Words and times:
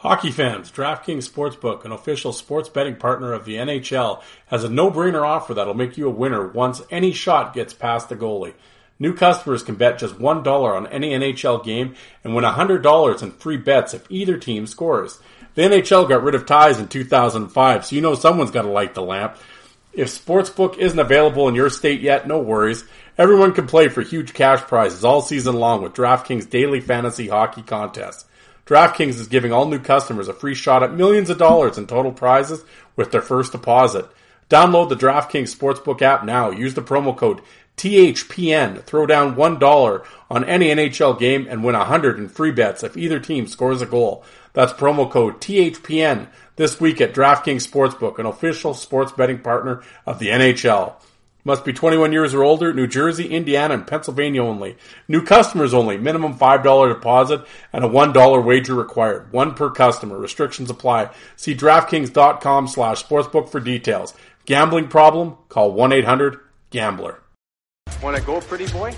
Hockey 0.00 0.30
fans, 0.30 0.72
DraftKings 0.72 1.28
Sportsbook, 1.28 1.84
an 1.84 1.92
official 1.92 2.32
sports 2.32 2.70
betting 2.70 2.96
partner 2.96 3.34
of 3.34 3.44
the 3.44 3.56
NHL, 3.56 4.22
has 4.46 4.64
a 4.64 4.68
no-brainer 4.70 5.20
offer 5.20 5.52
that'll 5.52 5.74
make 5.74 5.98
you 5.98 6.06
a 6.06 6.10
winner 6.10 6.48
once 6.48 6.80
any 6.90 7.12
shot 7.12 7.52
gets 7.52 7.74
past 7.74 8.08
the 8.08 8.16
goalie. 8.16 8.54
New 8.98 9.14
customers 9.14 9.62
can 9.62 9.74
bet 9.74 9.98
just 9.98 10.14
$1 10.14 10.46
on 10.46 10.86
any 10.86 11.10
NHL 11.10 11.62
game 11.62 11.94
and 12.24 12.34
win 12.34 12.46
$100 12.46 13.22
in 13.22 13.30
free 13.32 13.58
bets 13.58 13.92
if 13.92 14.10
either 14.10 14.38
team 14.38 14.66
scores. 14.66 15.18
The 15.54 15.62
NHL 15.64 16.08
got 16.08 16.22
rid 16.22 16.34
of 16.34 16.46
ties 16.46 16.78
in 16.78 16.88
2005, 16.88 17.84
so 17.84 17.94
you 17.94 18.00
know 18.00 18.14
someone's 18.14 18.52
got 18.52 18.62
to 18.62 18.68
light 18.68 18.94
the 18.94 19.02
lamp. 19.02 19.36
If 19.92 20.08
Sportsbook 20.08 20.78
isn't 20.78 20.98
available 20.98 21.46
in 21.46 21.54
your 21.54 21.68
state 21.68 22.00
yet, 22.00 22.26
no 22.26 22.38
worries. 22.38 22.84
Everyone 23.18 23.52
can 23.52 23.66
play 23.66 23.88
for 23.88 24.00
huge 24.00 24.32
cash 24.32 24.60
prizes 24.60 25.04
all 25.04 25.20
season 25.20 25.56
long 25.56 25.82
with 25.82 25.92
DraftKings 25.92 26.48
daily 26.48 26.80
fantasy 26.80 27.28
hockey 27.28 27.60
contests. 27.60 28.24
DraftKings 28.70 29.18
is 29.18 29.26
giving 29.26 29.52
all 29.52 29.66
new 29.66 29.80
customers 29.80 30.28
a 30.28 30.32
free 30.32 30.54
shot 30.54 30.84
at 30.84 30.94
millions 30.94 31.28
of 31.28 31.38
dollars 31.38 31.76
in 31.76 31.88
total 31.88 32.12
prizes 32.12 32.62
with 32.94 33.10
their 33.10 33.20
first 33.20 33.50
deposit. 33.50 34.06
Download 34.48 34.88
the 34.88 34.94
DraftKings 34.94 35.52
Sportsbook 35.52 36.00
app 36.02 36.24
now. 36.24 36.50
Use 36.50 36.74
the 36.74 36.80
promo 36.80 37.16
code 37.16 37.40
THPN. 37.76 38.80
Throw 38.84 39.06
down 39.06 39.34
$1 39.34 40.06
on 40.30 40.44
any 40.44 40.66
NHL 40.66 41.18
game 41.18 41.48
and 41.50 41.64
win 41.64 41.76
100 41.76 42.20
in 42.20 42.28
free 42.28 42.52
bets 42.52 42.84
if 42.84 42.96
either 42.96 43.18
team 43.18 43.48
scores 43.48 43.82
a 43.82 43.86
goal. 43.86 44.24
That's 44.52 44.72
promo 44.72 45.10
code 45.10 45.40
THPN 45.40 46.28
this 46.54 46.80
week 46.80 47.00
at 47.00 47.12
DraftKings 47.12 47.68
Sportsbook, 47.68 48.20
an 48.20 48.26
official 48.26 48.74
sports 48.74 49.10
betting 49.10 49.40
partner 49.40 49.82
of 50.06 50.20
the 50.20 50.28
NHL. 50.28 50.94
Must 51.44 51.64
be 51.64 51.72
21 51.72 52.12
years 52.12 52.34
or 52.34 52.42
older, 52.42 52.72
New 52.74 52.86
Jersey, 52.86 53.28
Indiana, 53.28 53.74
and 53.74 53.86
Pennsylvania 53.86 54.42
only. 54.42 54.76
New 55.08 55.22
customers 55.22 55.72
only. 55.72 55.96
Minimum 55.96 56.36
$5 56.38 56.88
deposit 56.92 57.44
and 57.72 57.84
a 57.84 57.88
$1 57.88 58.44
wager 58.44 58.74
required. 58.74 59.32
One 59.32 59.54
per 59.54 59.70
customer. 59.70 60.18
Restrictions 60.18 60.70
apply. 60.70 61.10
See 61.36 61.54
DraftKings.com 61.54 62.68
slash 62.68 63.04
sportsbook 63.04 63.48
for 63.48 63.60
details. 63.60 64.14
Gambling 64.44 64.88
problem? 64.88 65.36
Call 65.48 65.74
1-800-GAMBLER. 65.74 67.20
Want 68.02 68.16
to 68.16 68.22
go, 68.22 68.40
pretty 68.40 68.66
boy? 68.68 68.94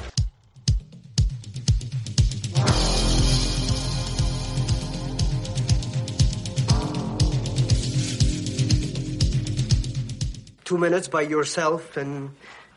Two 10.72 10.78
minutes 10.78 11.06
by 11.06 11.20
yourself 11.20 11.98
and 11.98 12.30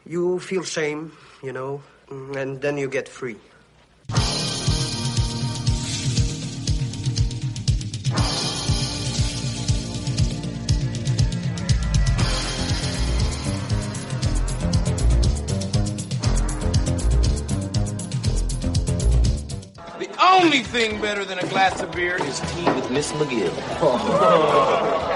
you 0.06 0.38
feel 0.40 0.64
shame, 0.64 1.14
you 1.42 1.54
know, 1.54 1.82
and 2.10 2.60
then 2.62 2.78
you 2.78 2.90
get 2.90 3.08
free. 3.08 3.38
The 20.00 20.10
only 20.20 20.64
thing 20.64 21.00
better 21.00 21.24
than 21.24 21.40
a 21.40 21.48
glass 21.48 21.82
of 21.82 21.94
beer 21.94 22.18
is 22.22 22.42
tea 22.42 22.66
with 22.74 22.92
Miss 22.92 23.14
McGill. 23.14 25.12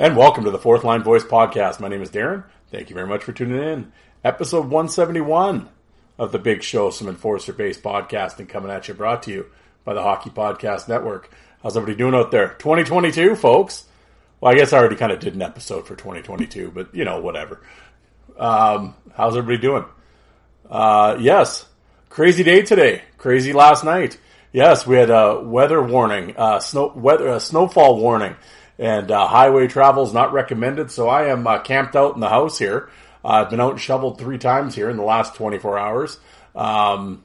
And 0.00 0.16
welcome 0.16 0.44
to 0.44 0.50
the 0.50 0.58
Fourth 0.58 0.82
Line 0.82 1.02
Voice 1.02 1.24
Podcast. 1.24 1.78
My 1.78 1.88
name 1.88 2.00
is 2.00 2.08
Darren. 2.08 2.44
Thank 2.70 2.88
you 2.88 2.94
very 2.94 3.06
much 3.06 3.22
for 3.22 3.34
tuning 3.34 3.62
in. 3.62 3.92
Episode 4.24 4.60
171 4.60 5.68
of 6.18 6.32
the 6.32 6.38
Big 6.38 6.62
Show, 6.62 6.88
some 6.88 7.06
enforcer 7.06 7.52
based 7.52 7.82
podcasting 7.82 8.48
coming 8.48 8.70
at 8.70 8.88
you, 8.88 8.94
brought 8.94 9.24
to 9.24 9.30
you 9.30 9.46
by 9.84 9.92
the 9.92 10.00
Hockey 10.00 10.30
Podcast 10.30 10.88
Network. 10.88 11.30
How's 11.62 11.76
everybody 11.76 11.98
doing 11.98 12.14
out 12.14 12.30
there? 12.30 12.54
2022, 12.60 13.36
folks. 13.36 13.84
Well, 14.40 14.50
I 14.50 14.56
guess 14.56 14.72
I 14.72 14.78
already 14.78 14.96
kind 14.96 15.12
of 15.12 15.20
did 15.20 15.34
an 15.34 15.42
episode 15.42 15.86
for 15.86 15.94
2022, 15.94 16.70
but 16.70 16.94
you 16.94 17.04
know, 17.04 17.20
whatever. 17.20 17.60
Um, 18.38 18.94
how's 19.14 19.36
everybody 19.36 19.60
doing? 19.60 19.84
Uh, 20.70 21.18
yes, 21.20 21.66
crazy 22.08 22.42
day 22.42 22.62
today. 22.62 23.02
Crazy 23.18 23.52
last 23.52 23.84
night. 23.84 24.16
Yes, 24.50 24.86
we 24.86 24.96
had 24.96 25.10
a 25.10 25.42
weather 25.42 25.82
warning, 25.82 26.34
uh, 26.38 26.58
snow 26.58 26.90
weather, 26.96 27.28
a 27.28 27.38
snowfall 27.38 27.98
warning, 27.98 28.34
and 28.80 29.10
uh, 29.10 29.26
highway 29.26 29.68
travel 29.68 30.04
is 30.04 30.14
not 30.14 30.32
recommended. 30.32 30.90
So 30.90 31.06
I 31.06 31.26
am 31.26 31.46
uh, 31.46 31.60
camped 31.60 31.94
out 31.94 32.14
in 32.14 32.20
the 32.20 32.30
house 32.30 32.58
here. 32.58 32.88
Uh, 33.22 33.28
I've 33.28 33.50
been 33.50 33.60
out 33.60 33.72
and 33.72 33.80
shoveled 33.80 34.18
three 34.18 34.38
times 34.38 34.74
here 34.74 34.88
in 34.88 34.96
the 34.96 35.02
last 35.02 35.34
24 35.34 35.78
hours. 35.78 36.18
Um, 36.56 37.22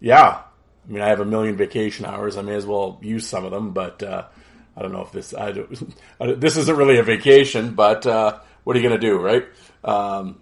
yeah, 0.00 0.42
I 0.88 0.92
mean, 0.92 1.02
I 1.02 1.08
have 1.08 1.20
a 1.20 1.24
million 1.24 1.56
vacation 1.56 2.04
hours. 2.04 2.36
I 2.36 2.42
may 2.42 2.56
as 2.56 2.66
well 2.66 2.98
use 3.00 3.28
some 3.28 3.44
of 3.44 3.52
them, 3.52 3.70
but 3.70 4.02
uh, 4.02 4.24
I 4.76 4.82
don't 4.82 4.90
know 4.90 5.02
if 5.02 5.12
this. 5.12 5.32
I 5.32 5.52
this 6.34 6.56
isn't 6.56 6.76
really 6.76 6.98
a 6.98 7.04
vacation, 7.04 7.74
but 7.74 8.04
uh, 8.04 8.40
what 8.64 8.74
are 8.74 8.80
you 8.80 8.88
going 8.88 9.00
to 9.00 9.06
do, 9.06 9.18
right? 9.18 9.46
Um, 9.84 10.40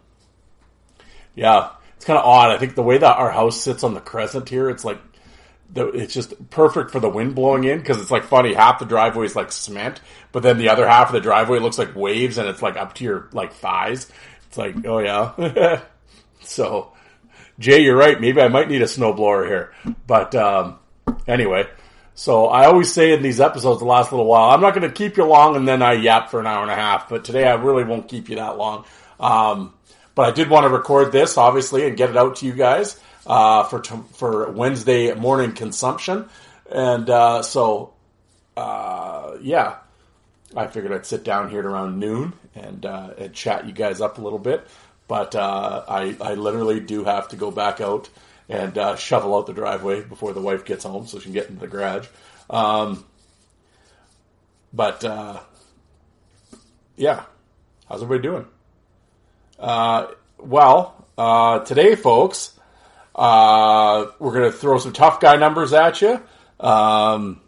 yeah, 1.34 1.72
it's 1.96 2.06
kind 2.06 2.18
of 2.18 2.24
odd. 2.24 2.50
I 2.50 2.56
think 2.56 2.76
the 2.76 2.82
way 2.82 2.96
that 2.96 3.18
our 3.18 3.30
house 3.30 3.60
sits 3.60 3.84
on 3.84 3.92
the 3.92 4.00
crescent 4.00 4.48
here, 4.48 4.70
it's 4.70 4.86
like 4.86 5.07
the, 5.70 5.88
it's 5.88 6.14
just 6.14 6.50
perfect 6.50 6.90
for 6.90 7.00
the 7.00 7.08
wind 7.08 7.34
blowing 7.34 7.64
in 7.64 7.78
because 7.78 8.00
it's 8.00 8.10
like 8.10 8.24
funny. 8.24 8.54
Half 8.54 8.78
the 8.78 8.86
driveway 8.86 9.26
is 9.26 9.36
like 9.36 9.52
cement, 9.52 10.00
but 10.32 10.42
then 10.42 10.58
the 10.58 10.70
other 10.70 10.88
half 10.88 11.08
of 11.08 11.12
the 11.12 11.20
driveway 11.20 11.58
looks 11.58 11.78
like 11.78 11.94
waves, 11.94 12.38
and 12.38 12.48
it's 12.48 12.62
like 12.62 12.76
up 12.76 12.94
to 12.94 13.04
your 13.04 13.28
like 13.32 13.52
thighs. 13.52 14.10
It's 14.46 14.56
like, 14.56 14.86
oh 14.86 14.98
yeah. 14.98 15.82
so, 16.40 16.92
Jay, 17.58 17.82
you're 17.82 17.96
right. 17.96 18.20
Maybe 18.20 18.40
I 18.40 18.48
might 18.48 18.68
need 18.68 18.82
a 18.82 18.86
snowblower 18.86 19.46
here, 19.46 19.74
but 20.06 20.34
um, 20.34 20.78
anyway. 21.26 21.68
So 22.14 22.46
I 22.46 22.66
always 22.66 22.92
say 22.92 23.12
in 23.12 23.22
these 23.22 23.40
episodes 23.40 23.78
the 23.78 23.86
last 23.86 24.10
little 24.10 24.26
while, 24.26 24.50
I'm 24.50 24.60
not 24.60 24.74
going 24.74 24.88
to 24.88 24.92
keep 24.92 25.16
you 25.16 25.24
long, 25.24 25.54
and 25.54 25.68
then 25.68 25.82
I 25.82 25.92
yap 25.92 26.30
for 26.30 26.40
an 26.40 26.46
hour 26.46 26.62
and 26.62 26.70
a 26.70 26.74
half. 26.74 27.08
But 27.08 27.24
today 27.24 27.46
I 27.46 27.54
really 27.54 27.84
won't 27.84 28.08
keep 28.08 28.28
you 28.28 28.36
that 28.36 28.56
long. 28.56 28.86
Um, 29.20 29.74
but 30.16 30.26
I 30.26 30.32
did 30.32 30.50
want 30.50 30.64
to 30.64 30.68
record 30.68 31.12
this, 31.12 31.38
obviously, 31.38 31.86
and 31.86 31.96
get 31.96 32.10
it 32.10 32.16
out 32.16 32.36
to 32.36 32.46
you 32.46 32.54
guys 32.54 32.98
uh, 33.28 33.62
for 33.64 33.80
t- 33.80 33.94
for 34.14 34.50
Wednesday 34.50 35.14
morning 35.14 35.52
consumption. 35.52 36.28
And 36.70 37.08
uh, 37.08 37.42
so, 37.42 37.94
uh, 38.56 39.36
yeah, 39.40 39.76
I 40.56 40.66
figured 40.66 40.92
I'd 40.92 41.06
sit 41.06 41.22
down 41.24 41.50
here 41.50 41.60
at 41.60 41.66
around 41.66 41.98
noon 42.00 42.32
and, 42.54 42.84
uh, 42.84 43.10
and 43.18 43.32
chat 43.32 43.66
you 43.66 43.72
guys 43.72 44.00
up 44.00 44.18
a 44.18 44.22
little 44.22 44.38
bit. 44.38 44.66
But 45.06 45.34
uh, 45.34 45.84
I, 45.88 46.16
I 46.20 46.34
literally 46.34 46.80
do 46.80 47.04
have 47.04 47.28
to 47.28 47.36
go 47.36 47.50
back 47.50 47.80
out 47.80 48.10
and 48.48 48.76
uh, 48.76 48.96
shovel 48.96 49.36
out 49.36 49.46
the 49.46 49.52
driveway 49.52 50.02
before 50.02 50.32
the 50.32 50.40
wife 50.40 50.64
gets 50.64 50.84
home 50.84 51.06
so 51.06 51.18
she 51.18 51.24
can 51.24 51.32
get 51.32 51.48
into 51.48 51.60
the 51.60 51.68
garage. 51.68 52.06
Um, 52.50 53.04
but 54.72 55.04
uh, 55.04 55.40
yeah, 56.96 57.24
how's 57.88 58.02
everybody 58.02 58.28
doing? 58.28 58.46
Uh, 59.58 60.08
well, 60.38 61.06
uh, 61.16 61.60
today, 61.60 61.94
folks, 61.94 62.57
uh, 63.18 64.12
we're 64.20 64.32
going 64.32 64.50
to 64.50 64.56
throw 64.56 64.78
some 64.78 64.92
tough 64.92 65.18
guy 65.18 65.36
numbers 65.36 65.72
at 65.72 66.00
you. 66.00 66.22
Um, 66.60 67.40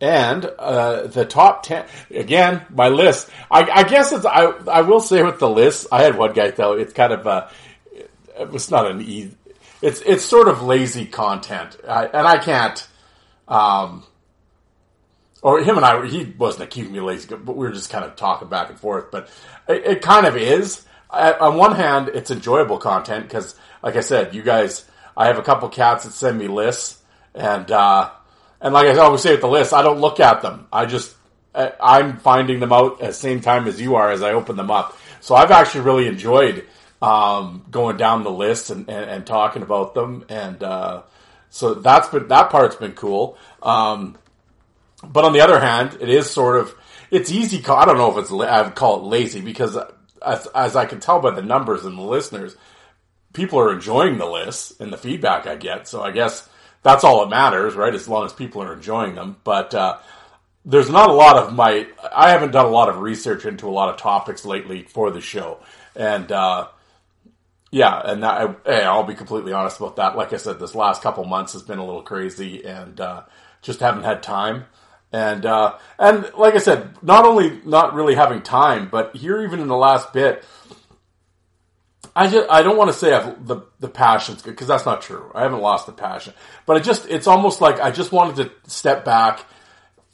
and 0.00 0.44
uh, 0.44 1.06
the 1.06 1.24
top 1.24 1.62
ten 1.62 1.86
again, 2.10 2.66
my 2.68 2.88
list. 2.88 3.30
I, 3.50 3.62
I 3.62 3.82
guess 3.84 4.12
it's. 4.12 4.24
I 4.24 4.44
I 4.70 4.82
will 4.82 5.00
say 5.00 5.22
with 5.22 5.38
the 5.38 5.48
list, 5.48 5.86
I 5.90 6.02
had 6.02 6.16
one 6.16 6.32
guy 6.32 6.50
though. 6.50 6.74
It's 6.74 6.92
kind 6.92 7.12
of 7.12 7.26
a. 7.26 7.50
It 8.38 8.50
was 8.50 8.70
not 8.70 8.90
an 8.90 9.00
easy. 9.02 9.36
It's 9.82 10.00
it's 10.02 10.24
sort 10.24 10.48
of 10.48 10.62
lazy 10.62 11.06
content, 11.06 11.76
I, 11.88 12.06
and 12.06 12.26
I 12.26 12.38
can't. 12.38 12.86
Um, 13.46 14.04
or 15.42 15.60
him 15.62 15.76
and 15.76 15.86
I, 15.86 16.06
he 16.06 16.24
wasn't 16.24 16.64
accusing 16.64 16.92
me 16.92 17.00
lazy, 17.00 17.28
but 17.28 17.56
we 17.56 17.66
were 17.66 17.72
just 17.72 17.90
kind 17.90 18.04
of 18.04 18.16
talking 18.16 18.48
back 18.48 18.70
and 18.70 18.78
forth. 18.78 19.10
But 19.10 19.28
it, 19.68 19.84
it 19.84 20.02
kind 20.02 20.26
of 20.26 20.36
is. 20.36 20.84
I, 21.10 21.32
on 21.32 21.56
one 21.56 21.74
hand, 21.74 22.10
it's 22.14 22.30
enjoyable 22.30 22.78
content 22.78 23.24
because, 23.24 23.54
like 23.82 23.96
I 23.96 24.00
said, 24.00 24.34
you 24.34 24.42
guys, 24.42 24.84
I 25.16 25.26
have 25.26 25.38
a 25.38 25.42
couple 25.42 25.68
cats 25.68 26.04
that 26.04 26.12
send 26.12 26.38
me 26.38 26.48
lists, 26.48 27.02
and 27.34 27.70
uh, 27.70 28.10
and 28.60 28.74
like 28.74 28.86
I 28.88 28.98
always 28.98 29.22
say 29.22 29.32
with 29.32 29.40
the 29.40 29.48
lists, 29.48 29.72
I 29.72 29.82
don't 29.82 30.00
look 30.00 30.20
at 30.20 30.42
them. 30.42 30.66
I 30.72 30.86
just 30.86 31.14
I'm 31.54 32.18
finding 32.18 32.60
them 32.60 32.72
out 32.72 33.00
at 33.02 33.08
the 33.08 33.12
same 33.12 33.40
time 33.40 33.66
as 33.66 33.80
you 33.80 33.96
are 33.96 34.10
as 34.10 34.22
I 34.22 34.32
open 34.32 34.56
them 34.56 34.70
up. 34.70 34.96
So 35.20 35.34
I've 35.34 35.50
actually 35.50 35.80
really 35.82 36.06
enjoyed 36.06 36.64
um, 37.02 37.64
going 37.70 37.96
down 37.96 38.22
the 38.22 38.30
list 38.30 38.70
and, 38.70 38.88
and, 38.88 39.10
and 39.10 39.26
talking 39.26 39.62
about 39.62 39.94
them, 39.94 40.24
and 40.28 40.62
uh, 40.62 41.02
so 41.50 41.74
that's 41.74 42.08
been 42.08 42.28
that 42.28 42.50
part's 42.50 42.76
been 42.76 42.92
cool. 42.92 43.36
Um, 43.62 44.16
but 45.02 45.24
on 45.24 45.32
the 45.32 45.40
other 45.40 45.60
hand, 45.60 45.98
it 46.00 46.08
is 46.08 46.30
sort 46.30 46.58
of 46.58 46.74
it's 47.10 47.30
easy. 47.30 47.64
I 47.66 47.84
don't 47.84 47.96
know 47.96 48.16
if 48.16 48.18
it's 48.18 48.32
I 48.32 48.62
would 48.62 48.74
call 48.74 49.00
it 49.00 49.08
lazy 49.08 49.40
because 49.40 49.76
as 50.24 50.46
as 50.54 50.76
I 50.76 50.86
can 50.86 51.00
tell 51.00 51.20
by 51.20 51.30
the 51.30 51.42
numbers 51.42 51.84
and 51.84 51.96
the 51.96 52.02
listeners, 52.02 52.56
people 53.32 53.58
are 53.58 53.72
enjoying 53.72 54.18
the 54.18 54.26
lists 54.26 54.78
and 54.80 54.92
the 54.92 54.98
feedback 54.98 55.46
I 55.46 55.56
get. 55.56 55.88
So 55.88 56.02
I 56.02 56.10
guess 56.10 56.48
that's 56.82 57.04
all 57.04 57.20
that 57.20 57.30
matters, 57.30 57.74
right? 57.74 57.94
As 57.94 58.08
long 58.08 58.24
as 58.24 58.32
people 58.32 58.62
are 58.62 58.72
enjoying 58.72 59.14
them. 59.14 59.36
But 59.44 59.74
uh, 59.74 59.98
there's 60.64 60.90
not 60.90 61.10
a 61.10 61.14
lot 61.14 61.36
of 61.36 61.54
my. 61.54 61.86
I 62.14 62.30
haven't 62.30 62.52
done 62.52 62.66
a 62.66 62.70
lot 62.70 62.88
of 62.88 62.98
research 62.98 63.44
into 63.44 63.66
a 63.66 63.70
lot 63.70 63.88
of 63.88 64.00
topics 64.00 64.44
lately 64.44 64.82
for 64.82 65.10
the 65.10 65.20
show, 65.20 65.60
and 65.96 66.30
uh, 66.30 66.68
yeah, 67.70 68.00
and 68.04 68.22
that, 68.22 68.60
hey, 68.64 68.82
I'll 68.82 69.04
be 69.04 69.14
completely 69.14 69.52
honest 69.52 69.78
about 69.78 69.96
that. 69.96 70.16
Like 70.16 70.32
I 70.32 70.36
said, 70.36 70.58
this 70.58 70.74
last 70.74 71.02
couple 71.02 71.24
months 71.24 71.52
has 71.52 71.62
been 71.62 71.78
a 71.78 71.84
little 71.84 72.02
crazy, 72.02 72.64
and 72.64 73.00
uh, 73.00 73.22
just 73.62 73.80
haven't 73.80 74.04
had 74.04 74.22
time. 74.22 74.64
And 75.12 75.46
uh, 75.46 75.78
and 75.98 76.30
like 76.36 76.54
I 76.54 76.58
said, 76.58 77.02
not 77.02 77.24
only 77.24 77.60
not 77.64 77.94
really 77.94 78.14
having 78.14 78.42
time, 78.42 78.88
but 78.90 79.16
here 79.16 79.42
even 79.42 79.60
in 79.60 79.68
the 79.68 79.76
last 79.76 80.12
bit, 80.12 80.44
I 82.14 82.28
just 82.28 82.50
I 82.50 82.62
don't 82.62 82.76
want 82.76 82.92
to 82.92 82.98
say 82.98 83.14
I've, 83.14 83.46
the 83.46 83.62
the 83.80 83.88
passion's 83.88 84.42
good 84.42 84.50
because 84.50 84.66
that's 84.66 84.84
not 84.84 85.00
true. 85.00 85.30
I 85.34 85.42
haven't 85.42 85.60
lost 85.60 85.86
the 85.86 85.92
passion, 85.92 86.34
but 86.66 86.76
it 86.76 86.84
just 86.84 87.08
it's 87.08 87.26
almost 87.26 87.60
like 87.60 87.80
I 87.80 87.90
just 87.90 88.12
wanted 88.12 88.36
to 88.36 88.70
step 88.70 89.04
back. 89.04 89.46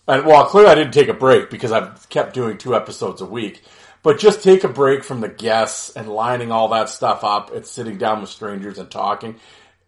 And 0.06 0.24
well, 0.26 0.44
clearly 0.44 0.70
I 0.70 0.74
didn't 0.74 0.94
take 0.94 1.08
a 1.08 1.14
break 1.14 1.50
because 1.50 1.72
I've 1.72 2.08
kept 2.08 2.34
doing 2.34 2.58
two 2.58 2.76
episodes 2.76 3.20
a 3.20 3.26
week. 3.26 3.62
But 4.04 4.18
just 4.18 4.42
take 4.42 4.64
a 4.64 4.68
break 4.68 5.02
from 5.02 5.22
the 5.22 5.30
guests 5.30 5.96
and 5.96 6.10
lining 6.10 6.52
all 6.52 6.68
that 6.68 6.90
stuff 6.90 7.24
up 7.24 7.54
and 7.54 7.64
sitting 7.64 7.96
down 7.96 8.20
with 8.20 8.28
strangers 8.28 8.78
and 8.78 8.90
talking 8.90 9.40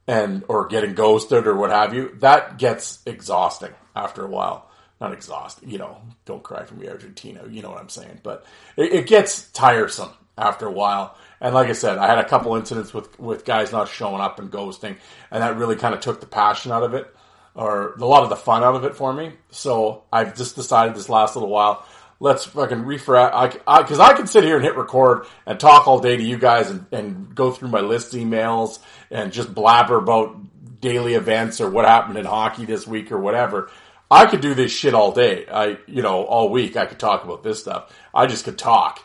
and 0.09 0.43
or 0.49 0.69
getting 0.69 0.95
ghosted 0.95 1.47
or 1.47 1.55
what 1.55 1.71
have 1.71 1.95
you. 1.95 2.17
That 2.21 2.59
gets 2.59 3.01
exhausting 3.05 3.75
after 3.95 4.25
a 4.25 4.29
while. 4.29 4.66
Not 5.01 5.13
exhausting, 5.13 5.71
you 5.71 5.79
know. 5.79 6.01
Don't 6.25 6.43
cry 6.43 6.65
for 6.65 6.75
me, 6.75 6.89
Argentina. 6.89 7.43
You 7.49 7.63
know 7.63 7.71
what 7.71 7.81
I'm 7.81 7.89
saying. 7.89 8.21
But 8.23 8.47
it, 8.77 8.93
it 8.93 9.07
gets 9.07 9.51
tiresome 9.51 10.11
after 10.39 10.67
a 10.67 10.73
while. 10.73 11.17
And 11.41 11.55
like 11.55 11.69
I 11.69 11.73
said, 11.73 11.99
I 11.99 12.07
had 12.07 12.19
a 12.19 12.29
couple 12.29 12.57
incidents 12.57 12.95
with 12.95 13.19
with 13.21 13.45
guys 13.45 13.73
not 13.73 13.89
showing 13.89 14.21
up 14.21 14.39
and 14.39 14.51
ghosting, 14.51 14.97
and 15.31 15.43
that 15.43 15.57
really 15.57 15.77
kind 15.77 15.95
of 15.95 16.01
took 16.01 16.21
the 16.21 16.27
passion 16.27 16.73
out 16.73 16.83
of 16.83 16.95
it, 16.95 17.15
or 17.55 17.93
a 17.95 18.07
lot 18.07 18.23
of 18.23 18.31
the 18.31 18.37
fun 18.37 18.65
out 18.65 18.75
of 18.75 18.85
it 18.85 18.97
for 18.97 19.13
me. 19.13 19.33
So 19.51 20.05
I've 20.11 20.35
just 20.35 20.57
decided 20.57 20.95
this 20.95 21.11
last 21.11 21.37
little 21.37 21.51
while, 21.51 21.85
let's 22.21 22.45
fucking 22.45 22.85
refresh. 22.85 23.33
I 23.35 23.83
because 23.83 24.01
I, 24.01 24.11
I, 24.11 24.13
can 24.15 24.27
sit 24.27 24.45
here 24.45 24.57
and 24.57 24.65
hit 24.65 24.77
record 24.77 25.27
and 25.45 25.61
talk 25.61 25.87
all 25.87 26.01
day 26.01 26.17
to 26.17 26.23
you 26.23 26.39
guys 26.39 26.71
and, 26.71 26.87
and 26.93 27.35
go 27.35 27.51
through 27.51 27.69
my 27.69 27.81
list 27.81 28.13
emails 28.15 28.79
and 29.11 29.33
just 29.33 29.55
blabber 29.55 29.99
about 29.99 30.37
daily 30.81 31.15
events 31.15 31.61
or 31.61 31.71
what 31.71 31.85
happened 31.85 32.19
in 32.19 32.25
hockey 32.25 32.65
this 32.65 32.87
week 32.87 33.13
or 33.13 33.19
whatever. 33.19 33.71
I 34.11 34.27
could 34.27 34.41
do 34.41 34.55
this 34.55 34.71
shit 34.71 34.95
all 34.95 35.13
day. 35.13 35.47
I, 35.51 35.79
you 35.87 36.03
know, 36.03 36.25
all 36.25 36.51
week 36.51 36.77
I 36.77 36.87
could 36.87 36.99
talk 36.99 37.25
about 37.25 37.43
this 37.43 37.61
stuff. 37.61 37.93
I 38.15 38.27
just 38.27 38.45
could 38.45 38.59
talk. 38.59 39.01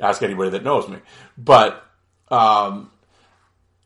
Ask 0.00 0.22
anybody 0.22 0.50
that 0.50 0.64
knows 0.64 0.88
me. 0.88 0.98
But, 1.36 1.84
um, 2.30 2.90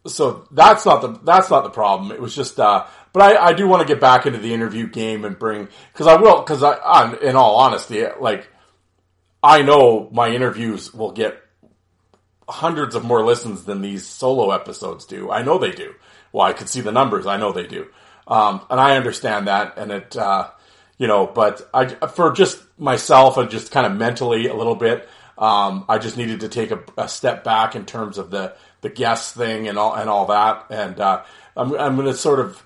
so 0.06 0.46
that's 0.50 0.86
not 0.86 1.02
the, 1.02 1.20
that's 1.24 1.50
not 1.50 1.64
the 1.64 1.70
problem. 1.70 2.12
It 2.12 2.20
was 2.20 2.34
just, 2.34 2.58
uh, 2.58 2.86
but 3.12 3.22
I, 3.22 3.46
I 3.48 3.52
do 3.52 3.68
want 3.68 3.86
to 3.86 3.92
get 3.92 4.00
back 4.00 4.26
into 4.26 4.38
the 4.38 4.54
interview 4.54 4.86
game 4.88 5.24
and 5.24 5.38
bring, 5.38 5.68
cause 5.94 6.06
I 6.06 6.16
will, 6.16 6.42
cause 6.42 6.62
I, 6.62 6.72
I, 6.72 7.16
in 7.20 7.36
all 7.36 7.56
honesty, 7.56 8.04
like, 8.18 8.48
I 9.42 9.62
know 9.62 10.08
my 10.12 10.30
interviews 10.30 10.92
will 10.94 11.12
get 11.12 11.40
hundreds 12.48 12.94
of 12.94 13.04
more 13.04 13.24
listens 13.24 13.64
than 13.64 13.80
these 13.80 14.06
solo 14.06 14.50
episodes 14.50 15.04
do. 15.06 15.30
I 15.30 15.42
know 15.42 15.58
they 15.58 15.70
do. 15.70 15.94
Well, 16.32 16.46
I 16.46 16.52
could 16.52 16.68
see 16.68 16.80
the 16.80 16.92
numbers. 16.92 17.26
I 17.26 17.36
know 17.36 17.52
they 17.52 17.66
do. 17.66 17.88
Um, 18.26 18.60
and 18.70 18.78
I 18.80 18.96
understand 18.96 19.48
that. 19.48 19.76
And 19.76 19.90
it, 19.90 20.16
uh, 20.16 20.50
you 21.00 21.06
know, 21.06 21.26
but 21.26 21.66
I, 21.72 21.86
for 21.86 22.30
just 22.30 22.62
myself 22.78 23.38
and 23.38 23.50
just 23.50 23.72
kind 23.72 23.86
of 23.86 23.96
mentally 23.96 24.48
a 24.48 24.54
little 24.54 24.74
bit, 24.74 25.08
um, 25.38 25.86
I 25.88 25.96
just 25.96 26.18
needed 26.18 26.40
to 26.40 26.50
take 26.50 26.72
a, 26.72 26.82
a, 26.98 27.08
step 27.08 27.42
back 27.42 27.74
in 27.74 27.86
terms 27.86 28.18
of 28.18 28.30
the, 28.30 28.54
the 28.82 28.90
guest 28.90 29.34
thing 29.34 29.66
and 29.66 29.78
all, 29.78 29.94
and 29.94 30.10
all 30.10 30.26
that. 30.26 30.66
And, 30.68 31.00
uh, 31.00 31.22
I'm, 31.56 31.72
I'm 31.74 31.96
going 31.96 32.06
to 32.06 32.12
sort 32.12 32.38
of, 32.38 32.62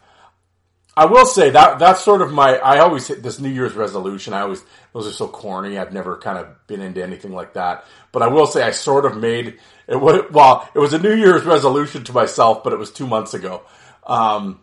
I 0.97 1.05
will 1.05 1.27
say 1.27 1.51
that 1.51 1.79
that's 1.79 2.03
sort 2.03 2.23
of 2.23 2.33
my. 2.33 2.57
I 2.57 2.79
always 2.79 3.09
hit 3.09 3.21
this 3.21 3.41
New 3.41 3.49
Year's 3.49 3.75
resolution. 3.75 4.33
I 4.33 4.43
always 4.43 4.63
those 4.93 5.09
are 5.09 5.13
so 5.13 5.27
corny. 5.27 5.77
I've 5.77 5.93
never 5.93 6.17
kind 6.17 6.39
of 6.39 6.67
been 6.69 6.81
into 6.81 7.03
anything 7.03 7.33
like 7.33 7.55
that. 7.55 7.85
But 8.13 8.23
I 8.23 8.29
will 8.29 8.47
say 8.47 8.63
I 8.63 8.71
sort 8.71 9.05
of 9.05 9.17
made 9.17 9.59
it. 9.89 9.97
Well, 9.97 10.69
it 10.73 10.79
was 10.79 10.93
a 10.93 11.01
New 11.01 11.17
Year's 11.17 11.43
resolution 11.43 12.05
to 12.05 12.13
myself, 12.13 12.63
but 12.63 12.73
it 12.73 12.79
was 12.79 12.93
two 12.93 13.09
months 13.09 13.35
ago. 13.35 13.63
Um, 14.07 14.61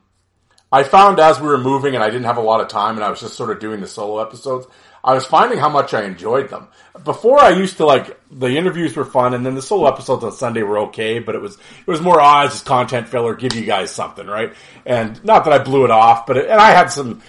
I 0.71 0.83
found 0.83 1.19
as 1.19 1.39
we 1.39 1.47
were 1.47 1.57
moving 1.57 1.95
and 1.95 2.03
I 2.03 2.09
didn't 2.09 2.25
have 2.25 2.37
a 2.37 2.41
lot 2.41 2.61
of 2.61 2.69
time, 2.69 2.95
and 2.95 3.03
I 3.03 3.09
was 3.09 3.19
just 3.19 3.35
sort 3.35 3.51
of 3.51 3.59
doing 3.59 3.81
the 3.81 3.87
solo 3.87 4.21
episodes. 4.21 4.67
I 5.03 5.13
was 5.13 5.25
finding 5.25 5.57
how 5.57 5.69
much 5.69 5.93
I 5.93 6.03
enjoyed 6.03 6.49
them. 6.49 6.67
Before 7.03 7.39
I 7.39 7.49
used 7.49 7.77
to 7.77 7.85
like 7.85 8.19
the 8.31 8.55
interviews 8.55 8.95
were 8.95 9.05
fun, 9.05 9.33
and 9.33 9.45
then 9.45 9.55
the 9.55 9.61
solo 9.61 9.87
episodes 9.91 10.23
on 10.23 10.31
Sunday 10.31 10.61
were 10.61 10.77
okay, 10.79 11.19
but 11.19 11.35
it 11.35 11.41
was 11.41 11.55
it 11.55 11.87
was 11.87 12.01
more 12.01 12.21
odds, 12.21 12.51
oh, 12.51 12.53
just 12.53 12.65
content 12.65 13.09
filler, 13.09 13.35
give 13.35 13.55
you 13.55 13.65
guys 13.65 13.91
something, 13.91 14.27
right? 14.27 14.53
And 14.85 15.23
not 15.25 15.43
that 15.45 15.53
I 15.53 15.59
blew 15.59 15.85
it 15.85 15.91
off, 15.91 16.25
but 16.25 16.37
it, 16.37 16.49
and 16.49 16.61
I 16.61 16.71
had 16.71 16.87
some, 16.87 17.21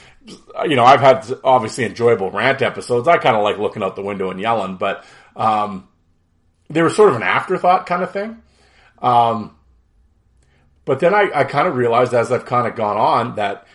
you 0.64 0.76
know, 0.76 0.84
I've 0.84 1.00
had 1.00 1.26
obviously 1.42 1.84
enjoyable 1.84 2.30
rant 2.30 2.62
episodes. 2.62 3.08
I 3.08 3.16
kind 3.18 3.36
of 3.36 3.42
like 3.42 3.58
looking 3.58 3.82
out 3.82 3.96
the 3.96 4.02
window 4.02 4.30
and 4.30 4.38
yelling, 4.38 4.76
but 4.76 5.04
um, 5.34 5.88
they 6.68 6.82
were 6.82 6.90
sort 6.90 7.08
of 7.08 7.16
an 7.16 7.22
afterthought 7.22 7.86
kind 7.86 8.02
of 8.02 8.12
thing. 8.12 8.42
Um, 9.00 9.56
but 10.84 11.00
then 11.00 11.14
I, 11.14 11.30
I 11.34 11.44
kind 11.44 11.68
of 11.68 11.76
realized 11.76 12.14
as 12.14 12.32
I've 12.32 12.46
kind 12.46 12.66
of 12.66 12.74
gone 12.76 12.96
on 12.96 13.36
that 13.36 13.66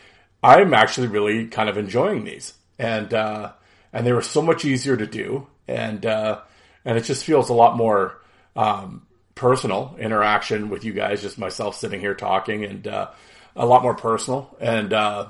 I'm 0.43 0.73
actually 0.73 1.07
really 1.07 1.47
kind 1.47 1.69
of 1.69 1.77
enjoying 1.77 2.23
these, 2.23 2.53
and 2.77 3.13
uh, 3.13 3.53
and 3.93 4.05
they 4.05 4.13
were 4.13 4.21
so 4.21 4.41
much 4.41 4.65
easier 4.65 4.95
to 4.97 5.07
do, 5.07 5.47
and 5.67 6.05
uh, 6.05 6.41
and 6.85 6.97
it 6.97 7.01
just 7.01 7.25
feels 7.25 7.49
a 7.49 7.53
lot 7.53 7.77
more 7.77 8.21
um, 8.55 9.05
personal 9.35 9.95
interaction 9.99 10.69
with 10.69 10.83
you 10.83 10.93
guys, 10.93 11.21
just 11.21 11.37
myself 11.37 11.75
sitting 11.75 11.99
here 11.99 12.13
talking, 12.13 12.65
and 12.65 12.87
uh, 12.87 13.09
a 13.55 13.65
lot 13.65 13.83
more 13.83 13.95
personal. 13.95 14.55
And 14.59 14.93
uh, 14.93 15.29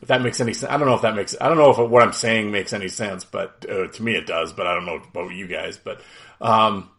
if 0.00 0.08
that 0.08 0.22
makes 0.22 0.40
any 0.40 0.54
sense, 0.54 0.70
I 0.70 0.76
don't 0.76 0.86
know 0.86 0.94
if 0.94 1.02
that 1.02 1.16
makes. 1.16 1.34
I 1.40 1.48
don't 1.48 1.58
know 1.58 1.70
if 1.70 1.90
what 1.90 2.02
I'm 2.02 2.12
saying 2.12 2.50
makes 2.50 2.72
any 2.72 2.88
sense, 2.88 3.24
but 3.24 3.66
uh, 3.68 3.88
to 3.88 4.02
me 4.02 4.14
it 4.14 4.26
does. 4.26 4.52
But 4.52 4.66
I 4.66 4.74
don't 4.74 4.86
know 4.86 5.00
about 5.12 5.34
you 5.34 5.46
guys, 5.46 5.78
but. 5.78 6.00
Um, 6.40 6.90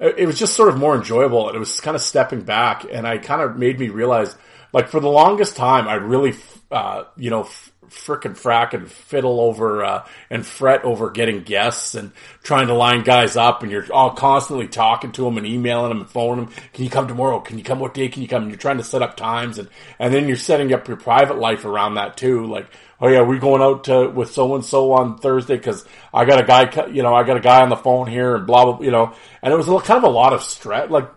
it 0.00 0.26
was 0.26 0.38
just 0.38 0.54
sort 0.54 0.68
of 0.68 0.78
more 0.78 0.96
enjoyable 0.96 1.48
and 1.48 1.56
it 1.56 1.60
was 1.60 1.80
kind 1.80 1.94
of 1.94 2.02
stepping 2.02 2.42
back 2.42 2.84
and 2.90 3.06
I 3.06 3.18
kind 3.18 3.42
of 3.42 3.56
made 3.56 3.78
me 3.78 3.88
realize 3.88 4.34
like 4.72 4.88
for 4.88 5.00
the 5.00 5.08
longest 5.08 5.56
time 5.56 5.88
I 5.88 5.94
really 5.94 6.34
uh, 6.70 7.04
you 7.16 7.30
know 7.30 7.48
frickin' 7.88 8.32
frack 8.32 8.72
and 8.72 8.90
fiddle 8.90 9.40
over 9.40 9.84
uh, 9.84 10.06
and 10.30 10.44
fret 10.44 10.84
over 10.84 11.10
getting 11.10 11.42
guests 11.42 11.94
and 11.94 12.10
trying 12.42 12.66
to 12.66 12.74
line 12.74 13.04
guys 13.04 13.36
up 13.36 13.62
and 13.62 13.70
you're 13.70 13.92
all 13.92 14.10
constantly 14.10 14.66
talking 14.66 15.12
to 15.12 15.22
them 15.22 15.38
and 15.38 15.46
emailing 15.46 15.90
them 15.90 16.00
and 16.00 16.10
phoning 16.10 16.46
them 16.46 16.54
can 16.72 16.84
you 16.84 16.90
come 16.90 17.06
tomorrow? 17.06 17.40
Can 17.40 17.58
you 17.58 17.64
come? 17.64 17.78
What 17.78 17.94
day 17.94 18.08
can 18.08 18.22
you 18.22 18.28
come? 18.28 18.42
And 18.42 18.50
you're 18.50 18.58
trying 18.58 18.78
to 18.78 18.84
set 18.84 19.02
up 19.02 19.16
times 19.16 19.58
and 19.58 19.68
and 19.98 20.12
then 20.12 20.26
you're 20.26 20.36
setting 20.36 20.72
up 20.72 20.88
your 20.88 20.96
private 20.96 21.38
life 21.38 21.64
around 21.64 21.94
that 21.94 22.16
too 22.16 22.46
like 22.46 22.66
oh 23.04 23.08
yeah 23.08 23.20
we're 23.20 23.38
going 23.38 23.60
out 23.60 23.84
to 23.84 24.08
with 24.08 24.30
so 24.30 24.54
and 24.54 24.64
so 24.64 24.92
on 24.92 25.18
Thursday 25.18 25.56
because 25.56 25.84
I 26.12 26.24
got 26.24 26.40
a 26.40 26.44
guy 26.44 26.86
you 26.86 27.02
know 27.02 27.14
I 27.14 27.22
got 27.22 27.36
a 27.36 27.40
guy 27.40 27.62
on 27.62 27.68
the 27.68 27.76
phone 27.76 28.06
here 28.06 28.34
and 28.34 28.46
blah 28.46 28.64
blah 28.64 28.80
you 28.80 28.90
know. 28.90 29.14
And 29.42 29.52
it 29.52 29.56
was 29.56 29.68
a, 29.68 29.78
kind 29.80 29.98
of 29.98 30.04
a 30.04 30.14
lot 30.14 30.32
of 30.32 30.42
stress 30.42 30.90
like 30.90 31.10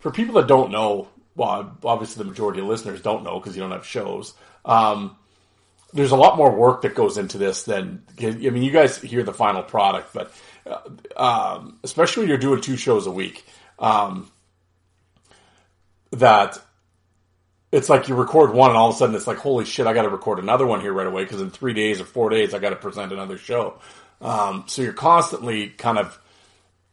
for 0.00 0.10
people 0.10 0.34
that 0.34 0.48
don't 0.48 0.72
know 0.72 1.08
well 1.36 1.78
obviously 1.84 2.22
the 2.22 2.28
majority 2.28 2.60
of 2.60 2.66
listeners 2.66 3.00
don't 3.00 3.22
know 3.22 3.38
because 3.38 3.56
you 3.56 3.62
don't 3.62 3.70
have 3.70 3.86
shows 3.86 4.34
um, 4.64 5.16
there's 5.92 6.12
a 6.12 6.16
lot 6.16 6.36
more 6.36 6.54
work 6.54 6.82
that 6.82 6.94
goes 6.94 7.18
into 7.18 7.38
this 7.38 7.64
than 7.64 8.02
I 8.20 8.30
mean, 8.32 8.62
you 8.62 8.70
guys 8.70 8.98
hear 8.98 9.22
the 9.22 9.32
final 9.32 9.62
product, 9.62 10.12
but 10.14 10.32
uh, 10.66 10.80
um, 11.16 11.78
especially 11.82 12.22
when 12.22 12.28
you're 12.30 12.38
doing 12.38 12.60
two 12.60 12.76
shows 12.76 13.06
a 13.06 13.10
week, 13.10 13.44
um, 13.78 14.30
that 16.12 16.58
it's 17.72 17.88
like 17.88 18.06
you 18.06 18.14
record 18.14 18.52
one 18.52 18.70
and 18.70 18.78
all 18.78 18.90
of 18.90 18.94
a 18.94 18.98
sudden 18.98 19.16
it's 19.16 19.26
like, 19.26 19.38
holy 19.38 19.64
shit, 19.64 19.86
I 19.86 19.94
got 19.94 20.02
to 20.02 20.10
record 20.10 20.38
another 20.38 20.66
one 20.66 20.82
here 20.82 20.92
right 20.92 21.06
away 21.06 21.24
because 21.24 21.40
in 21.40 21.50
three 21.50 21.72
days 21.72 22.00
or 22.00 22.04
four 22.04 22.28
days 22.28 22.52
I 22.52 22.58
got 22.58 22.70
to 22.70 22.76
present 22.76 23.12
another 23.12 23.38
show. 23.38 23.78
Um, 24.20 24.64
so 24.66 24.82
you're 24.82 24.92
constantly 24.92 25.70
kind 25.70 25.98
of 25.98 26.18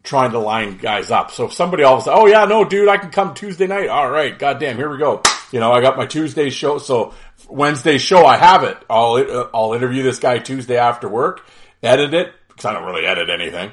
trying 0.04 0.32
to 0.32 0.40
line 0.40 0.78
guys 0.78 1.12
up. 1.12 1.32
So 1.32 1.46
if 1.46 1.54
somebody 1.54 1.84
all 1.84 1.96
of 1.96 2.02
a 2.02 2.04
sudden, 2.06 2.20
oh 2.22 2.26
yeah, 2.28 2.46
no, 2.46 2.64
dude, 2.64 2.88
I 2.88 2.98
can 2.98 3.12
come 3.12 3.34
Tuesday 3.34 3.68
night. 3.68 3.90
All 3.90 4.10
right, 4.10 4.38
goddamn, 4.40 4.78
here 4.78 4.90
we 4.90 4.98
go. 4.98 5.22
You 5.52 5.60
know, 5.60 5.74
I 5.74 5.82
got 5.82 5.98
my 5.98 6.06
Tuesday 6.06 6.50
show. 6.50 6.78
So 6.78 7.14
Wednesday 7.50 7.98
show, 7.98 8.26
I 8.26 8.38
have 8.38 8.64
it. 8.64 8.78
I'll 8.90 9.14
uh, 9.14 9.50
I'll 9.54 9.74
interview 9.74 10.02
this 10.02 10.20
guy 10.20 10.40
Tuesday 10.40 10.78
after 10.78 11.10
work, 11.10 11.46
edit 11.84 12.14
it 12.14 12.34
because 12.48 12.66
I 12.66 12.74
don't 12.74 12.86
really 12.86 13.06
edit 13.06 13.30
anything, 13.30 13.72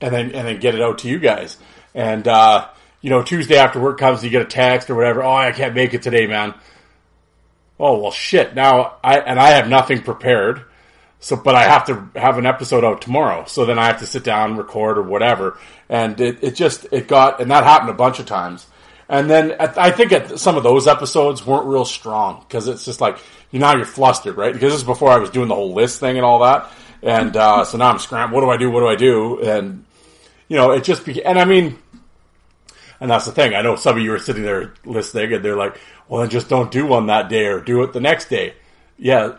and 0.00 0.14
then 0.14 0.32
and 0.32 0.48
then 0.48 0.60
get 0.60 0.74
it 0.74 0.80
out 0.80 0.98
to 0.98 1.08
you 1.08 1.18
guys. 1.18 1.58
And 1.94 2.26
uh, 2.26 2.68
you 3.06 3.10
know, 3.10 3.22
Tuesday 3.22 3.56
after 3.56 3.78
work 3.78 4.00
comes, 4.00 4.24
you 4.24 4.30
get 4.30 4.42
a 4.42 4.46
text 4.46 4.90
or 4.90 4.96
whatever. 4.96 5.22
Oh, 5.22 5.32
I 5.32 5.52
can't 5.52 5.76
make 5.76 5.94
it 5.94 6.02
today, 6.02 6.26
man. 6.26 6.54
Oh 7.78 8.00
well, 8.00 8.10
shit. 8.10 8.56
Now 8.56 8.96
I 9.04 9.20
and 9.20 9.38
I 9.38 9.50
have 9.50 9.68
nothing 9.68 10.02
prepared. 10.02 10.64
So, 11.20 11.36
but 11.36 11.54
I 11.54 11.62
have 11.62 11.86
to 11.86 12.10
have 12.18 12.36
an 12.36 12.46
episode 12.46 12.82
out 12.82 13.02
tomorrow. 13.02 13.44
So 13.46 13.64
then 13.64 13.78
I 13.78 13.86
have 13.86 14.00
to 14.00 14.08
sit 14.08 14.24
down, 14.24 14.56
record 14.56 14.98
or 14.98 15.02
whatever. 15.02 15.56
And 15.88 16.20
it, 16.20 16.42
it 16.42 16.56
just, 16.56 16.88
it 16.90 17.06
got, 17.06 17.40
and 17.40 17.48
that 17.52 17.62
happened 17.62 17.90
a 17.90 17.94
bunch 17.94 18.18
of 18.18 18.26
times. 18.26 18.66
And 19.08 19.30
then 19.30 19.52
at, 19.52 19.78
I 19.78 19.92
think 19.92 20.10
at 20.10 20.40
some 20.40 20.56
of 20.56 20.64
those 20.64 20.88
episodes 20.88 21.46
weren't 21.46 21.66
real 21.66 21.84
strong 21.84 22.40
because 22.40 22.66
it's 22.66 22.84
just 22.84 23.00
like, 23.00 23.18
you 23.52 23.60
know, 23.60 23.72
you're 23.76 23.84
flustered, 23.84 24.36
right? 24.36 24.52
Because 24.52 24.72
this 24.72 24.80
is 24.80 24.84
before 24.84 25.12
I 25.12 25.18
was 25.18 25.30
doing 25.30 25.46
the 25.46 25.54
whole 25.54 25.74
list 25.74 26.00
thing 26.00 26.16
and 26.16 26.26
all 26.26 26.40
that. 26.40 26.72
And, 27.04 27.36
uh, 27.36 27.64
so 27.64 27.78
now 27.78 27.90
I'm 27.90 28.00
scrambling. 28.00 28.34
What 28.34 28.40
do 28.40 28.50
I 28.50 28.56
do? 28.56 28.70
What 28.72 28.80
do 28.80 28.88
I 28.88 28.96
do? 28.96 29.40
And, 29.40 29.84
you 30.48 30.56
know, 30.56 30.72
it 30.72 30.84
just 30.84 31.04
became, 31.04 31.22
and 31.26 31.38
I 31.38 31.44
mean, 31.44 31.78
and 33.00 33.10
that's 33.10 33.26
the 33.26 33.32
thing. 33.32 33.54
I 33.54 33.62
know 33.62 33.76
some 33.76 33.96
of 33.96 34.02
you 34.02 34.12
are 34.12 34.18
sitting 34.18 34.42
there 34.42 34.74
listening 34.84 35.32
and 35.32 35.44
they're 35.44 35.56
like, 35.56 35.78
well, 36.08 36.20
then 36.20 36.30
just 36.30 36.48
don't 36.48 36.70
do 36.70 36.86
one 36.86 37.06
that 37.06 37.28
day 37.28 37.46
or 37.46 37.60
do 37.60 37.82
it 37.82 37.92
the 37.92 38.00
next 38.00 38.28
day. 38.28 38.54
Yeah, 38.98 39.38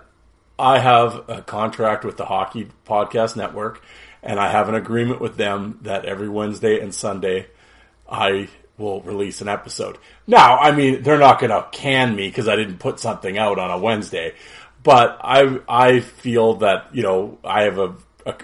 I 0.60 0.80
have 0.80 1.30
a 1.30 1.42
contract 1.42 2.04
with 2.04 2.18
the 2.18 2.26
Hockey 2.26 2.70
Podcast 2.86 3.36
Network, 3.36 3.82
and 4.24 4.40
I 4.40 4.50
have 4.50 4.70
an 4.70 4.76
agreement 4.76 5.22
with 5.22 5.38
them 5.38 5.80
that 5.84 6.06
every 6.06 6.30
Wednesday 6.30 6.80
and 6.80 6.94
Sunday 6.94 7.48
I 8.10 8.50
will 8.78 9.02
release 9.02 9.42
an 9.42 9.48
episode. 9.48 9.98
Now, 10.28 10.58
I 10.58 10.72
mean, 10.72 11.02
they're 11.04 11.18
not 11.18 11.40
going 11.40 11.50
to 11.50 11.68
can 11.72 12.16
me 12.16 12.28
because 12.28 12.48
I 12.48 12.56
didn't 12.56 12.78
put 12.78 13.00
something 13.00 13.38
out 13.38 13.60
on 13.60 13.72
a 13.72 13.78
Wednesday, 13.78 14.34
but 14.84 15.20
I 15.22 15.60
I 15.68 16.00
feel 16.00 16.56
that 16.56 16.96
you 16.96 17.04
know 17.04 17.40
I 17.44 17.64
have 17.64 17.80
a 17.80 17.96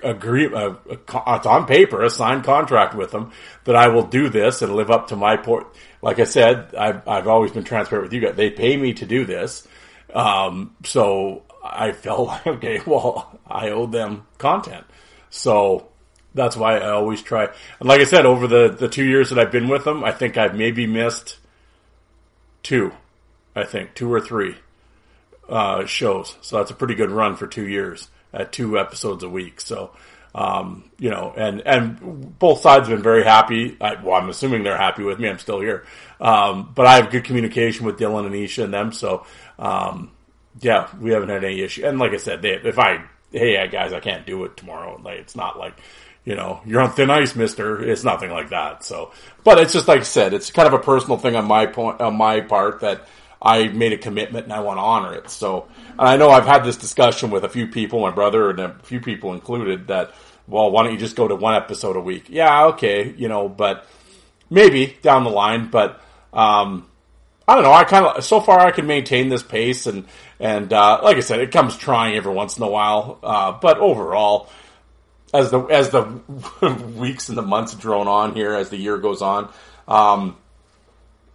agree 0.04 0.46
a, 0.46 0.70
a, 0.70 0.78
it's 0.88 1.46
on 1.46 1.66
paper 1.66 2.04
a 2.04 2.10
signed 2.10 2.44
contract 2.44 2.96
with 2.96 3.12
them 3.12 3.32
that 3.66 3.76
I 3.76 3.90
will 3.90 4.06
do 4.06 4.30
this 4.30 4.62
and 4.62 4.76
live 4.76 4.92
up 4.92 5.08
to 5.08 5.16
my 5.16 5.38
port. 5.38 5.76
Like 6.02 6.20
I 6.20 6.24
said, 6.26 6.74
I've 6.76 7.08
I've 7.08 7.28
always 7.28 7.52
been 7.52 7.64
transparent 7.64 8.06
with 8.06 8.14
you 8.14 8.22
guys. 8.22 8.36
They 8.36 8.50
pay 8.50 8.78
me 8.78 8.94
to 8.96 9.06
do 9.06 9.26
this, 9.26 9.68
um, 10.14 10.76
so 10.84 11.44
I 11.64 11.92
felt 11.92 12.28
like, 12.28 12.48
okay, 12.48 12.82
well, 12.86 13.40
I 13.48 13.70
owe 13.70 13.86
them 13.86 14.26
content. 14.38 14.86
So 15.30 15.90
that's 16.34 16.58
why 16.58 16.78
I 16.78 16.90
always 16.90 17.22
try. 17.22 17.46
And 17.80 17.90
like 17.90 18.02
I 18.02 18.06
said, 18.06 18.26
over 18.26 18.48
the, 18.48 18.70
the 18.70 18.90
two 18.90 19.04
years 19.04 19.30
that 19.30 19.40
I've 19.40 19.52
been 19.52 19.68
with 19.68 19.84
them, 19.84 20.04
I 20.04 20.12
think 20.12 20.38
I've 20.38 20.56
maybe 20.56 20.88
missed 20.88 21.38
two, 22.62 22.92
I 23.56 23.64
think, 23.64 23.96
two 23.96 24.12
or 24.12 24.22
three 24.22 24.58
uh, 25.50 25.86
shows. 25.86 26.36
So 26.42 26.58
that's 26.58 26.72
a 26.72 26.76
pretty 26.76 26.96
good 26.96 27.12
run 27.12 27.36
for 27.36 27.48
two 27.48 27.68
years 27.68 28.10
at 28.34 28.52
two 28.52 28.80
episodes 28.80 29.24
a 29.24 29.30
week. 29.30 29.62
So, 29.62 29.92
um, 30.36 30.90
you 30.98 31.12
know, 31.12 31.34
and, 31.38 31.62
and 31.62 32.38
both 32.40 32.62
sides 32.62 32.88
have 32.88 32.98
been 32.98 33.04
very 33.04 33.24
happy. 33.24 33.78
I, 33.80 34.02
well, 34.02 34.16
I'm 34.16 34.30
assuming 34.30 34.64
they're 34.64 34.76
happy 34.76 35.04
with 35.04 35.20
me. 35.20 35.30
I'm 35.30 35.40
still 35.40 35.60
here. 35.60 35.86
Um, 36.20 36.72
but 36.74 36.88
I 36.88 36.96
have 36.96 37.12
good 37.12 37.24
communication 37.24 37.86
with 37.86 38.00
Dylan 38.00 38.26
and 38.26 38.36
Isha 38.36 38.64
and 38.64 38.74
them. 38.74 38.92
So, 38.92 39.26
um, 39.60 40.12
yeah, 40.60 40.88
we 41.00 41.12
haven't 41.12 41.30
had 41.30 41.44
any 41.44 41.62
issue. 41.62 41.86
And 41.86 42.00
like 42.00 42.14
I 42.14 42.18
said, 42.18 42.42
they, 42.42 42.54
if 42.54 42.80
I, 42.80 43.04
hey 43.32 43.68
guys, 43.68 43.94
I 43.94 44.00
can't 44.00 44.26
do 44.26 44.44
it 44.46 44.58
tomorrow. 44.58 45.00
Like 45.04 45.20
it's 45.20 45.36
not 45.36 45.60
like, 45.60 45.74
you 46.26 46.36
know, 46.36 46.62
you're 46.66 46.82
on 46.82 46.94
thin 46.94 47.10
ice, 47.10 47.36
Mister. 47.36 47.84
It's 47.84 48.04
nothing 48.04 48.32
like 48.32 48.50
that. 48.50 48.84
So, 48.84 49.12
but 49.44 49.60
it's 49.60 49.74
just 49.74 49.88
like 49.88 50.00
I 50.00 50.04
said, 50.04 50.34
it's 50.34 50.52
kind 50.52 50.68
of 50.68 50.74
a 50.74 50.80
personal 50.80 51.18
thing 51.18 51.36
on 51.36 51.46
my 51.46 51.66
point, 51.66 52.00
on 52.00 52.16
my 52.16 52.40
part 52.40 52.80
that 52.80 53.08
I 53.44 53.68
made 53.68 53.94
a 53.94 53.98
commitment 53.98 54.46
and 54.46 54.54
I 54.54 54.62
want 54.62 54.78
to 54.78 54.82
honor 54.82 55.14
it. 55.14 55.30
So, 55.30 55.68
and 55.90 56.08
I 56.08 56.16
know 56.16 56.30
I've 56.30 56.46
had 56.46 56.64
this 56.64 56.78
discussion 56.78 57.30
with 57.30 57.44
a 57.44 57.50
few 57.50 57.68
people, 57.68 58.00
my 58.00 58.12
brother 58.12 58.50
and 58.50 58.60
a 58.60 58.76
few 58.84 59.02
people 59.02 59.34
included, 59.34 59.88
that 59.88 60.14
well, 60.48 60.72
why 60.72 60.84
don't 60.84 60.94
you 60.94 61.00
just 61.00 61.16
go 61.16 61.28
to 61.28 61.36
one 61.36 61.56
episode 61.56 61.96
a 61.96 62.02
week? 62.02 62.26
Yeah, 62.30 62.66
okay, 62.68 63.14
you 63.18 63.28
know, 63.28 63.50
but 63.50 63.86
maybe 64.50 64.98
down 65.02 65.24
the 65.24 65.32
line, 65.32 65.70
but. 65.70 66.02
um 66.32 66.88
I 67.48 67.56
don't 67.56 67.64
know. 67.64 67.74
I 67.74 67.84
kind 67.84 68.06
of 68.06 68.24
so 68.24 68.40
far 68.40 68.60
I 68.60 68.72
can 68.72 68.88
maintain 68.88 69.28
this 69.28 69.44
pace, 69.44 69.86
and 69.86 70.06
and 70.40 70.72
uh, 70.72 71.02
like 71.04 71.18
I 71.18 71.20
said, 71.20 71.40
it 71.42 71.52
comes 71.52 71.76
trying 71.76 72.16
every 72.16 72.34
once 72.34 72.58
in 72.58 72.64
a 72.64 72.70
while. 72.70 73.20
Uh, 73.22 73.52
but 73.52 73.80
overall, 73.80 74.50
as 75.34 75.52
the 75.52 75.60
as 75.66 75.90
the 75.90 76.04
weeks 76.96 77.28
and 77.30 77.38
the 77.38 77.42
months 77.42 77.74
drone 77.76 78.08
on 78.08 78.34
here, 78.34 78.54
as 78.54 78.70
the 78.70 78.78
year 78.78 78.98
goes 78.98 79.22
on, 79.22 79.52
um, 79.90 80.38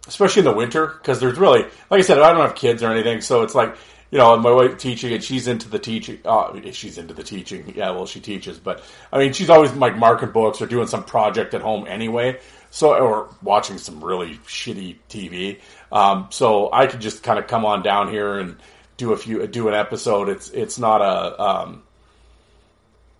especially 0.09 0.41
in 0.41 0.45
the 0.45 0.51
winter, 0.51 0.87
because 0.87 1.21
there's 1.21 1.37
really, 1.37 1.61
like 1.89 1.99
I 1.99 2.01
said, 2.01 2.19
I 2.19 2.33
don't 2.33 2.41
have 2.41 2.55
kids 2.55 2.83
or 2.83 2.91
anything, 2.91 3.21
so 3.21 3.43
it's 3.43 3.55
like 3.55 3.77
you 4.11 4.17
know, 4.17 4.35
my 4.37 4.51
wife 4.51 4.77
teaching 4.77 5.13
and 5.13 5.23
she's 5.23 5.47
into 5.47 5.69
the 5.69 5.77
teaching. 5.77 6.19
Uh, 6.25 6.71
she's 6.71 6.97
into 6.97 7.13
the 7.13 7.23
teaching. 7.23 7.73
Yeah, 7.75 7.91
well, 7.91 8.07
she 8.07 8.19
teaches, 8.19 8.57
but 8.57 8.83
I 9.13 9.19
mean, 9.19 9.33
she's 9.33 9.49
always 9.49 9.71
like 9.73 9.97
marking 9.97 10.31
books 10.31 10.61
or 10.61 10.65
doing 10.65 10.87
some 10.87 11.03
project 11.03 11.53
at 11.53 11.61
home 11.61 11.85
anyway. 11.87 12.39
So, 12.71 12.93
or 12.93 13.33
watching 13.41 13.77
some 13.77 14.03
really 14.03 14.35
shitty 14.47 14.97
TV. 15.09 15.59
Um, 15.91 16.27
so 16.31 16.69
I 16.71 16.87
could 16.87 17.01
just 17.01 17.23
kind 17.23 17.39
of 17.39 17.47
come 17.47 17.65
on 17.65 17.81
down 17.81 18.09
here 18.09 18.37
and 18.37 18.57
do 18.97 19.13
a 19.13 19.17
few, 19.17 19.45
do 19.47 19.67
an 19.67 19.73
episode. 19.73 20.29
It's, 20.29 20.49
it's 20.51 20.77
not 20.77 21.01
a, 21.01 21.41
um, 21.41 21.83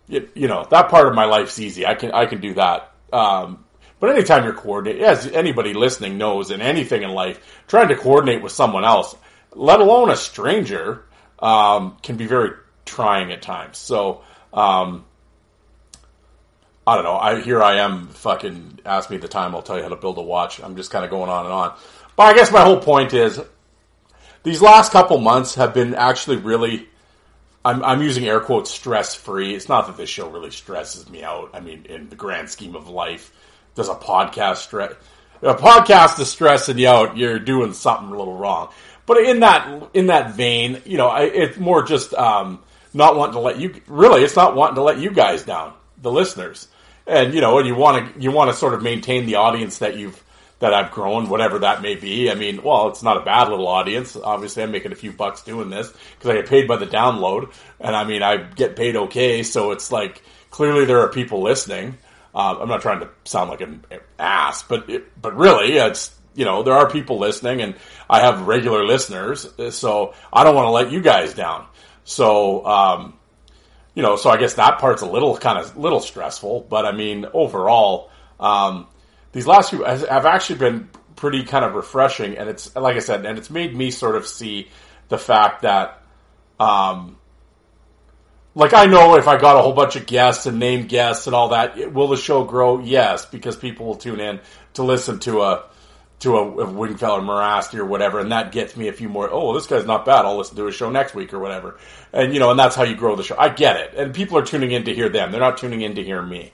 it, 0.08 0.32
you 0.36 0.48
know, 0.48 0.68
that 0.70 0.90
part 0.90 1.08
of 1.08 1.16
my 1.16 1.26
life's 1.26 1.60
easy. 1.60 1.86
I 1.86 1.96
can, 1.96 2.12
I 2.12 2.28
can 2.28 2.42
do 2.42 2.54
that. 2.56 2.92
Um, 3.12 3.66
but 4.00 4.10
anytime 4.10 4.44
you're 4.44 4.54
coordinating, 4.54 5.04
as 5.04 5.28
anybody 5.28 5.74
listening 5.74 6.18
knows 6.18 6.52
in 6.52 6.62
anything 6.62 7.04
in 7.04 7.10
life, 7.10 7.40
trying 7.68 7.90
to 7.90 7.96
coordinate 7.96 8.42
with 8.42 8.52
someone 8.52 8.86
else, 8.86 9.16
let 9.54 9.80
alone 9.80 10.10
a 10.10 10.16
stranger, 10.16 11.04
um, 11.40 11.98
can 12.02 12.16
be 12.16 12.26
very 12.26 12.52
trying 12.86 13.32
at 13.32 13.42
times. 13.42 13.78
So, 13.78 14.22
um, 14.54 15.06
I 16.90 16.96
don't 16.96 17.04
know. 17.04 17.18
I 17.18 17.42
here 17.42 17.62
I 17.62 17.76
am. 17.76 18.08
Fucking 18.08 18.80
ask 18.84 19.12
me 19.12 19.18
the 19.18 19.28
time. 19.28 19.54
I'll 19.54 19.62
tell 19.62 19.78
you 19.78 19.84
how 19.84 19.90
to 19.90 19.96
build 19.96 20.18
a 20.18 20.22
watch. 20.22 20.60
I'm 20.60 20.76
just 20.76 20.90
kind 20.90 21.06
of 21.06 21.12
going 21.12 21.30
on 21.30 21.46
and 21.46 21.54
on. 21.54 21.78
But 22.16 22.24
I 22.24 22.34
guess 22.34 22.52
my 22.52 22.64
whole 22.64 22.80
point 22.80 23.14
is 23.14 23.40
these 24.42 24.62
last 24.62 24.92
couple 24.92 25.20
months 25.20 25.56
have 25.56 25.74
been 25.74 25.94
actually 25.94 26.38
really. 26.38 26.88
I'm, 27.64 27.84
I'm 27.84 28.02
using 28.02 28.26
air 28.26 28.40
quotes 28.40 28.72
stress 28.72 29.14
free. 29.14 29.54
It's 29.54 29.70
not 29.70 29.86
that 29.88 29.98
this 29.98 30.10
show 30.10 30.30
really 30.30 30.50
stresses 30.50 31.10
me 31.10 31.24
out. 31.24 31.52
I 31.54 31.60
mean, 31.60 31.86
in 31.88 32.10
the 32.10 32.16
grand 32.16 32.50
scheme 32.50 32.76
of 32.76 32.88
life, 32.88 33.34
does 33.76 33.90
a 33.90 33.96
podcast 33.96 34.58
stress? 34.58 34.94
A 35.42 35.56
podcast 35.56 36.20
is 36.20 36.30
stressing 36.30 36.78
you 36.78 36.88
out. 36.88 37.18
You're 37.18 37.40
doing 37.40 37.74
something 37.74 38.14
a 38.14 38.18
little 38.18 38.38
wrong. 38.38 38.70
But 39.06 39.20
in 39.20 39.40
that 39.40 39.90
in 39.94 40.08
that 40.08 40.36
vein, 40.36 40.82
you 40.86 40.98
know, 40.98 41.08
I, 41.08 41.24
it's 41.24 41.58
more 41.58 41.84
just 41.84 42.14
um, 42.14 42.62
not 42.94 43.16
wanting 43.16 43.34
to 43.34 43.40
let 43.40 43.60
you. 43.60 43.82
Really, 43.88 44.24
it's 44.24 44.36
not 44.36 44.56
wanting 44.56 44.76
to 44.76 44.84
let 44.84 45.00
you 45.00 45.12
guys 45.12 45.44
down, 45.44 45.74
the 46.02 46.12
listeners 46.12 46.68
and 47.10 47.34
you 47.34 47.42
know, 47.42 47.58
and 47.58 47.68
you 47.68 47.76
want 47.76 48.14
to 48.14 48.22
you 48.22 48.32
want 48.32 48.52
to 48.52 48.56
sort 48.56 48.74
of 48.74 48.84
maintain 48.84 49.26
the 49.26 49.36
audience 49.36 49.80
that 49.80 49.98
you've 49.98 50.24
that 50.60 50.74
I've 50.74 50.92
grown, 50.92 51.30
whatever 51.30 51.60
that 51.60 51.82
may 51.82 51.96
be. 51.96 52.30
I 52.30 52.36
mean, 52.36 52.62
well, 52.62 52.90
it's 52.90 53.02
not 53.02 53.16
a 53.16 53.22
bad 53.22 53.48
little 53.48 53.68
audience. 53.68 54.16
Obviously, 54.16 54.62
I'm 54.62 54.72
making 54.72 54.92
a 54.92 54.96
few 54.96 55.12
bucks 55.12 55.42
doing 55.42 55.70
this 55.70 55.92
because 56.18 56.30
I 56.30 56.34
get 56.36 56.48
paid 56.48 56.68
by 56.68 56.76
the 56.78 56.86
download, 56.86 57.52
and 57.80 57.96
I 57.96 58.04
mean, 58.04 58.22
I 58.22 58.38
get 58.38 58.76
paid 58.76 58.96
okay. 58.96 59.44
So 59.44 59.72
it's 59.72 59.92
like 59.92 60.22
clearly 60.52 60.86
there 60.86 61.00
are 61.00 61.10
people 61.10 61.42
listening. 61.42 61.98
Uh, 62.34 62.58
I'm 62.62 62.70
not 62.70 62.82
trying 62.82 63.00
to 63.02 63.10
sound 63.26 63.50
like 63.50 63.62
an 63.62 63.84
ass, 64.18 64.64
but 64.64 64.90
it, 64.90 65.22
but 65.22 65.36
really, 65.36 65.78
it's 65.78 66.16
you 66.36 66.46
know 66.46 66.64
there 66.64 66.74
are 66.74 66.90
people 66.90 67.18
listening, 67.20 67.62
and 67.62 67.76
I 68.10 68.22
have 68.22 68.48
regular 68.48 68.86
listeners, 68.86 69.48
so 69.72 70.14
I 70.32 70.44
don't 70.44 70.56
want 70.56 70.68
to 70.68 70.72
let 70.72 70.92
you 70.92 71.02
guys 71.02 71.34
down. 71.34 71.66
So 72.04 72.66
um, 72.66 73.20
you 73.96 74.04
know, 74.04 74.16
so 74.16 74.30
I 74.30 74.38
guess 74.38 74.54
that 74.54 74.80
part's 74.80 75.02
a 75.02 75.06
little 75.06 75.36
kind 75.38 75.58
of 75.58 75.76
little 75.76 76.00
stressful, 76.00 76.68
but 76.70 76.86
I 76.86 76.92
mean, 76.92 77.26
overall, 77.34 78.10
um, 78.40 78.88
these 79.34 79.46
last 79.46 79.72
few 79.72 79.84
have 79.84 80.26
actually 80.26 80.60
been 80.60 80.90
pretty 81.16 81.44
kind 81.44 81.66
of 81.66 81.74
refreshing, 81.76 82.38
and 82.38 82.50
it's 82.50 82.76
like 82.76 82.96
I 82.96 83.00
said, 83.00 83.26
and 83.26 83.38
it's 83.38 83.50
made 83.50 83.76
me 83.76 83.92
sort 83.92 84.16
of 84.16 84.26
see 84.26 84.70
the 85.10 85.18
fact 85.18 85.64
that, 85.64 86.02
um, 86.60 87.18
like 88.60 88.74
I 88.74 88.86
know 88.86 89.16
if 89.16 89.28
I 89.28 89.38
got 89.38 89.58
a 89.58 89.62
whole 89.62 89.74
bunch 89.74 89.96
of 89.96 90.06
guests 90.06 90.46
and 90.46 90.60
name 90.60 90.88
guests 90.88 91.28
and 91.28 91.36
all 91.36 91.50
that, 91.50 91.94
will 91.94 92.08
the 92.10 92.18
show 92.18 92.44
grow? 92.44 92.80
Yes, 92.80 93.26
because 93.26 93.56
people 93.56 93.88
will 93.88 93.96
tune 93.96 94.20
in 94.20 94.40
to 94.74 94.84
listen 94.84 95.20
to 95.22 95.42
a 95.42 95.64
to 96.20 96.38
a, 96.38 96.44
a 96.44 96.68
Wingfell 96.68 97.20
or 97.20 97.22
Morasti 97.22 97.80
or 97.80 97.86
whatever, 97.86 98.20
and 98.20 98.32
that 98.34 98.52
gets 98.52 98.76
me 98.78 98.90
a 98.90 98.94
few 98.94 99.10
more. 99.10 99.30
Oh, 99.32 99.54
this 99.54 99.68
guy's 99.68 99.86
not 99.86 100.06
bad. 100.06 100.26
I'll 100.26 100.38
listen 100.38 100.58
to 100.58 100.66
his 100.66 100.76
show 100.76 100.90
next 100.92 101.16
week 101.16 101.34
or 101.34 101.40
whatever, 101.40 101.80
and 102.14 102.34
you 102.34 102.40
know, 102.40 102.52
and 102.52 102.60
that's 102.60 102.76
how 102.76 102.84
you 102.84 102.96
grow 102.96 103.16
the 103.16 103.24
show. 103.24 103.38
I 103.40 103.50
get 103.50 103.78
it, 103.78 103.94
and 103.96 104.14
people 104.14 104.38
are 104.38 104.46
tuning 104.46 104.72
in 104.72 104.84
to 104.86 104.94
hear 104.94 105.10
them. 105.10 105.32
They're 105.32 105.40
not 105.40 105.58
tuning 105.58 105.82
in 105.82 105.96
to 105.96 106.04
hear 106.04 106.22
me. 106.22 106.52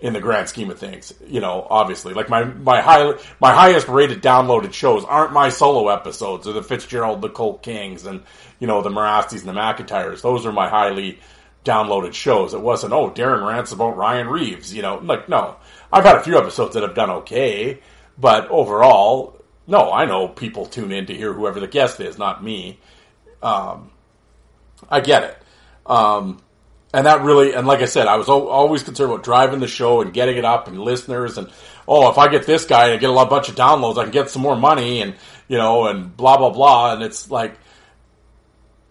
in 0.00 0.12
the 0.12 0.20
grand 0.20 0.48
scheme 0.48 0.70
of 0.70 0.78
things. 0.78 1.12
You 1.26 1.40
know, 1.40 1.66
obviously, 1.70 2.14
like 2.14 2.28
my 2.28 2.44
my 2.44 2.80
high 2.80 3.14
my 3.40 3.54
highest 3.54 3.88
rated 3.88 4.22
downloaded 4.22 4.72
shows 4.74 5.04
aren't 5.04 5.32
my 5.32 5.48
solo 5.48 5.88
episodes 5.88 6.46
or 6.46 6.52
the 6.52 6.62
Fitzgerald, 6.62 7.22
the 7.22 7.30
Colt 7.30 7.62
Kings, 7.62 8.04
and 8.04 8.22
you 8.58 8.66
know 8.66 8.82
the 8.82 8.90
Marastis 8.90 9.46
and 9.46 9.48
the 9.48 9.52
McIntyres. 9.60 10.20
Those 10.22 10.44
are 10.46 10.52
my 10.52 10.68
highly 10.68 11.18
downloaded 11.66 12.14
shows. 12.14 12.54
It 12.54 12.60
wasn't 12.60 12.94
oh 12.94 13.10
Darren 13.10 13.46
rants 13.46 13.72
about 13.72 13.96
Ryan 13.96 14.28
Reaves. 14.28 14.72
You 14.72 14.82
know, 14.82 14.96
like 14.96 15.28
no, 15.28 15.56
I've 15.92 16.04
had 16.04 16.16
a 16.16 16.22
few 16.22 16.38
episodes 16.38 16.74
that 16.74 16.82
have 16.82 16.94
done 16.94 17.10
okay, 17.10 17.80
but 18.18 18.48
overall, 18.48 19.42
no, 19.66 19.92
I 19.92 20.06
know 20.06 20.28
people 20.28 20.66
tune 20.66 20.92
in 20.92 21.06
to 21.06 21.14
hear 21.14 21.32
whoever 21.32 21.60
the 21.60 21.66
guest 21.66 22.00
is, 22.00 22.16
not 22.16 22.42
me. 22.42 22.78
Um, 23.42 23.90
I 24.88 25.00
get 25.00 25.24
it. 25.24 25.38
Um, 25.84 26.40
and 26.94 27.06
that 27.06 27.22
really, 27.22 27.52
and 27.52 27.66
like 27.66 27.80
I 27.80 27.86
said, 27.86 28.06
I 28.06 28.16
was 28.16 28.28
always 28.28 28.82
concerned 28.82 29.12
about 29.12 29.24
driving 29.24 29.60
the 29.60 29.68
show 29.68 30.00
and 30.00 30.14
getting 30.14 30.38
it 30.38 30.44
up 30.44 30.68
and 30.68 30.78
listeners 30.78 31.36
and, 31.36 31.50
oh, 31.86 32.10
if 32.10 32.16
I 32.16 32.28
get 32.28 32.46
this 32.46 32.64
guy 32.64 32.86
and 32.86 32.94
I 32.94 32.96
get 32.96 33.10
a 33.10 33.12
lot, 33.12 33.24
of 33.24 33.30
bunch 33.30 33.48
of 33.48 33.54
downloads, 33.54 33.98
I 33.98 34.04
can 34.04 34.12
get 34.12 34.30
some 34.30 34.42
more 34.42 34.56
money 34.56 35.02
and, 35.02 35.14
you 35.48 35.58
know, 35.58 35.86
and 35.88 36.16
blah, 36.16 36.38
blah, 36.38 36.50
blah. 36.50 36.94
And 36.94 37.02
it's 37.02 37.30
like, 37.30 37.58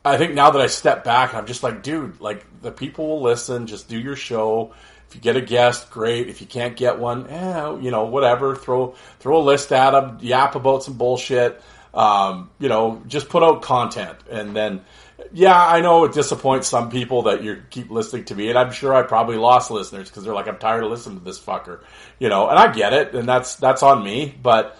I 0.05 0.17
think 0.17 0.33
now 0.35 0.51
that 0.51 0.61
I 0.61 0.67
step 0.67 1.03
back, 1.03 1.33
I'm 1.33 1.47
just 1.47 1.63
like, 1.63 1.81
dude, 1.81 2.21
like 2.21 2.61
the 2.61 2.71
people 2.71 3.07
will 3.07 3.21
listen, 3.23 3.65
just 3.65 3.89
do 3.89 3.99
your 3.99 4.15
show. 4.15 4.73
If 5.09 5.15
you 5.15 5.21
get 5.21 5.35
a 5.35 5.41
guest, 5.41 5.89
great. 5.89 6.29
If 6.29 6.41
you 6.41 6.47
can't 6.47 6.75
get 6.75 6.99
one, 6.99 7.27
eh, 7.27 7.77
you 7.81 7.91
know, 7.91 8.05
whatever. 8.05 8.55
Throw 8.55 8.95
throw 9.19 9.37
a 9.37 9.43
list 9.43 9.71
at 9.71 9.91
them, 9.91 10.19
yap 10.21 10.55
about 10.55 10.83
some 10.83 10.95
bullshit. 10.95 11.61
Um, 11.93 12.51
you 12.59 12.69
know, 12.69 13.01
just 13.07 13.29
put 13.29 13.41
out 13.41 13.61
content, 13.61 14.17
and 14.29 14.53
then, 14.53 14.81
yeah, 15.31 15.55
I 15.55 15.79
know 15.79 16.03
it 16.03 16.11
disappoints 16.11 16.67
some 16.67 16.89
people 16.89 17.21
that 17.23 17.41
you 17.41 17.63
keep 17.69 17.89
listening 17.89 18.25
to 18.25 18.35
me, 18.35 18.49
and 18.49 18.59
I'm 18.59 18.73
sure 18.73 18.93
I 18.93 19.03
probably 19.03 19.37
lost 19.37 19.71
listeners 19.71 20.09
because 20.09 20.25
they're 20.25 20.33
like, 20.33 20.49
I'm 20.49 20.57
tired 20.57 20.83
of 20.83 20.91
listening 20.91 21.19
to 21.19 21.23
this 21.23 21.39
fucker, 21.39 21.79
you 22.19 22.27
know, 22.27 22.49
and 22.49 22.59
I 22.59 22.73
get 22.73 22.91
it, 22.91 23.15
and 23.15 23.25
that's 23.29 23.55
that's 23.55 23.81
on 23.81 24.03
me, 24.03 24.37
but 24.43 24.77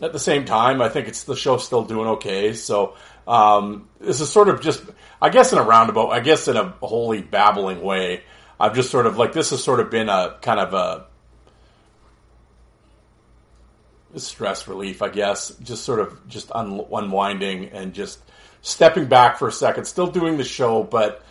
at 0.00 0.12
the 0.12 0.18
same 0.18 0.44
time, 0.44 0.80
I 0.80 0.88
think 0.88 1.08
it's 1.08 1.24
the 1.24 1.34
show's 1.34 1.64
still 1.64 1.84
doing 1.84 2.06
okay. 2.08 2.52
So 2.52 2.94
um, 3.28 3.88
this 4.00 4.20
is 4.20 4.30
sort 4.30 4.48
of 4.48 4.62
just, 4.62 4.82
I 5.20 5.28
guess, 5.28 5.52
in 5.52 5.58
a 5.58 5.62
roundabout, 5.62 6.08
I 6.08 6.20
guess, 6.20 6.48
in 6.48 6.56
a 6.56 6.70
wholly 6.80 7.20
babbling 7.20 7.82
way. 7.82 8.22
I've 8.58 8.74
just 8.74 8.90
sort 8.90 9.06
of 9.06 9.18
like 9.18 9.32
this 9.32 9.50
has 9.50 9.62
sort 9.62 9.80
of 9.80 9.90
been 9.90 10.08
a 10.08 10.38
kind 10.40 10.58
of 10.58 10.74
a 10.74 11.06
stress 14.16 14.66
relief, 14.66 15.02
I 15.02 15.10
guess, 15.10 15.50
just 15.62 15.84
sort 15.84 16.00
of 16.00 16.26
just 16.26 16.50
un- 16.52 16.86
unwinding 16.90 17.66
and 17.66 17.92
just 17.92 18.18
stepping 18.62 19.06
back 19.06 19.38
for 19.38 19.46
a 19.46 19.52
second, 19.52 19.84
still 19.84 20.08
doing 20.08 20.38
the 20.38 20.44
show, 20.44 20.82
but 20.82 21.22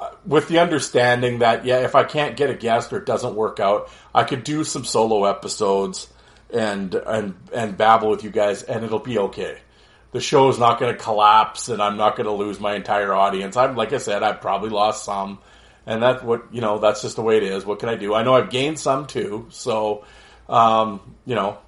uh, 0.00 0.10
with 0.26 0.48
the 0.48 0.58
understanding 0.58 1.38
that 1.38 1.64
yeah, 1.64 1.78
if 1.78 1.94
I 1.94 2.02
can't 2.02 2.36
get 2.36 2.50
a 2.50 2.54
guest 2.54 2.92
or 2.92 2.98
it 2.98 3.06
doesn't 3.06 3.36
work 3.36 3.60
out, 3.60 3.88
I 4.12 4.24
could 4.24 4.42
do 4.42 4.64
some 4.64 4.84
solo 4.84 5.24
episodes 5.24 6.08
and 6.52 6.94
and 6.94 7.36
and 7.54 7.76
babble 7.76 8.10
with 8.10 8.24
you 8.24 8.30
guys, 8.30 8.64
and 8.64 8.84
it'll 8.84 8.98
be 8.98 9.18
okay. 9.18 9.58
The 10.14 10.20
show 10.20 10.48
is 10.48 10.60
not 10.60 10.78
going 10.78 10.94
to 10.94 11.02
collapse, 11.02 11.68
and 11.68 11.82
I'm 11.82 11.96
not 11.96 12.14
going 12.14 12.26
to 12.26 12.32
lose 12.32 12.60
my 12.60 12.76
entire 12.76 13.12
audience. 13.12 13.56
I'm 13.56 13.74
like 13.74 13.92
I 13.92 13.98
said, 13.98 14.22
I've 14.22 14.40
probably 14.40 14.70
lost 14.70 15.04
some, 15.04 15.40
and 15.86 16.00
that's 16.00 16.22
what 16.22 16.44
you 16.52 16.60
know. 16.60 16.78
That's 16.78 17.02
just 17.02 17.16
the 17.16 17.22
way 17.22 17.36
it 17.36 17.42
is. 17.42 17.66
What 17.66 17.80
can 17.80 17.88
I 17.88 17.96
do? 17.96 18.14
I 18.14 18.22
know 18.22 18.32
I've 18.32 18.48
gained 18.48 18.78
some 18.78 19.08
too, 19.08 19.48
so 19.50 20.04
um, 20.48 21.16
you 21.26 21.34
know, 21.34 21.58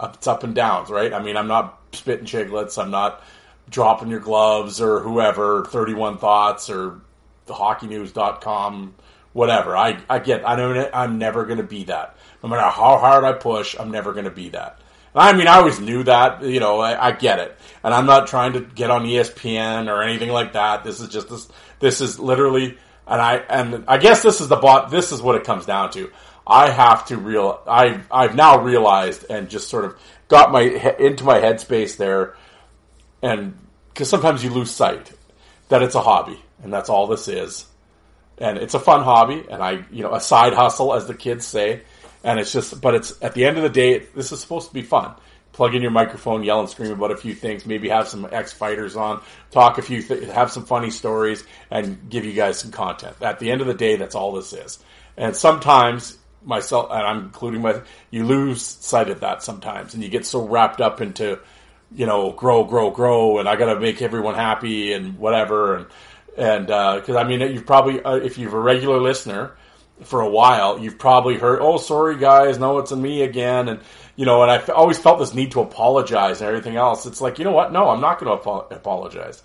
it's 0.00 0.28
up 0.28 0.44
and 0.44 0.54
downs, 0.54 0.88
right? 0.88 1.12
I 1.12 1.20
mean, 1.20 1.36
I'm 1.36 1.48
not 1.48 1.80
spitting 1.94 2.26
Chiclets. 2.26 2.80
I'm 2.80 2.92
not 2.92 3.24
dropping 3.70 4.08
your 4.08 4.20
gloves 4.20 4.80
or 4.80 5.00
whoever. 5.00 5.64
Thirty 5.64 5.92
One 5.92 6.18
Thoughts 6.18 6.70
or 6.70 7.00
the 7.46 7.54
HockeyNews.com, 7.54 8.94
whatever. 9.32 9.76
I 9.76 9.98
I 10.08 10.20
get. 10.20 10.48
I 10.48 10.54
know 10.54 10.88
I'm 10.94 11.18
never 11.18 11.44
going 11.44 11.58
to 11.58 11.64
be 11.64 11.82
that. 11.86 12.16
No 12.40 12.48
matter 12.48 12.62
how 12.62 12.98
hard 12.98 13.24
I 13.24 13.32
push, 13.32 13.74
I'm 13.76 13.90
never 13.90 14.12
going 14.12 14.26
to 14.26 14.30
be 14.30 14.50
that. 14.50 14.78
I 15.16 15.32
mean, 15.32 15.48
I 15.48 15.56
always 15.56 15.80
knew 15.80 16.02
that. 16.04 16.42
You 16.42 16.60
know, 16.60 16.78
I, 16.80 17.08
I 17.08 17.12
get 17.12 17.38
it, 17.38 17.58
and 17.82 17.94
I'm 17.94 18.06
not 18.06 18.26
trying 18.26 18.52
to 18.52 18.60
get 18.60 18.90
on 18.90 19.04
ESPN 19.04 19.88
or 19.88 20.02
anything 20.02 20.30
like 20.30 20.52
that. 20.52 20.84
This 20.84 21.00
is 21.00 21.08
just 21.08 21.28
this. 21.28 21.48
This 21.80 22.00
is 22.00 22.18
literally, 22.18 22.78
and 23.06 23.20
I 23.20 23.36
and 23.36 23.84
I 23.88 23.98
guess 23.98 24.22
this 24.22 24.40
is 24.40 24.48
the 24.48 24.56
bot. 24.56 24.90
This 24.90 25.12
is 25.12 25.22
what 25.22 25.36
it 25.36 25.44
comes 25.44 25.66
down 25.66 25.90
to. 25.92 26.10
I 26.46 26.70
have 26.70 27.06
to 27.06 27.16
real. 27.16 27.60
I 27.66 28.00
I've 28.10 28.36
now 28.36 28.62
realized 28.62 29.26
and 29.30 29.48
just 29.48 29.68
sort 29.68 29.84
of 29.84 29.98
got 30.28 30.52
my 30.52 30.62
into 30.62 31.24
my 31.24 31.40
headspace 31.40 31.96
there, 31.96 32.36
and 33.22 33.56
because 33.88 34.10
sometimes 34.10 34.44
you 34.44 34.50
lose 34.50 34.70
sight 34.70 35.12
that 35.68 35.82
it's 35.82 35.94
a 35.94 36.00
hobby 36.00 36.40
and 36.62 36.72
that's 36.72 36.88
all 36.88 37.06
this 37.06 37.28
is, 37.28 37.66
and 38.38 38.58
it's 38.58 38.74
a 38.74 38.80
fun 38.80 39.02
hobby 39.02 39.44
and 39.50 39.62
I 39.62 39.84
you 39.90 40.02
know 40.02 40.14
a 40.14 40.20
side 40.20 40.52
hustle 40.52 40.94
as 40.94 41.06
the 41.06 41.14
kids 41.14 41.46
say, 41.46 41.82
and 42.26 42.40
it's 42.40 42.52
just 42.52 42.78
but 42.80 42.94
it's 42.94 43.14
at 43.22 43.32
the 43.34 43.44
end 43.44 43.56
of 43.56 43.62
the 43.62 43.70
day 43.70 44.00
this 44.14 44.32
is 44.32 44.40
supposed 44.40 44.68
to 44.68 44.74
be 44.74 44.82
fun. 44.82 45.14
Plug 45.52 45.74
in 45.74 45.80
your 45.80 45.92
microphone, 45.92 46.42
yell 46.42 46.60
and 46.60 46.68
scream 46.68 46.90
about 46.90 47.12
a 47.12 47.16
few 47.16 47.34
things, 47.34 47.64
maybe 47.64 47.88
have 47.88 48.08
some 48.08 48.28
ex 48.30 48.52
fighters 48.52 48.94
on, 48.94 49.22
talk 49.50 49.78
a 49.78 49.82
few, 49.82 50.02
th- 50.02 50.28
have 50.28 50.50
some 50.50 50.66
funny 50.66 50.90
stories, 50.90 51.44
and 51.70 52.10
give 52.10 52.26
you 52.26 52.34
guys 52.34 52.58
some 52.58 52.70
content. 52.70 53.16
At 53.22 53.38
the 53.38 53.50
end 53.50 53.62
of 53.62 53.66
the 53.66 53.74
day, 53.74 53.96
that's 53.96 54.14
all 54.14 54.32
this 54.32 54.52
is. 54.52 54.78
And 55.16 55.34
sometimes 55.34 56.18
myself, 56.44 56.90
and 56.90 57.00
I'm 57.00 57.18
including 57.24 57.62
my, 57.62 57.80
you 58.10 58.26
lose 58.26 58.60
sight 58.60 59.08
of 59.08 59.20
that 59.20 59.42
sometimes, 59.42 59.94
and 59.94 60.02
you 60.02 60.10
get 60.10 60.26
so 60.26 60.46
wrapped 60.46 60.82
up 60.82 61.00
into, 61.00 61.38
you 61.94 62.04
know, 62.04 62.32
grow, 62.32 62.64
grow, 62.64 62.90
grow, 62.90 63.38
and 63.38 63.48
I 63.48 63.56
got 63.56 63.72
to 63.72 63.80
make 63.80 64.02
everyone 64.02 64.34
happy 64.34 64.92
and 64.92 65.16
whatever, 65.16 65.76
and 65.76 65.86
and 66.36 66.66
because 66.66 67.16
I 67.16 67.24
mean, 67.24 67.40
you've 67.40 67.64
probably 67.64 68.02
uh, 68.02 68.16
if 68.16 68.36
you're 68.36 68.54
a 68.54 68.60
regular 68.60 69.00
listener 69.00 69.56
for 70.02 70.20
a 70.20 70.28
while, 70.28 70.78
you've 70.78 70.98
probably 70.98 71.38
heard, 71.38 71.60
"Oh, 71.62 71.78
sorry 71.78 72.16
guys, 72.18 72.58
no, 72.58 72.78
it's 72.78 72.92
me 72.92 73.22
again," 73.22 73.68
and 73.68 73.80
you 74.14 74.26
know, 74.26 74.42
and 74.42 74.50
I 74.50 74.56
f- 74.56 74.70
always 74.70 74.98
felt 74.98 75.18
this 75.18 75.34
need 75.34 75.52
to 75.52 75.60
apologize 75.60 76.40
and 76.40 76.48
everything 76.48 76.76
else. 76.76 77.06
It's 77.06 77.20
like, 77.20 77.38
you 77.38 77.44
know 77.44 77.52
what? 77.52 77.72
No, 77.72 77.88
I'm 77.88 78.00
not 78.00 78.18
going 78.18 78.26
to 78.26 78.40
apo- 78.40 78.74
apologize. 78.74 79.42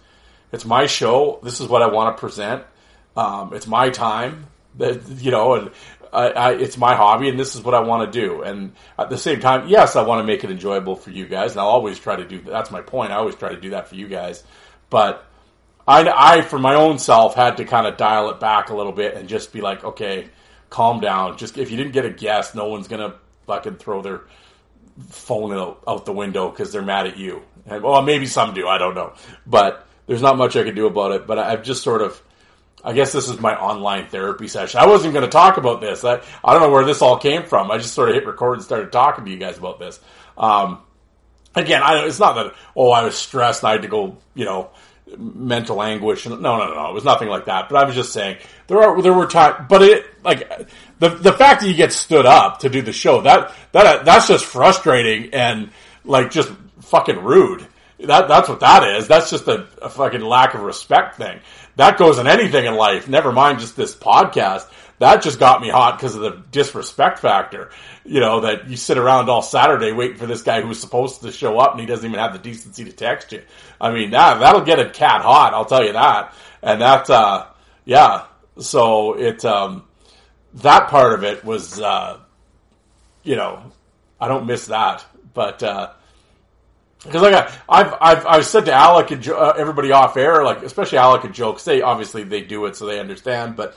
It's 0.51 0.65
my 0.65 0.85
show. 0.87 1.39
This 1.43 1.59
is 1.61 1.67
what 1.67 1.81
I 1.81 1.87
want 1.87 2.15
to 2.15 2.19
present. 2.19 2.63
Um, 3.15 3.53
it's 3.53 3.67
my 3.67 3.89
time. 3.89 4.47
That 4.77 5.01
you 5.19 5.31
know, 5.31 5.55
and 5.55 5.71
I, 6.13 6.29
I, 6.29 6.51
it's 6.53 6.77
my 6.77 6.95
hobby, 6.95 7.29
and 7.29 7.39
this 7.39 7.55
is 7.55 7.61
what 7.61 7.73
I 7.73 7.81
want 7.81 8.11
to 8.11 8.19
do. 8.19 8.41
And 8.41 8.73
at 8.97 9.09
the 9.09 9.17
same 9.17 9.39
time, 9.39 9.67
yes, 9.67 9.95
I 9.95 10.03
want 10.03 10.19
to 10.21 10.27
make 10.27 10.43
it 10.43 10.51
enjoyable 10.51 10.95
for 10.95 11.11
you 11.11 11.27
guys, 11.27 11.51
and 11.51 11.61
I'll 11.61 11.67
always 11.67 11.99
try 11.99 12.15
to 12.15 12.25
do. 12.25 12.41
That's 12.41 12.71
my 12.71 12.81
point. 12.81 13.11
I 13.11 13.15
always 13.15 13.35
try 13.35 13.49
to 13.49 13.59
do 13.59 13.71
that 13.71 13.87
for 13.87 13.95
you 13.95 14.07
guys, 14.07 14.43
but. 14.89 15.25
I, 15.87 16.37
I, 16.37 16.41
for 16.41 16.59
my 16.59 16.75
own 16.75 16.99
self, 16.99 17.33
had 17.33 17.57
to 17.57 17.65
kind 17.65 17.87
of 17.87 17.97
dial 17.97 18.29
it 18.29 18.39
back 18.39 18.69
a 18.69 18.75
little 18.75 18.91
bit 18.91 19.15
and 19.15 19.27
just 19.27 19.51
be 19.51 19.61
like, 19.61 19.83
okay, 19.83 20.29
calm 20.71 20.99
down. 20.99 21.38
Just 21.38 21.60
if 21.60 21.69
you 21.69 21.77
didn't 21.77 21.91
get 21.91 22.05
a 22.05 22.10
guest, 22.10 22.55
no 22.55 22.67
one's 22.67 22.88
gonna 22.88 23.13
fucking 23.45 23.75
throw 23.75 24.01
their 24.01 24.21
phone 25.10 25.53
out, 25.53 25.84
out 25.88 26.05
the 26.05 26.13
window 26.13 26.49
because 26.49 26.71
they're 26.71 26.81
mad 26.81 27.05
at 27.05 27.17
you. 27.17 27.43
And 27.67 27.84
well, 27.84 28.01
maybe 28.01 28.25
some 28.25 28.55
do. 28.55 28.67
I 28.67 28.79
don't 28.79 28.95
know, 28.95 29.13
but 29.45 29.88
there's 30.07 30.21
not 30.21 30.38
much 30.38 30.55
I 30.55 30.63
can 30.63 30.73
do 30.73 30.88
about 30.88 31.12
it. 31.12 31.27
But 31.27 31.38
I've 31.38 31.63
just 31.63 31.84
sort 31.84 32.01
of, 32.01 32.21
I 32.84 32.93
guess 32.93 33.12
this 33.12 33.29
is 33.29 33.39
my 33.39 33.55
online 33.55 34.07
therapy 34.07 34.47
session. 34.47 34.79
I 34.79 34.88
wasn't 34.88 35.13
going 35.13 35.25
to 35.25 35.31
talk 35.31 35.57
about 35.57 35.79
this. 35.81 36.03
I, 36.03 36.21
I 36.43 36.53
don't 36.53 36.62
know 36.62 36.71
where 36.71 36.86
this 36.86 37.01
all 37.01 37.17
came 37.17 37.43
from. 37.43 37.69
I 37.69 37.77
just 37.77 37.93
sort 37.93 38.10
of 38.10 38.15
hit 38.15 38.25
record 38.25 38.55
and 38.55 38.63
started 38.63 38.91
talking 38.91 39.25
to 39.25 39.31
you 39.31 39.38
guys 39.38 39.57
about 39.57 39.79
this. 39.79 39.99
Um, 40.38 40.79
again, 41.55 41.81
I, 41.84 42.05
it's 42.05 42.19
not 42.19 42.34
that 42.36 42.55
oh 42.75 42.91
I 42.91 43.03
was 43.03 43.15
stressed 43.15 43.63
and 43.63 43.69
I 43.69 43.71
had 43.73 43.84
to 43.84 43.88
go, 43.88 44.17
you 44.34 44.45
know, 44.45 44.71
mental 45.17 45.82
anguish. 45.82 46.26
No, 46.26 46.36
no, 46.36 46.58
no, 46.58 46.74
no. 46.74 46.89
It 46.89 46.93
was 46.93 47.04
nothing 47.04 47.28
like 47.28 47.45
that. 47.45 47.69
But 47.69 47.84
I 47.84 47.86
was 47.86 47.95
just 47.95 48.13
saying 48.13 48.38
there 48.67 48.82
are 48.82 49.02
there 49.02 49.13
were 49.13 49.28
times, 49.28 49.65
but 49.69 49.82
it 49.82 50.06
like 50.24 50.47
the 51.00 51.10
the 51.10 51.34
fact 51.34 51.62
that 51.62 51.67
you 51.67 51.76
get 51.76 51.93
stood 51.93 52.26
up 52.26 52.60
to 52.60 52.69
do 52.69 52.82
the 52.82 52.93
show 52.93 53.21
that 53.21 53.54
that 53.71 54.06
that's 54.06 54.28
just 54.28 54.45
frustrating 54.45 55.34
and 55.34 55.71
like 56.06 56.32
just 56.32 56.52
fucking 56.82 57.24
rude. 57.24 57.65
That 58.00 58.28
that's 58.28 58.50
what 58.50 58.62
that 58.62 58.84
is. 58.97 59.08
That's 59.08 59.30
just 59.30 59.47
a, 59.47 59.67
a 59.82 59.89
fucking 59.89 60.21
lack 60.21 60.54
of 60.54 60.62
respect 60.62 61.17
thing. 61.17 61.39
That 61.76 61.97
goes 61.97 62.17
in 62.17 62.28
anything 62.28 62.65
in 62.65 62.76
life. 62.76 63.08
Never 63.08 63.32
mind 63.32 63.60
just 63.60 63.76
this 63.76 63.95
podcast. 63.95 64.67
That 65.01 65.23
just 65.23 65.39
got 65.39 65.61
me 65.61 65.69
hot 65.69 65.97
because 65.97 66.13
of 66.13 66.21
the 66.21 66.43
disrespect 66.51 67.17
factor. 67.17 67.71
You 68.05 68.19
know 68.19 68.41
that 68.41 68.69
you 68.69 68.77
sit 68.77 68.99
around 68.99 69.31
all 69.31 69.41
Saturday 69.41 69.91
waiting 69.93 70.17
for 70.17 70.27
this 70.27 70.43
guy 70.43 70.61
who's 70.61 70.79
supposed 70.79 71.23
to 71.23 71.31
show 71.31 71.57
up 71.57 71.71
and 71.71 71.79
he 71.79 71.87
doesn't 71.87 72.05
even 72.07 72.19
have 72.19 72.33
the 72.33 72.39
decency 72.39 72.85
to 72.85 72.91
text 72.91 73.31
you. 73.31 73.41
I 73.81 73.91
mean 73.91 74.11
that 74.11 74.39
that'll 74.39 74.61
get 74.61 74.79
a 74.79 74.91
cat 74.91 75.23
hot. 75.23 75.55
I'll 75.55 75.65
tell 75.65 75.83
you 75.83 75.93
that. 75.93 76.35
And 76.61 76.81
that 76.81 77.09
uh, 77.09 77.47
yeah. 77.83 78.25
So 78.59 79.13
it 79.17 79.43
um, 79.43 79.85
that 80.53 80.89
part 80.89 81.13
of 81.15 81.23
it 81.23 81.43
was 81.43 81.81
uh, 81.81 82.19
you 83.23 83.35
know 83.35 83.71
I 84.19 84.27
don't 84.27 84.45
miss 84.45 84.67
that, 84.67 85.03
but. 85.33 85.63
Uh, 85.63 85.93
because 87.03 87.23
like 87.23 87.33
I, 87.33 87.51
I've 87.67 87.93
I've 87.99 88.25
I've 88.27 88.45
said 88.45 88.65
to 88.65 88.71
Alec 88.73 89.09
and 89.09 89.23
jo- 89.23 89.35
uh, 89.35 89.55
everybody 89.57 89.91
off 89.91 90.15
air, 90.17 90.43
like 90.43 90.61
especially 90.61 90.99
Alec 90.99 91.23
and 91.23 91.33
'cause 91.33 91.65
they 91.65 91.81
obviously 91.81 92.23
they 92.23 92.41
do 92.41 92.67
it 92.67 92.75
so 92.75 92.85
they 92.85 92.99
understand. 92.99 93.55
But 93.55 93.75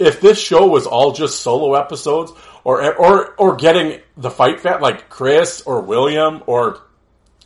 if 0.00 0.20
this 0.20 0.40
show 0.40 0.66
was 0.66 0.86
all 0.86 1.12
just 1.12 1.42
solo 1.42 1.74
episodes, 1.74 2.32
or 2.64 2.94
or 2.96 3.34
or 3.34 3.56
getting 3.56 4.00
the 4.16 4.30
fight 4.30 4.60
fan 4.60 4.80
like 4.80 5.10
Chris 5.10 5.62
or 5.62 5.82
William 5.82 6.42
or 6.46 6.80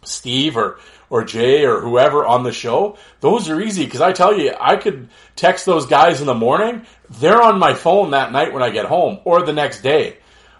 Steve 0.04 0.56
or 0.56 0.78
or 1.10 1.24
Jay 1.24 1.66
or 1.66 1.80
whoever 1.80 2.24
on 2.24 2.44
the 2.44 2.52
show, 2.52 2.96
those 3.20 3.50
are 3.50 3.60
easy 3.60 3.84
because 3.84 4.00
I 4.00 4.12
tell 4.12 4.38
you, 4.38 4.54
I 4.58 4.76
could 4.76 5.10
text 5.36 5.66
those 5.66 5.86
guys 5.86 6.20
in 6.20 6.26
the 6.26 6.34
morning. 6.34 6.86
They're 7.10 7.42
on 7.42 7.58
my 7.58 7.74
phone 7.74 8.12
that 8.12 8.32
night 8.32 8.52
when 8.52 8.62
I 8.62 8.70
get 8.70 8.86
home 8.86 9.18
or 9.24 9.42
the 9.42 9.52
next 9.52 9.82
day. 9.82 10.18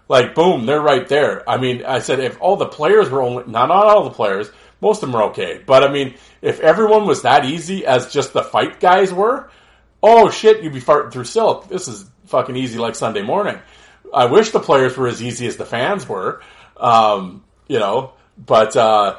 Like 0.08 0.34
boom, 0.34 0.66
they're 0.66 0.82
right 0.82 1.08
there. 1.08 1.48
I 1.48 1.56
mean, 1.58 1.84
I 1.84 2.00
said 2.00 2.18
if 2.18 2.40
all 2.40 2.56
the 2.56 2.66
players 2.66 3.08
were 3.08 3.22
only 3.22 3.44
not 3.46 3.68
not 3.68 3.86
all 3.86 4.04
the 4.04 4.10
players, 4.10 4.50
most 4.80 5.02
of 5.02 5.08
them 5.08 5.16
are 5.16 5.30
okay, 5.30 5.62
but 5.64 5.84
I 5.84 5.92
mean, 5.92 6.14
if 6.42 6.58
everyone 6.58 7.06
was 7.06 7.22
that 7.22 7.44
easy 7.44 7.86
as 7.86 8.12
just 8.12 8.32
the 8.32 8.42
fight 8.42 8.80
guys 8.80 9.12
were, 9.12 9.48
oh 10.06 10.28
shit, 10.28 10.62
you'd 10.62 10.74
be 10.74 10.82
farting 10.82 11.10
through 11.10 11.24
silk. 11.24 11.66
This 11.68 11.88
is 11.88 12.04
fucking 12.26 12.54
easy 12.54 12.78
like 12.78 12.94
Sunday 12.94 13.22
morning. 13.22 13.58
I 14.12 14.26
wish 14.26 14.50
the 14.50 14.60
players 14.60 14.96
were 14.98 15.08
as 15.08 15.22
easy 15.22 15.46
as 15.46 15.56
the 15.56 15.64
fans 15.64 16.06
were, 16.06 16.42
um, 16.76 17.42
you 17.66 17.78
know, 17.78 18.12
but 18.36 18.76
uh, 18.76 19.18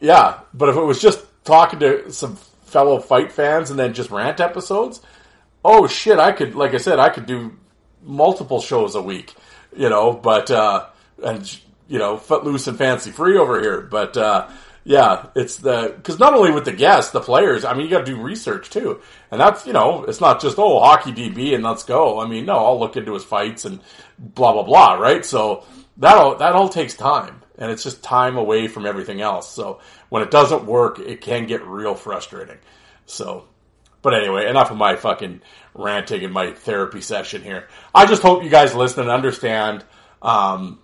yeah, 0.00 0.40
but 0.52 0.68
if 0.68 0.76
it 0.76 0.82
was 0.82 1.00
just 1.00 1.24
talking 1.44 1.78
to 1.78 2.12
some 2.12 2.34
fellow 2.64 2.98
fight 2.98 3.30
fans 3.30 3.70
and 3.70 3.78
then 3.78 3.94
just 3.94 4.10
rant 4.10 4.40
episodes, 4.40 5.00
oh 5.64 5.86
shit, 5.86 6.18
I 6.18 6.32
could, 6.32 6.56
like 6.56 6.74
I 6.74 6.78
said, 6.78 6.98
I 6.98 7.08
could 7.10 7.26
do 7.26 7.56
multiple 8.02 8.60
shows 8.60 8.96
a 8.96 9.02
week, 9.02 9.32
you 9.76 9.88
know, 9.88 10.12
but, 10.12 10.50
uh, 10.50 10.86
and, 11.22 11.60
you 11.86 11.98
know, 11.98 12.16
footloose 12.16 12.66
and 12.66 12.76
fancy 12.76 13.12
free 13.12 13.38
over 13.38 13.60
here, 13.60 13.80
but, 13.80 14.16
uh, 14.16 14.48
yeah, 14.84 15.26
it's 15.34 15.56
the, 15.56 15.98
cause 16.02 16.18
not 16.18 16.34
only 16.34 16.50
with 16.50 16.64
the 16.64 16.72
guests, 16.72 17.12
the 17.12 17.20
players, 17.20 17.64
I 17.64 17.74
mean, 17.74 17.84
you 17.84 17.90
gotta 17.90 18.04
do 18.04 18.20
research 18.20 18.70
too. 18.70 19.00
And 19.30 19.40
that's, 19.40 19.66
you 19.66 19.72
know, 19.72 20.04
it's 20.04 20.20
not 20.20 20.40
just, 20.40 20.58
oh, 20.58 20.80
hockey 20.80 21.12
DB 21.12 21.54
and 21.54 21.62
let's 21.62 21.84
go. 21.84 22.20
I 22.20 22.26
mean, 22.26 22.46
no, 22.46 22.56
I'll 22.56 22.80
look 22.80 22.96
into 22.96 23.14
his 23.14 23.24
fights 23.24 23.64
and 23.64 23.80
blah, 24.18 24.52
blah, 24.52 24.62
blah, 24.62 24.94
right? 24.94 25.24
So 25.24 25.64
that 25.98 26.16
all, 26.16 26.36
that 26.36 26.54
all 26.54 26.68
takes 26.68 26.94
time 26.94 27.42
and 27.58 27.70
it's 27.70 27.82
just 27.82 28.02
time 28.02 28.36
away 28.36 28.68
from 28.68 28.86
everything 28.86 29.20
else. 29.20 29.52
So 29.52 29.80
when 30.08 30.22
it 30.22 30.30
doesn't 30.30 30.64
work, 30.64 30.98
it 30.98 31.20
can 31.20 31.46
get 31.46 31.64
real 31.66 31.94
frustrating. 31.94 32.58
So, 33.04 33.44
but 34.02 34.14
anyway, 34.14 34.48
enough 34.48 34.70
of 34.70 34.78
my 34.78 34.96
fucking 34.96 35.42
ranting 35.74 36.24
and 36.24 36.32
my 36.32 36.52
therapy 36.52 37.02
session 37.02 37.42
here. 37.42 37.68
I 37.94 38.06
just 38.06 38.22
hope 38.22 38.42
you 38.42 38.48
guys 38.48 38.74
listen 38.74 39.02
and 39.02 39.10
understand. 39.10 39.84
Um, 40.22 40.80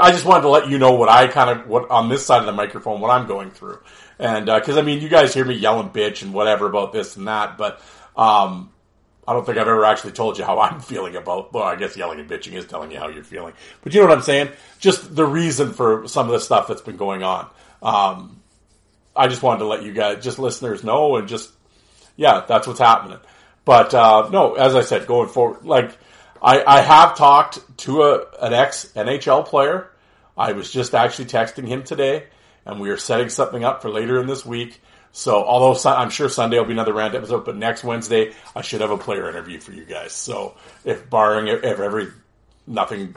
I 0.00 0.10
just 0.10 0.24
wanted 0.24 0.42
to 0.42 0.48
let 0.48 0.68
you 0.68 0.78
know 0.78 0.92
what 0.92 1.08
I 1.08 1.28
kind 1.28 1.50
of 1.50 1.68
what 1.68 1.90
on 1.90 2.08
this 2.08 2.26
side 2.26 2.40
of 2.40 2.46
the 2.46 2.52
microphone 2.52 3.00
what 3.00 3.10
I'm 3.10 3.26
going 3.26 3.50
through, 3.50 3.78
and 4.18 4.46
because 4.46 4.76
uh, 4.76 4.80
I 4.80 4.82
mean 4.82 5.00
you 5.00 5.08
guys 5.08 5.32
hear 5.32 5.44
me 5.44 5.54
yelling 5.54 5.90
bitch 5.90 6.22
and 6.22 6.34
whatever 6.34 6.66
about 6.66 6.92
this 6.92 7.16
and 7.16 7.28
that, 7.28 7.56
but 7.56 7.80
um, 8.16 8.72
I 9.28 9.32
don't 9.32 9.44
think 9.44 9.58
I've 9.58 9.68
ever 9.68 9.84
actually 9.84 10.12
told 10.12 10.38
you 10.38 10.44
how 10.44 10.58
I'm 10.60 10.80
feeling 10.80 11.16
about. 11.16 11.52
Well, 11.52 11.64
I 11.64 11.76
guess 11.76 11.96
yelling 11.96 12.20
and 12.20 12.28
bitching 12.28 12.54
is 12.54 12.66
telling 12.66 12.90
you 12.90 12.98
how 12.98 13.08
you're 13.08 13.24
feeling, 13.24 13.54
but 13.82 13.94
you 13.94 14.00
know 14.00 14.08
what 14.08 14.16
I'm 14.16 14.24
saying. 14.24 14.50
Just 14.80 15.14
the 15.14 15.26
reason 15.26 15.72
for 15.72 16.08
some 16.08 16.26
of 16.26 16.32
the 16.32 16.40
stuff 16.40 16.68
that's 16.68 16.82
been 16.82 16.96
going 16.96 17.22
on. 17.22 17.48
Um, 17.82 18.42
I 19.14 19.28
just 19.28 19.42
wanted 19.42 19.60
to 19.60 19.66
let 19.66 19.82
you 19.82 19.92
guys, 19.92 20.22
just 20.22 20.38
listeners, 20.38 20.84
know, 20.84 21.16
and 21.16 21.28
just 21.28 21.50
yeah, 22.16 22.44
that's 22.46 22.66
what's 22.66 22.80
happening. 22.80 23.18
But 23.64 23.94
uh, 23.94 24.28
no, 24.30 24.54
as 24.54 24.74
I 24.74 24.82
said, 24.82 25.06
going 25.06 25.28
forward, 25.28 25.64
like 25.64 25.96
I, 26.42 26.62
I 26.64 26.80
have 26.80 27.16
talked 27.16 27.78
to 27.78 28.02
a, 28.02 28.24
an 28.40 28.52
ex 28.52 28.92
NHL 28.94 29.46
player. 29.46 29.90
I 30.36 30.52
was 30.52 30.70
just 30.70 30.94
actually 30.94 31.26
texting 31.26 31.66
him 31.66 31.82
today, 31.82 32.24
and 32.64 32.80
we 32.80 32.90
are 32.90 32.96
setting 32.96 33.28
something 33.28 33.64
up 33.64 33.82
for 33.82 33.90
later 33.90 34.20
in 34.20 34.26
this 34.26 34.44
week. 34.44 34.80
So, 35.12 35.42
although 35.44 35.90
I'm 35.90 36.10
sure 36.10 36.28
Sunday 36.28 36.58
will 36.58 36.66
be 36.66 36.72
another 36.72 36.92
rant 36.92 37.14
episode, 37.14 37.46
but 37.46 37.56
next 37.56 37.84
Wednesday 37.84 38.34
I 38.54 38.60
should 38.60 38.82
have 38.82 38.90
a 38.90 38.98
player 38.98 39.30
interview 39.30 39.58
for 39.58 39.72
you 39.72 39.84
guys. 39.84 40.12
So, 40.12 40.56
if 40.84 41.08
barring 41.08 41.48
if 41.48 41.62
every 41.64 42.08
nothing 42.66 43.16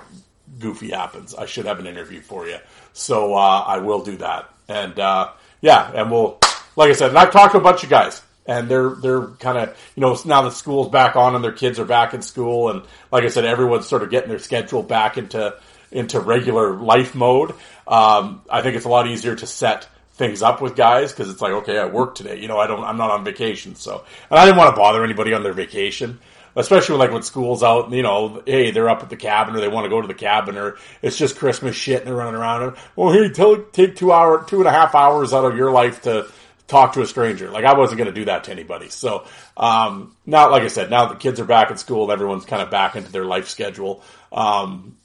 goofy 0.59 0.91
happens, 0.91 1.35
I 1.35 1.45
should 1.45 1.65
have 1.65 1.79
an 1.79 1.87
interview 1.87 2.21
for 2.21 2.47
you. 2.47 2.57
So, 2.93 3.35
uh, 3.35 3.63
I 3.67 3.79
will 3.79 4.01
do 4.01 4.15
that, 4.17 4.49
and 4.69 4.97
uh, 4.97 5.31
yeah, 5.59 5.91
and 5.93 6.09
we'll, 6.09 6.39
like 6.77 6.89
I 6.89 6.93
said, 6.93 7.09
and 7.09 7.17
I've 7.17 7.31
talked 7.31 7.51
to 7.51 7.57
a 7.57 7.61
bunch 7.61 7.83
of 7.83 7.89
guys 7.89 8.21
and 8.49 8.67
they're 8.67 8.89
they're 8.89 9.27
kind 9.27 9.57
of 9.59 9.77
you 9.95 10.01
know 10.01 10.17
now 10.25 10.41
that 10.41 10.53
school's 10.53 10.89
back 10.89 11.15
on 11.15 11.35
and 11.35 11.43
their 11.43 11.51
kids 11.51 11.79
are 11.79 11.85
back 11.85 12.15
in 12.15 12.21
school 12.21 12.69
and 12.69 12.81
like 13.11 13.23
I 13.23 13.29
said 13.29 13.45
everyone's 13.45 13.87
sort 13.87 14.01
of 14.01 14.09
getting 14.09 14.29
their 14.29 14.39
schedule 14.39 14.81
back 14.81 15.17
into 15.17 15.55
into 15.91 16.19
regular 16.19 16.75
life 16.75 17.15
mode. 17.15 17.51
Um, 17.87 18.41
I 18.49 18.61
think 18.61 18.75
it's 18.75 18.85
a 18.85 18.89
lot 18.89 19.07
easier 19.07 19.35
to 19.35 19.47
set 19.47 19.87
things 20.13 20.41
up 20.41 20.61
with 20.61 20.75
guys 20.75 21.11
because 21.11 21.29
it's 21.29 21.41
like 21.41 21.53
okay 21.53 21.77
I 21.77 21.85
work 21.85 22.15
today 22.15 22.41
you 22.41 22.47
know 22.49 22.57
I 22.57 22.67
don't 22.67 22.83
I'm 22.83 22.97
not 22.97 23.11
on 23.11 23.23
vacation 23.23 23.75
so 23.75 24.03
and 24.29 24.39
I 24.39 24.45
didn't 24.45 24.57
want 24.57 24.75
to 24.75 24.79
bother 24.79 25.03
anybody 25.03 25.33
on 25.33 25.43
their 25.43 25.53
vacation 25.53 26.19
especially 26.55 26.93
when, 26.93 26.99
like 26.99 27.13
when 27.13 27.21
school's 27.21 27.63
out, 27.63 27.91
you 27.91 28.01
know, 28.01 28.41
hey, 28.45 28.71
they're 28.71 28.89
up 28.89 29.03
at 29.03 29.09
the 29.09 29.15
cabin 29.15 29.55
or 29.55 29.61
they 29.61 29.67
want 29.67 29.85
to 29.85 29.89
go 29.89 30.01
to 30.01 30.07
the 30.07 30.13
cabin 30.13 30.57
or 30.57 30.77
it's 31.01 31.15
just 31.15 31.37
Christmas 31.37 31.75
shit 31.75 31.99
and 31.99 32.07
they're 32.07 32.15
running 32.15 32.35
around. 32.35 32.63
And, 32.63 32.77
well, 32.95 33.29
tell, 33.29 33.63
take 33.71 33.95
two 33.95 34.11
hour, 34.11 34.43
two 34.43 34.57
and 34.57 34.67
a 34.67 34.71
half 34.71 34.95
hours 34.95 35.31
out 35.31 35.45
of 35.45 35.55
your 35.55 35.71
life 35.71 36.01
to 36.01 36.27
talk 36.69 36.93
to 36.93 37.01
a 37.01 37.05
stranger. 37.05 37.49
Like 37.49 37.65
I 37.65 37.73
wasn't 37.73 37.97
going 37.97 38.13
to 38.13 38.13
do 38.13 38.25
that 38.25 38.45
to 38.45 38.51
anybody. 38.51 38.89
So, 38.89 39.25
um, 39.57 40.15
now, 40.25 40.51
like 40.51 40.63
I 40.63 40.67
said, 40.67 40.89
now 40.89 41.07
the 41.07 41.15
kids 41.15 41.39
are 41.39 41.45
back 41.45 41.71
at 41.71 41.79
school 41.79 42.03
and 42.03 42.11
everyone's 42.11 42.45
kind 42.45 42.61
of 42.61 42.69
back 42.69 42.95
into 42.95 43.11
their 43.11 43.25
life 43.25 43.49
schedule. 43.49 44.03
Um, 44.31 44.95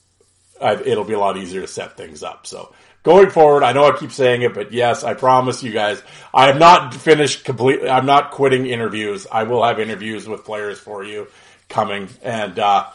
I, 0.60 0.74
it'll 0.74 1.04
be 1.04 1.14
a 1.14 1.18
lot 1.18 1.36
easier 1.36 1.62
to 1.62 1.66
set 1.66 1.96
things 1.96 2.22
up. 2.22 2.46
So 2.46 2.74
going 3.02 3.30
forward, 3.30 3.64
I 3.64 3.72
know 3.72 3.84
I 3.84 3.96
keep 3.96 4.12
saying 4.12 4.42
it, 4.42 4.54
but 4.54 4.72
yes, 4.72 5.02
I 5.02 5.14
promise 5.14 5.62
you 5.62 5.72
guys, 5.72 6.02
I 6.32 6.46
have 6.46 6.58
not 6.58 6.94
finished 6.94 7.44
completely. 7.44 7.88
I'm 7.88 8.06
not 8.06 8.30
quitting 8.30 8.66
interviews. 8.66 9.26
I 9.30 9.44
will 9.44 9.64
have 9.64 9.80
interviews 9.80 10.28
with 10.28 10.44
players 10.44 10.78
for 10.78 11.02
you 11.02 11.26
coming 11.68 12.08
and, 12.22 12.58
uh, 12.58 12.86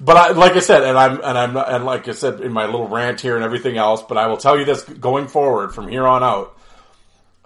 but 0.00 0.16
I, 0.16 0.30
like 0.32 0.52
I 0.52 0.60
said, 0.60 0.82
and 0.82 0.98
I'm, 0.98 1.20
and 1.22 1.38
I'm, 1.38 1.56
and 1.56 1.84
like 1.86 2.08
I 2.08 2.12
said 2.12 2.40
in 2.40 2.52
my 2.52 2.66
little 2.66 2.88
rant 2.88 3.20
here 3.20 3.36
and 3.36 3.44
everything 3.44 3.78
else, 3.78 4.02
but 4.02 4.18
I 4.18 4.26
will 4.26 4.36
tell 4.36 4.58
you 4.58 4.64
this 4.64 4.82
going 4.82 5.28
forward 5.28 5.72
from 5.72 5.88
here 5.88 6.04
on 6.04 6.22
out, 6.22 6.53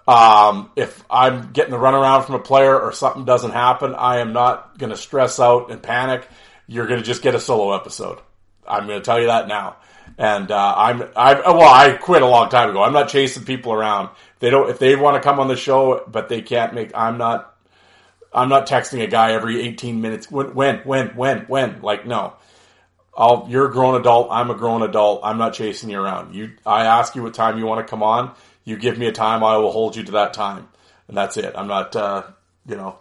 um, 0.09 0.71
if 0.75 1.05
I'm 1.07 1.51
getting 1.51 1.69
the 1.69 1.77
runaround 1.77 2.25
from 2.25 2.33
a 2.33 2.39
player 2.39 2.79
or 2.79 2.91
something 2.93 3.25
doesn't 3.25 3.51
happen, 3.51 3.93
I 3.93 4.17
am 4.21 4.33
not 4.33 4.79
going 4.79 4.89
to 4.89 4.97
stress 4.97 5.39
out 5.39 5.69
and 5.69 5.83
panic. 5.83 6.27
You're 6.65 6.87
going 6.87 6.99
to 6.99 7.05
just 7.05 7.21
get 7.21 7.35
a 7.35 7.39
solo 7.39 7.75
episode. 7.75 8.17
I'm 8.67 8.87
going 8.87 8.99
to 8.99 9.05
tell 9.05 9.19
you 9.19 9.27
that 9.27 9.47
now. 9.47 9.77
And 10.17 10.49
uh, 10.49 10.73
I'm 10.75 11.03
I 11.15 11.35
well 11.51 11.61
I 11.61 11.93
quit 11.93 12.23
a 12.23 12.27
long 12.27 12.49
time 12.49 12.71
ago. 12.71 12.81
I'm 12.81 12.91
not 12.91 13.09
chasing 13.09 13.45
people 13.45 13.71
around. 13.71 14.09
They 14.39 14.49
don't 14.49 14.71
if 14.71 14.79
they 14.79 14.95
want 14.95 15.15
to 15.15 15.21
come 15.21 15.39
on 15.39 15.47
the 15.47 15.55
show, 15.55 16.03
but 16.07 16.27
they 16.27 16.41
can't 16.41 16.73
make. 16.73 16.91
I'm 16.95 17.19
not. 17.19 17.55
I'm 18.33 18.49
not 18.49 18.67
texting 18.67 19.03
a 19.03 19.07
guy 19.07 19.33
every 19.33 19.61
18 19.61 20.01
minutes. 20.01 20.31
When 20.31 20.55
when 20.55 20.77
when 20.79 21.09
when 21.09 21.39
when 21.41 21.81
like 21.83 22.07
no. 22.07 22.33
I'll, 23.15 23.47
you're 23.49 23.65
a 23.65 23.71
grown 23.71 23.99
adult. 23.99 24.29
I'm 24.31 24.49
a 24.49 24.55
grown 24.55 24.81
adult. 24.81 25.21
I'm 25.23 25.37
not 25.37 25.53
chasing 25.53 25.89
you 25.89 25.99
around. 25.99 26.33
You, 26.33 26.53
I 26.65 26.85
ask 26.85 27.15
you 27.15 27.23
what 27.23 27.33
time 27.33 27.57
you 27.57 27.65
want 27.65 27.85
to 27.85 27.89
come 27.89 28.01
on 28.01 28.33
you 28.69 28.77
give 28.77 28.97
me 28.97 29.07
a 29.07 29.11
time, 29.11 29.43
I 29.43 29.57
will 29.57 29.71
hold 29.71 29.95
you 29.95 30.03
to 30.03 30.11
that 30.13 30.33
time. 30.33 30.69
And 31.07 31.17
that's 31.17 31.37
it. 31.37 31.53
I'm 31.57 31.67
not, 31.67 31.95
uh, 31.95 32.23
you 32.67 32.75
know, 32.75 32.99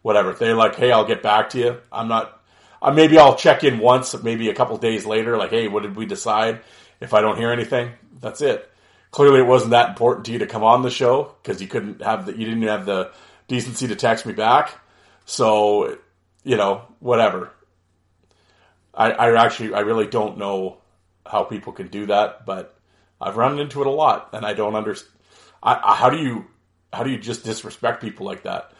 whatever. 0.00 0.30
If 0.30 0.38
they're 0.38 0.56
like, 0.56 0.74
hey, 0.74 0.90
I'll 0.90 1.06
get 1.06 1.22
back 1.22 1.50
to 1.50 1.58
you, 1.58 1.80
I'm 1.92 2.08
not, 2.08 2.40
uh, 2.80 2.90
maybe 2.90 3.18
I'll 3.18 3.36
check 3.36 3.62
in 3.62 3.78
once, 3.78 4.20
maybe 4.22 4.48
a 4.48 4.54
couple 4.54 4.76
days 4.78 5.04
later, 5.04 5.36
like, 5.36 5.50
hey, 5.50 5.68
what 5.68 5.82
did 5.82 5.94
we 5.94 6.06
decide? 6.06 6.60
If 6.98 7.12
I 7.12 7.20
don't 7.20 7.36
hear 7.36 7.52
anything, 7.52 7.92
that's 8.20 8.40
it. 8.40 8.70
Clearly, 9.10 9.40
it 9.40 9.46
wasn't 9.46 9.72
that 9.72 9.90
important 9.90 10.24
to 10.26 10.32
you 10.32 10.38
to 10.38 10.46
come 10.46 10.64
on 10.64 10.82
the 10.82 10.90
show 10.90 11.34
because 11.42 11.60
you 11.60 11.68
couldn't 11.68 12.00
have 12.00 12.24
the, 12.24 12.32
you 12.32 12.46
didn't 12.46 12.62
have 12.62 12.86
the 12.86 13.12
decency 13.48 13.88
to 13.88 13.96
text 13.96 14.24
me 14.24 14.32
back. 14.32 14.78
So, 15.26 15.98
you 16.42 16.56
know, 16.56 16.82
whatever. 17.00 17.50
I, 18.94 19.10
I 19.12 19.44
actually, 19.44 19.74
I 19.74 19.80
really 19.80 20.06
don't 20.06 20.38
know 20.38 20.78
how 21.26 21.44
people 21.44 21.74
can 21.74 21.88
do 21.88 22.06
that, 22.06 22.46
but 22.46 22.74
I've 23.22 23.36
run 23.36 23.58
into 23.58 23.80
it 23.80 23.86
a 23.86 23.90
lot, 23.90 24.30
and 24.32 24.44
I 24.44 24.54
don't 24.54 24.74
understand. 24.74 25.12
How 25.62 26.10
do 26.10 26.18
you 26.18 26.46
how 26.92 27.04
do 27.04 27.10
you 27.10 27.18
just 27.18 27.44
disrespect 27.44 28.02
people 28.02 28.26
like 28.26 28.42
that? 28.42 28.72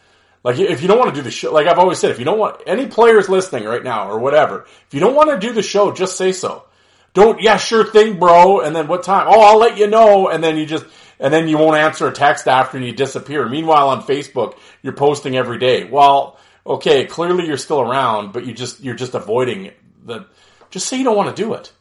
Like 0.43 0.59
if 0.59 0.81
you 0.81 0.87
don't 0.87 0.99
want 0.99 1.15
to 1.15 1.19
do 1.19 1.23
the 1.23 1.31
show, 1.31 1.53
like 1.53 1.67
I've 1.67 1.79
always 1.79 1.99
said, 1.99 2.11
if 2.11 2.19
you 2.19 2.25
don't 2.25 2.39
want 2.39 2.61
any 2.67 2.87
players 2.87 3.29
listening 3.29 3.63
right 3.63 3.83
now 3.83 4.09
or 4.09 4.19
whatever, 4.19 4.65
if 4.87 4.93
you 4.93 4.99
don't 4.99 5.15
want 5.15 5.29
to 5.29 5.47
do 5.47 5.53
the 5.53 5.61
show, 5.61 5.93
just 5.93 6.17
say 6.17 6.33
so. 6.33 6.65
Don't 7.13 7.41
yeah, 7.41 7.57
sure 7.57 7.85
thing, 7.85 8.19
bro. 8.19 8.59
And 8.61 8.75
then 8.75 8.87
what 8.87 9.03
time? 9.03 9.27
Oh, 9.29 9.41
I'll 9.41 9.59
let 9.59 9.77
you 9.77 9.87
know. 9.87 10.27
And 10.27 10.43
then 10.43 10.57
you 10.57 10.65
just 10.65 10.85
and 11.19 11.33
then 11.33 11.47
you 11.47 11.57
won't 11.57 11.77
answer 11.77 12.07
a 12.07 12.11
text 12.11 12.47
after 12.47 12.77
and 12.77 12.85
you 12.85 12.91
disappear. 12.91 13.47
Meanwhile, 13.47 13.89
on 13.89 14.01
Facebook, 14.01 14.57
you're 14.81 14.93
posting 14.93 15.37
every 15.37 15.59
day. 15.59 15.85
Well, 15.85 16.37
okay, 16.65 17.05
clearly 17.05 17.45
you're 17.45 17.57
still 17.57 17.81
around, 17.81 18.33
but 18.33 18.45
you 18.45 18.53
just 18.53 18.81
you're 18.81 18.95
just 18.95 19.13
avoiding 19.13 19.71
the. 20.03 20.25
Just 20.71 20.87
say 20.87 20.97
you 20.97 21.03
don't 21.03 21.15
want 21.15 21.35
to 21.35 21.41
do 21.41 21.53
it. 21.53 21.71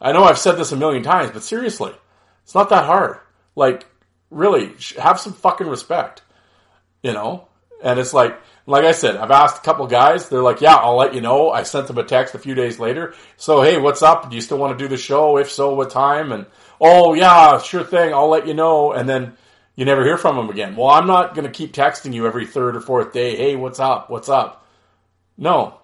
I 0.00 0.12
know 0.12 0.24
I've 0.24 0.38
said 0.38 0.52
this 0.52 0.72
a 0.72 0.76
million 0.76 1.02
times, 1.02 1.30
but 1.32 1.42
seriously, 1.42 1.92
it's 2.44 2.54
not 2.54 2.70
that 2.70 2.86
hard. 2.86 3.18
Like, 3.56 3.86
really, 4.30 4.74
have 4.98 5.18
some 5.18 5.32
fucking 5.32 5.66
respect, 5.66 6.22
you 7.02 7.12
know? 7.12 7.48
And 7.82 7.98
it's 7.98 8.14
like, 8.14 8.38
like 8.66 8.84
I 8.84 8.92
said, 8.92 9.16
I've 9.16 9.30
asked 9.30 9.58
a 9.58 9.64
couple 9.64 9.86
guys. 9.86 10.28
They're 10.28 10.42
like, 10.42 10.60
"Yeah, 10.60 10.76
I'll 10.76 10.96
let 10.96 11.14
you 11.14 11.20
know." 11.20 11.50
I 11.50 11.62
sent 11.62 11.86
them 11.86 11.96
a 11.96 12.04
text 12.04 12.34
a 12.34 12.38
few 12.38 12.54
days 12.54 12.78
later. 12.78 13.14
So, 13.36 13.62
hey, 13.62 13.78
what's 13.78 14.02
up? 14.02 14.28
Do 14.28 14.36
you 14.36 14.42
still 14.42 14.58
want 14.58 14.76
to 14.76 14.84
do 14.84 14.88
the 14.88 14.96
show? 14.96 15.38
If 15.38 15.50
so, 15.50 15.74
what 15.74 15.90
time? 15.90 16.32
And 16.32 16.44
oh 16.80 17.14
yeah, 17.14 17.58
sure 17.60 17.84
thing. 17.84 18.12
I'll 18.12 18.28
let 18.28 18.46
you 18.46 18.54
know. 18.54 18.92
And 18.92 19.08
then 19.08 19.36
you 19.74 19.84
never 19.84 20.04
hear 20.04 20.18
from 20.18 20.36
them 20.36 20.50
again. 20.50 20.76
Well, 20.76 20.88
I'm 20.88 21.06
not 21.06 21.34
going 21.34 21.46
to 21.46 21.52
keep 21.52 21.72
texting 21.72 22.12
you 22.12 22.26
every 22.26 22.46
third 22.46 22.76
or 22.76 22.80
fourth 22.80 23.12
day. 23.12 23.36
Hey, 23.36 23.56
what's 23.56 23.80
up? 23.80 24.10
What's 24.10 24.28
up? 24.28 24.66
No, 25.38 25.77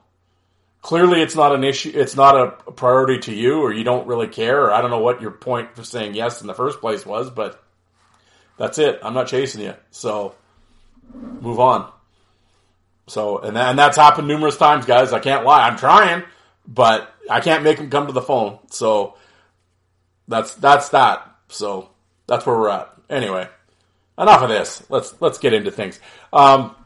clearly 0.85 1.23
it's 1.23 1.35
not 1.35 1.55
an 1.55 1.64
issue. 1.64 1.90
It's 1.94 2.14
not 2.14 2.37
a 2.37 2.73
priority 2.73 3.18
to 3.20 3.35
you, 3.35 3.62
or 3.62 3.73
you 3.73 3.85
don't 3.85 4.07
really 4.07 4.29
care. 4.29 4.66
Or 4.66 4.73
I 4.73 4.83
don't 4.83 4.90
know 4.90 5.01
what 5.01 5.23
your 5.23 5.31
point 5.31 5.75
for 5.75 5.83
saying 5.83 6.14
yes 6.14 6.42
in 6.42 6.47
the 6.47 6.53
first 6.55 6.81
place 6.81 7.07
was, 7.07 7.31
but 7.31 7.61
that's 8.59 8.79
it. 8.79 9.01
I'm 9.03 9.14
not 9.14 9.27
chasing 9.27 9.62
you. 9.62 9.75
So 9.90 10.35
move 11.14 11.59
on. 11.59 11.90
So, 13.07 13.38
and, 13.38 13.57
that, 13.57 13.70
and 13.70 13.79
that's 13.79 13.97
happened 13.97 14.29
numerous 14.29 14.59
times, 14.59 14.85
guys. 14.85 15.14
I 15.14 15.20
can't 15.20 15.44
lie. 15.44 15.66
I'm 15.66 15.79
trying, 15.79 16.23
but 16.68 17.11
I 17.31 17.40
can't 17.40 17.64
make 17.64 17.79
them 17.79 17.88
come 17.88 18.07
to 18.07 18.12
the 18.12 18.23
phone. 18.23 18.59
So 18.70 19.16
that's, 20.29 20.55
that's 20.55 20.90
that. 20.90 21.35
So 21.49 21.88
that's 22.27 22.44
where 22.44 22.59
we're 22.59 22.68
at. 22.68 22.92
Anyway, 23.09 23.49
enough 24.18 24.42
of 24.42 24.51
this. 24.51 24.83
Let's, 24.90 25.14
let's 25.20 25.38
get 25.38 25.55
into 25.55 25.70
things. 25.70 25.99
Um, 26.31 26.77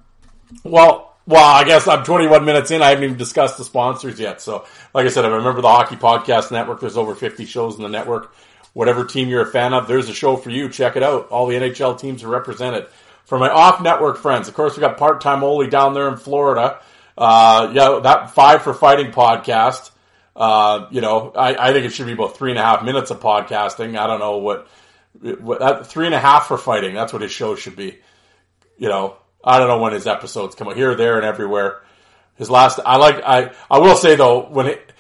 well, 0.63 1.08
well, 1.29 1.45
I 1.45 1.65
guess 1.65 1.87
I'm 1.87 2.03
21 2.03 2.45
minutes 2.45 2.71
in. 2.71 2.83
I 2.83 2.89
haven't 2.91 3.05
even 3.05 3.17
discussed 3.17 3.59
the 3.59 3.65
sponsors 3.65 4.19
yet. 4.19 4.41
So, 4.41 4.67
like 4.93 5.07
I 5.07 5.09
said, 5.11 5.25
I 5.25 5.29
remember 5.29 5.61
the 5.61 5.69
Hockey 5.69 5.97
Podcast 5.97 6.51
Network. 6.51 6.81
There's 6.81 6.97
over 6.97 7.15
50 7.15 7.45
shows 7.45 7.77
in 7.77 7.83
the 7.83 7.89
network. 7.89 8.35
Whatever 8.73 9.05
team 9.05 9.29
you're 9.29 9.43
a 9.43 9.47
fan 9.47 9.73
of, 9.73 9.87
there's 9.87 10.09
a 10.09 10.15
show 10.15 10.37
for 10.37 10.51
you. 10.51 10.69
Check 10.69 10.97
it 10.97 11.03
out. 11.03 11.29
All 11.29 11.47
the 11.47 11.57
NHL 11.57 11.99
teams 11.99 12.25
are 12.25 12.29
represented 12.29 12.87
for 13.29 13.39
my 13.39 13.51
off 13.51 13.83
network 13.83 14.17
friends, 14.17 14.49
of 14.49 14.55
course, 14.55 14.75
we 14.75 14.81
got 14.81 14.97
part 14.97 15.21
time 15.21 15.45
Oli 15.45 15.69
down 15.69 15.93
there 15.93 16.09
in 16.09 16.17
Florida. 16.17 16.81
Uh, 17.17 17.71
yeah, 17.75 18.01
that 18.03 18.31
five 18.31 18.63
for 18.63 18.73
fighting 18.73 19.13
podcast. 19.13 19.91
Uh, 20.35 20.87
you 20.91 21.03
know, 21.03 21.31
I, 21.37 21.69
I 21.69 21.73
think 21.75 21.85
it 21.85 21.91
should 21.91 22.07
be 22.07 22.15
about 22.15 22.39
three 22.39 22.53
and 22.53 22.59
a 22.59 22.63
half 22.63 22.83
minutes 22.83 23.11
of 23.11 23.21
podcasting. 23.21 23.99
I 23.99 24.07
don't 24.07 24.19
know 24.19 24.39
what, 24.39 24.67
what 25.41 25.61
that 25.61 25.87
three 25.87 26.07
and 26.07 26.15
a 26.15 26.19
half 26.19 26.47
for 26.47 26.57
fighting. 26.57 26.95
That's 26.95 27.13
what 27.13 27.21
his 27.21 27.31
show 27.31 27.55
should 27.55 27.77
be. 27.77 27.99
You 28.79 28.89
know, 28.89 29.19
I 29.45 29.59
don't 29.59 29.69
know 29.69 29.79
when 29.79 29.93
his 29.93 30.07
episodes 30.07 30.55
come 30.55 30.69
out 30.69 30.77
here, 30.77 30.95
there, 30.95 31.17
and 31.17 31.25
everywhere. 31.25 31.83
His 32.37 32.51
last, 32.51 32.79
I 32.85 32.97
like, 32.97 33.23
I, 33.25 33.53
I 33.71 33.79
will 33.79 33.97
say 33.97 34.17
though, 34.17 34.47
when 34.49 34.67
it, 34.67 34.93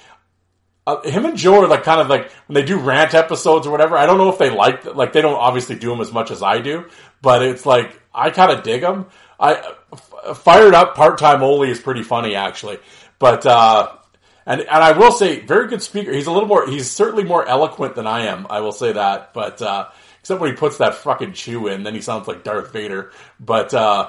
uh, 0.88 1.02
him 1.02 1.26
and 1.26 1.36
Joe 1.36 1.62
are 1.62 1.68
like 1.68 1.82
kind 1.82 2.00
of 2.00 2.08
like 2.08 2.32
when 2.46 2.54
they 2.54 2.62
do 2.62 2.78
rant 2.78 3.12
episodes 3.12 3.66
or 3.66 3.70
whatever. 3.70 3.98
I 3.98 4.06
don't 4.06 4.16
know 4.16 4.32
if 4.32 4.38
they 4.38 4.48
like 4.48 4.86
like 4.86 5.12
they 5.12 5.20
don't 5.20 5.34
obviously 5.34 5.76
do 5.76 5.90
them 5.90 6.00
as 6.00 6.10
much 6.12 6.30
as 6.30 6.42
I 6.42 6.60
do, 6.60 6.86
but 7.20 7.42
it's 7.42 7.66
like 7.66 8.00
I 8.14 8.30
kind 8.30 8.50
of 8.50 8.62
dig 8.62 8.80
them. 8.80 9.04
I 9.38 9.74
f- 9.92 10.38
fired 10.38 10.72
up 10.72 10.94
part 10.94 11.18
time 11.18 11.42
only 11.42 11.70
is 11.70 11.78
pretty 11.78 12.02
funny 12.02 12.34
actually, 12.34 12.78
but 13.18 13.44
uh, 13.44 13.96
and 14.46 14.62
and 14.62 14.70
I 14.70 14.92
will 14.92 15.12
say 15.12 15.40
very 15.40 15.68
good 15.68 15.82
speaker. 15.82 16.10
He's 16.10 16.26
a 16.26 16.32
little 16.32 16.48
more. 16.48 16.66
He's 16.66 16.90
certainly 16.90 17.24
more 17.24 17.46
eloquent 17.46 17.94
than 17.94 18.06
I 18.06 18.22
am. 18.28 18.46
I 18.48 18.60
will 18.60 18.72
say 18.72 18.92
that, 18.92 19.34
but 19.34 19.60
uh, 19.60 19.88
except 20.20 20.40
when 20.40 20.50
he 20.50 20.56
puts 20.56 20.78
that 20.78 20.94
fucking 20.94 21.34
chew 21.34 21.66
in, 21.66 21.82
then 21.82 21.94
he 21.94 22.00
sounds 22.00 22.26
like 22.26 22.44
Darth 22.44 22.72
Vader. 22.72 23.12
But 23.38 23.74
uh, 23.74 24.08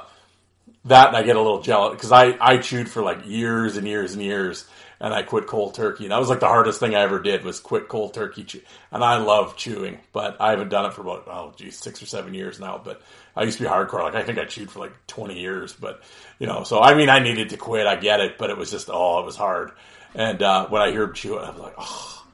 that 0.90 1.08
and 1.10 1.18
I 1.18 1.24
get 1.24 1.36
a 1.36 1.42
little 1.42 1.62
jealous 1.62 1.94
because 1.94 2.12
I 2.12 2.38
I 2.40 2.58
chewed 2.58 2.90
for 2.90 3.02
like 3.02 3.26
years 3.26 3.78
and 3.78 3.88
years 3.88 4.14
and 4.14 4.22
years 4.22 4.66
and 5.02 5.14
I 5.14 5.24
quit 5.24 5.48
cold 5.48 5.76
turkey. 5.76 6.06
And 6.06 6.12
that 6.12 6.20
was 6.20 6.30
like 6.30 6.42
the 6.42 6.48
hardest 6.48 6.80
thing 6.80 6.94
I 6.94 7.02
ever 7.02 7.20
did 7.20 7.44
was 7.44 7.60
quit 7.60 7.88
cold 7.88 8.14
turkey. 8.14 8.44
Chew- 8.44 8.62
and 8.92 9.04
I 9.04 9.18
love 9.18 9.56
chewing, 9.56 10.00
but 10.12 10.38
I 10.42 10.52
haven't 10.52 10.70
done 10.70 10.86
it 10.86 10.94
for 10.94 11.02
about, 11.02 11.24
oh 11.28 11.54
geez, 11.56 11.78
six 11.78 12.02
or 12.04 12.06
seven 12.06 12.34
years 12.34 12.60
now. 12.60 12.82
But 12.84 13.02
I 13.36 13.44
used 13.44 13.58
to 13.60 13.64
be 13.64 13.70
hardcore. 13.70 14.04
Like 14.04 14.16
I 14.16 14.24
think 14.24 14.40
I 14.40 14.46
chewed 14.46 14.72
for 14.72 14.80
like 14.80 14.94
20 15.08 15.40
years, 15.40 15.74
but 15.74 16.04
you 16.38 16.48
know, 16.48 16.64
so 16.64 16.82
I 16.82 16.96
mean, 16.96 17.10
I 17.10 17.20
needed 17.20 17.50
to 17.50 17.58
quit. 17.58 17.88
I 17.88 17.96
get 17.96 18.20
it, 18.20 18.38
but 18.38 18.50
it 18.50 18.58
was 18.58 18.72
just, 18.72 18.90
oh, 18.92 19.20
it 19.20 19.26
was 19.26 19.36
hard. 19.36 19.72
And, 20.16 20.42
uh, 20.42 20.68
when 20.68 20.82
I 20.82 20.92
hear 20.92 21.04
him 21.04 21.14
chew 21.14 21.38
I'm 21.40 21.58
like, 21.58 21.76
oh, 21.78 22.26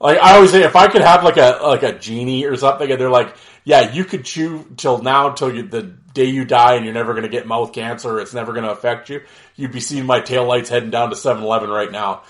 like 0.00 0.18
I 0.18 0.34
always 0.34 0.50
say, 0.50 0.64
if 0.64 0.76
I 0.76 0.88
could 0.88 1.02
have 1.02 1.24
like 1.24 1.36
a, 1.36 1.60
like 1.62 1.84
a 1.84 1.98
genie 1.98 2.44
or 2.44 2.56
something 2.56 2.90
and 2.90 3.00
they're 3.00 3.08
like, 3.08 3.34
yeah, 3.64 3.92
you 3.92 4.04
could 4.04 4.24
chew 4.24 4.66
till 4.76 4.98
now, 4.98 5.30
till 5.30 5.54
you, 5.54 5.62
the 5.62 5.94
day 6.12 6.26
you 6.26 6.44
die 6.44 6.74
and 6.74 6.84
you're 6.84 6.94
never 6.94 7.12
going 7.12 7.24
to 7.24 7.28
get 7.28 7.46
mouth 7.46 7.72
cancer. 7.72 8.20
It's 8.20 8.34
never 8.34 8.52
going 8.52 8.64
to 8.64 8.72
affect 8.72 9.08
you. 9.08 9.22
You'd 9.56 9.72
be 9.72 9.80
seeing 9.80 10.06
my 10.06 10.20
tail 10.20 10.46
lights 10.46 10.68
heading 10.68 10.90
down 10.90 11.10
to 11.10 11.16
7-Eleven 11.16 11.70
right 11.70 11.90
now. 11.90 12.22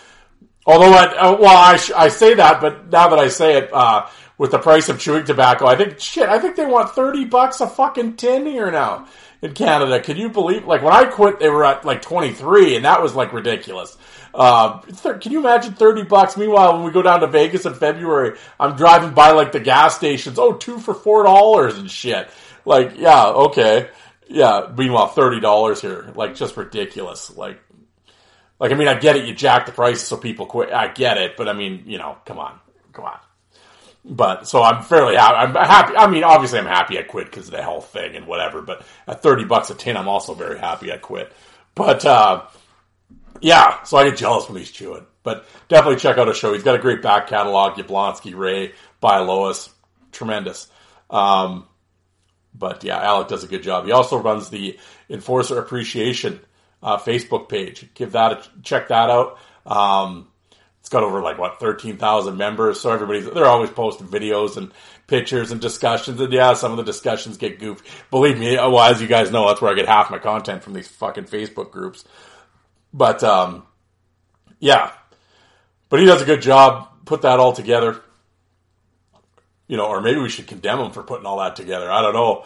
Although, 0.65 0.93
I, 0.93 1.05
uh, 1.17 1.37
well, 1.41 1.57
I, 1.57 1.79
I 1.97 2.09
say 2.09 2.35
that, 2.35 2.61
but 2.61 2.91
now 2.91 3.09
that 3.09 3.19
I 3.19 3.29
say 3.29 3.59
it, 3.59 3.73
uh, 3.73 4.09
with 4.39 4.53
the 4.53 4.59
price 4.59 4.89
of 4.89 5.01
chewing 5.01 5.25
tobacco, 5.25 5.67
I 5.67 5.77
think, 5.77 5.99
shit, 5.99 6.29
I 6.29 6.39
think 6.39 6.57
they 6.57 6.67
want 6.67 6.91
30 6.91 7.25
bucks 7.27 7.61
a 7.61 7.67
fucking 7.67 8.17
tin 8.17 8.47
here 8.47 8.71
now 8.71 9.07
in 9.41 9.55
Canada. 9.55 10.01
Can 10.01 10.17
you 10.17 10.29
believe, 10.29 10.65
like, 10.65 10.83
when 10.83 10.93
I 10.93 11.05
quit, 11.05 11.41
they 11.41 11.49
were 11.49 11.65
at 11.65 11.85
like 11.85 12.03
23 12.03 12.77
and 12.77 12.85
that 12.85 13.03
was 13.03 13.15
like 13.15 13.33
ridiculous. 13.33 13.97
Uh, 14.35 14.81
th- 14.81 15.21
can 15.21 15.33
you 15.33 15.41
imagine 15.41 15.75
30 15.75 16.05
bucks? 16.05 16.37
Meanwhile, 16.37 16.75
when 16.75 16.85
we 16.85 16.93
go 16.93 17.03
down 17.03 17.21
to 17.21 17.27
Vegas 17.27 17.67
in 17.67 17.75
February, 17.75 18.39
I'm 18.59 18.77
driving 18.77 19.13
by 19.13 19.33
like 19.33 19.53
the 19.53 19.61
gas 19.61 19.97
stations. 19.97 20.39
Oh, 20.39 20.55
two 20.55 20.79
for 20.79 20.95
$4 20.95 21.79
and 21.79 21.91
shit. 21.91 22.31
Like, 22.65 22.93
yeah, 22.97 23.27
okay. 23.27 23.89
Yeah. 24.29 24.73
Meanwhile, 24.77 25.11
$30 25.11 25.81
here. 25.81 26.13
Like, 26.15 26.35
just 26.35 26.57
ridiculous. 26.57 27.37
Like, 27.37 27.61
like, 28.59 28.71
I 28.71 28.75
mean, 28.75 28.89
I 28.89 28.95
get 28.99 29.17
it. 29.17 29.27
You 29.27 29.35
jack 29.35 29.67
the 29.67 29.73
prices 29.73 30.07
so 30.07 30.17
people 30.17 30.47
quit. 30.47 30.73
I 30.73 30.89
get 30.89 31.19
it. 31.19 31.37
But 31.37 31.49
I 31.49 31.53
mean, 31.53 31.83
you 31.87 31.99
know, 31.99 32.17
come 32.25 32.39
on. 32.39 32.61
Come 32.93 33.07
on. 33.07 33.19
But 34.05 34.49
so 34.49 34.63
I'm 34.63 34.83
fairly 34.83 35.17
happy. 35.17 35.37
I'm 35.37 35.55
happy. 35.55 35.97
I 35.97 36.09
mean, 36.09 36.25
obviously 36.25 36.59
I'm 36.59 36.67
happy 36.67 36.99
I 36.99 37.03
quit 37.03 37.27
because 37.27 37.47
of 37.47 37.53
the 37.53 37.63
health 37.63 37.93
thing 37.93 38.17
and 38.17 38.27
whatever. 38.27 38.63
But 38.63 38.87
at 39.07 39.23
30 39.23 39.45
bucks 39.45 39.71
a 39.71 39.75
tin, 39.75 39.97
I'm 39.97 40.09
also 40.09 40.35
very 40.35 40.59
happy 40.59 40.93
I 40.93 40.97
quit. 40.97 41.33
But, 41.75 42.05
uh, 42.05 42.45
yeah, 43.41 43.83
so 43.83 43.97
I 43.97 44.09
get 44.09 44.19
jealous 44.19 44.49
when 44.49 44.59
he's 44.59 44.71
chewing. 44.71 45.07
But 45.23 45.47
definitely 45.69 46.01
check 46.01 46.19
out 46.19 46.29
a 46.29 46.35
show. 46.35 46.53
He's 46.53 46.63
got 46.63 46.75
a 46.75 46.81
great 46.81 47.03
back 47.03 47.29
catalog. 47.29 47.75
Yablonski, 47.75 48.37
Ray, 48.37 48.73
by 49.01 49.19
Lois. 49.19 49.71
Tremendous. 50.11 50.69
Um, 51.11 51.67
but 52.55 52.85
yeah, 52.85 53.01
Alec 53.01 53.29
does 53.29 53.45
a 53.45 53.49
good 53.49 53.63
job. 53.63 53.87
He 53.87 53.93
also 53.93 54.19
runs 54.19 54.51
the 54.51 54.79
Enforcer 55.09 55.59
Appreciation 55.59 56.41
uh, 56.83 56.99
Facebook 56.99 57.49
page. 57.49 57.89
Give 57.95 58.13
that 58.13 58.33
a 58.33 58.43
check 58.63 58.89
that 58.89 59.11
out. 59.11 59.39
Um, 59.65 60.29
it's 60.81 60.89
got 60.89 61.05
over 61.05 61.23
like 61.23 61.39
what 61.39 61.61
thirteen 61.61 61.97
thousand 61.97 62.37
members, 62.37 62.81
so 62.81 62.91
everybody's 62.91 63.31
they're 63.31 63.47
always 63.47 63.71
posting 63.71 64.09
videos 64.09 64.57
and 64.57 64.73
pictures 65.07 65.53
and 65.53 65.61
discussions. 65.61 66.21
And 66.21 66.33
yeah, 66.33 66.55
some 66.55 66.73
of 66.73 66.77
the 66.77 66.83
discussions 66.83 67.37
get 67.37 67.61
goofy. 67.61 67.89
Believe 68.11 68.39
me, 68.39 68.57
well 68.57 68.81
as 68.81 69.01
you 69.01 69.07
guys 69.07 69.31
know, 69.31 69.47
that's 69.47 69.61
where 69.61 69.71
I 69.71 69.75
get 69.75 69.87
half 69.87 70.11
my 70.11 70.19
content 70.19 70.63
from 70.63 70.73
these 70.73 70.89
fucking 70.89 71.25
Facebook 71.25 71.71
groups. 71.71 72.05
But 72.93 73.23
um, 73.23 73.63
yeah, 74.59 74.93
but 75.89 76.01
he 76.01 76.07
does 76.07 76.23
a 76.23 76.27
good 76.27 76.43
job. 76.43 76.89
Put 77.05 77.23
that 77.23 77.39
all 77.39 77.53
together. 77.53 78.01
You 79.69 79.77
know, 79.77 79.87
or 79.87 80.01
maybe 80.01 80.21
we 80.21 80.29
should 80.29 80.47
condemn 80.47 80.81
him 80.81 80.91
for 80.91 81.03
putting 81.03 81.27
all 81.27 81.39
that 81.39 81.57
together. 81.57 81.91
I 81.91 82.03
don't 82.03 82.15
know. 82.15 82.45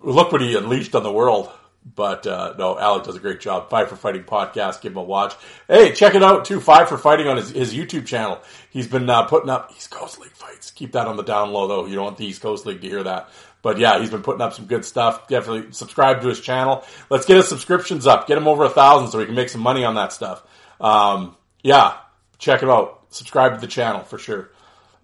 Look 0.00 0.32
what 0.32 0.40
he 0.40 0.56
unleashed 0.56 0.94
on 0.94 1.02
the 1.02 1.12
world. 1.12 1.50
But 1.94 2.26
uh, 2.26 2.54
no, 2.58 2.78
Alec 2.78 3.04
does 3.04 3.16
a 3.16 3.20
great 3.20 3.40
job. 3.40 3.70
Five 3.70 3.88
for 3.88 3.96
Fighting 3.96 4.24
podcast. 4.24 4.80
Give 4.80 4.92
him 4.92 4.98
a 4.98 5.02
watch. 5.02 5.34
Hey, 5.68 5.92
check 5.92 6.14
it 6.14 6.22
out 6.22 6.44
too. 6.44 6.60
Five 6.60 6.88
for 6.88 6.98
Fighting 6.98 7.28
on 7.28 7.36
his, 7.36 7.50
his 7.50 7.74
YouTube 7.74 8.06
channel. 8.06 8.40
He's 8.70 8.86
been 8.86 9.08
uh, 9.08 9.22
putting 9.24 9.48
up 9.48 9.72
East 9.74 9.90
Coast 9.90 10.20
League 10.20 10.32
fights. 10.32 10.70
Keep 10.70 10.92
that 10.92 11.06
on 11.06 11.16
the 11.16 11.22
down 11.22 11.50
low 11.52 11.66
though. 11.66 11.86
You 11.86 11.94
don't 11.94 12.04
want 12.04 12.18
the 12.18 12.26
East 12.26 12.42
Coast 12.42 12.66
League 12.66 12.82
to 12.82 12.88
hear 12.88 13.02
that. 13.04 13.30
But 13.62 13.78
yeah, 13.78 13.98
he's 13.98 14.10
been 14.10 14.22
putting 14.22 14.42
up 14.42 14.52
some 14.52 14.66
good 14.66 14.84
stuff. 14.84 15.28
Definitely 15.28 15.72
subscribe 15.72 16.20
to 16.22 16.28
his 16.28 16.40
channel. 16.40 16.84
Let's 17.10 17.26
get 17.26 17.36
his 17.36 17.48
subscriptions 17.48 18.06
up. 18.06 18.26
Get 18.26 18.38
him 18.38 18.48
over 18.48 18.64
a 18.64 18.70
thousand 18.70 19.10
so 19.10 19.18
we 19.18 19.26
can 19.26 19.34
make 19.34 19.48
some 19.48 19.60
money 19.62 19.84
on 19.84 19.94
that 19.94 20.12
stuff. 20.12 20.42
Um, 20.80 21.36
yeah, 21.62 21.96
check 22.38 22.62
him 22.62 22.70
out. 22.70 23.06
Subscribe 23.10 23.54
to 23.54 23.60
the 23.60 23.66
channel 23.66 24.02
for 24.02 24.18
sure. 24.18 24.50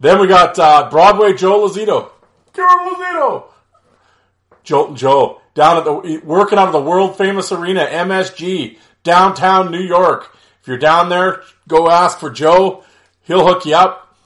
Then 0.01 0.21
we 0.21 0.27
got 0.27 0.59
uh, 0.59 0.89
Broadway 0.91 1.35
Joe 1.35 1.67
Lazito. 1.67 2.11
Joe 2.55 2.63
Lazito. 2.63 3.45
Joltin' 4.65 4.97
Joe 4.97 5.41
down 5.55 5.77
at 5.77 5.85
the 5.85 6.21
working 6.25 6.59
out 6.59 6.67
of 6.67 6.73
the 6.73 6.81
world 6.81 7.17
famous 7.17 7.53
arena 7.53 7.87
MSG 7.87 8.79
downtown 9.03 9.71
New 9.71 9.83
York. 9.83 10.37
If 10.61 10.69
you're 10.69 10.79
down 10.79 11.11
there, 11.11 11.43
go 11.69 11.91
ask 11.91 12.19
for 12.19 12.31
Joe. 12.31 12.83
He'll 13.23 13.47
hook 13.47 13.67
you 13.67 13.75
up. 13.75 14.17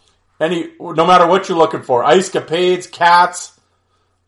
Any 0.40 0.70
no 0.78 1.06
matter 1.06 1.26
what 1.26 1.48
you're 1.48 1.58
looking 1.58 1.82
for, 1.82 2.04
ice 2.04 2.30
capades, 2.30 2.90
cats. 2.90 3.58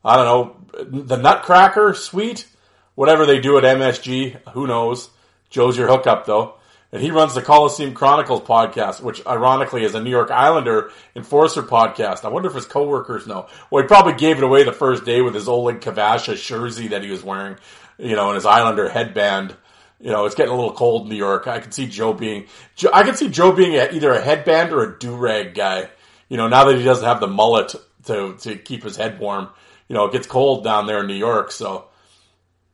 I 0.05 0.17
don't 0.17 0.27
know 0.27 1.05
the 1.05 1.17
Nutcracker 1.17 1.95
suite, 1.95 2.47
whatever 2.95 3.27
they 3.27 3.41
do 3.41 3.57
at 3.59 3.65
MSG. 3.65 4.49
Who 4.51 4.67
knows? 4.67 5.11
Joe's 5.51 5.77
your 5.77 5.89
hookup 5.89 6.27
though. 6.27 6.55
And 6.93 7.01
he 7.01 7.13
runs 7.13 7.35
the 7.35 7.43
Coliseum 7.43 7.95
Chronicles 7.95 8.41
podcast, 8.41 9.01
which 9.01 9.25
ironically 9.25 9.85
is 9.85 9.95
a 9.95 10.03
New 10.03 10.11
York 10.11 10.31
Islander 10.31 10.91
enforcer 11.15 11.63
podcast. 11.63 12.25
I 12.25 12.29
wonder 12.29 12.49
if 12.49 12.55
his 12.55 12.67
coworkers 12.67 13.29
know. 13.29 13.47
Well, 13.71 13.83
he 13.83 13.87
probably 13.87 14.15
gave 14.15 14.39
it 14.39 14.45
away 14.45 14.65
the 14.65 14.73
first 14.73 15.05
day 15.05 15.23
with 15.23 15.35
his 15.35 15.49
Oleg 15.49 15.81
Kvasha 15.81 16.35
jersey 16.37 16.89
that 16.89 17.05
he 17.05 17.11
was 17.11 17.23
wearing, 17.23 17.57
you 17.99 18.17
know, 18.17 18.29
and 18.29 18.35
his 18.35 18.47
Islander 18.47 18.89
headband. 18.89 19.55
You 20.01 20.11
know, 20.11 20.25
it's 20.25 20.35
getting 20.35 20.53
a 20.53 20.57
little 20.57 20.73
cold 20.73 21.05
in 21.05 21.11
New 21.11 21.17
York. 21.17 21.47
I 21.47 21.61
can 21.61 21.71
see 21.71 21.87
Joe 21.87 22.13
being, 22.13 22.47
I 22.93 23.05
can 23.05 23.15
see 23.15 23.29
Joe 23.29 23.53
being 23.53 23.77
a, 23.77 23.93
either 23.93 24.13
a 24.13 24.21
headband 24.21 24.73
or 24.73 24.83
a 24.83 24.99
do-rag 24.99 25.55
guy. 25.55 25.91
You 26.29 26.39
know, 26.39 26.49
now 26.49 26.65
that 26.65 26.77
he 26.77 26.83
doesn't 26.83 27.05
have 27.05 27.21
the 27.21 27.29
mullet 27.29 27.75
to, 28.07 28.37
to 28.41 28.57
keep 28.57 28.83
his 28.83 28.97
head 28.97 29.21
warm. 29.21 29.49
You 29.89 29.95
know, 29.95 30.07
it 30.07 30.13
gets 30.13 30.27
cold 30.27 30.65
down 30.65 30.87
there 30.87 31.01
in 31.01 31.07
New 31.07 31.15
York, 31.15 31.53
so 31.53 31.89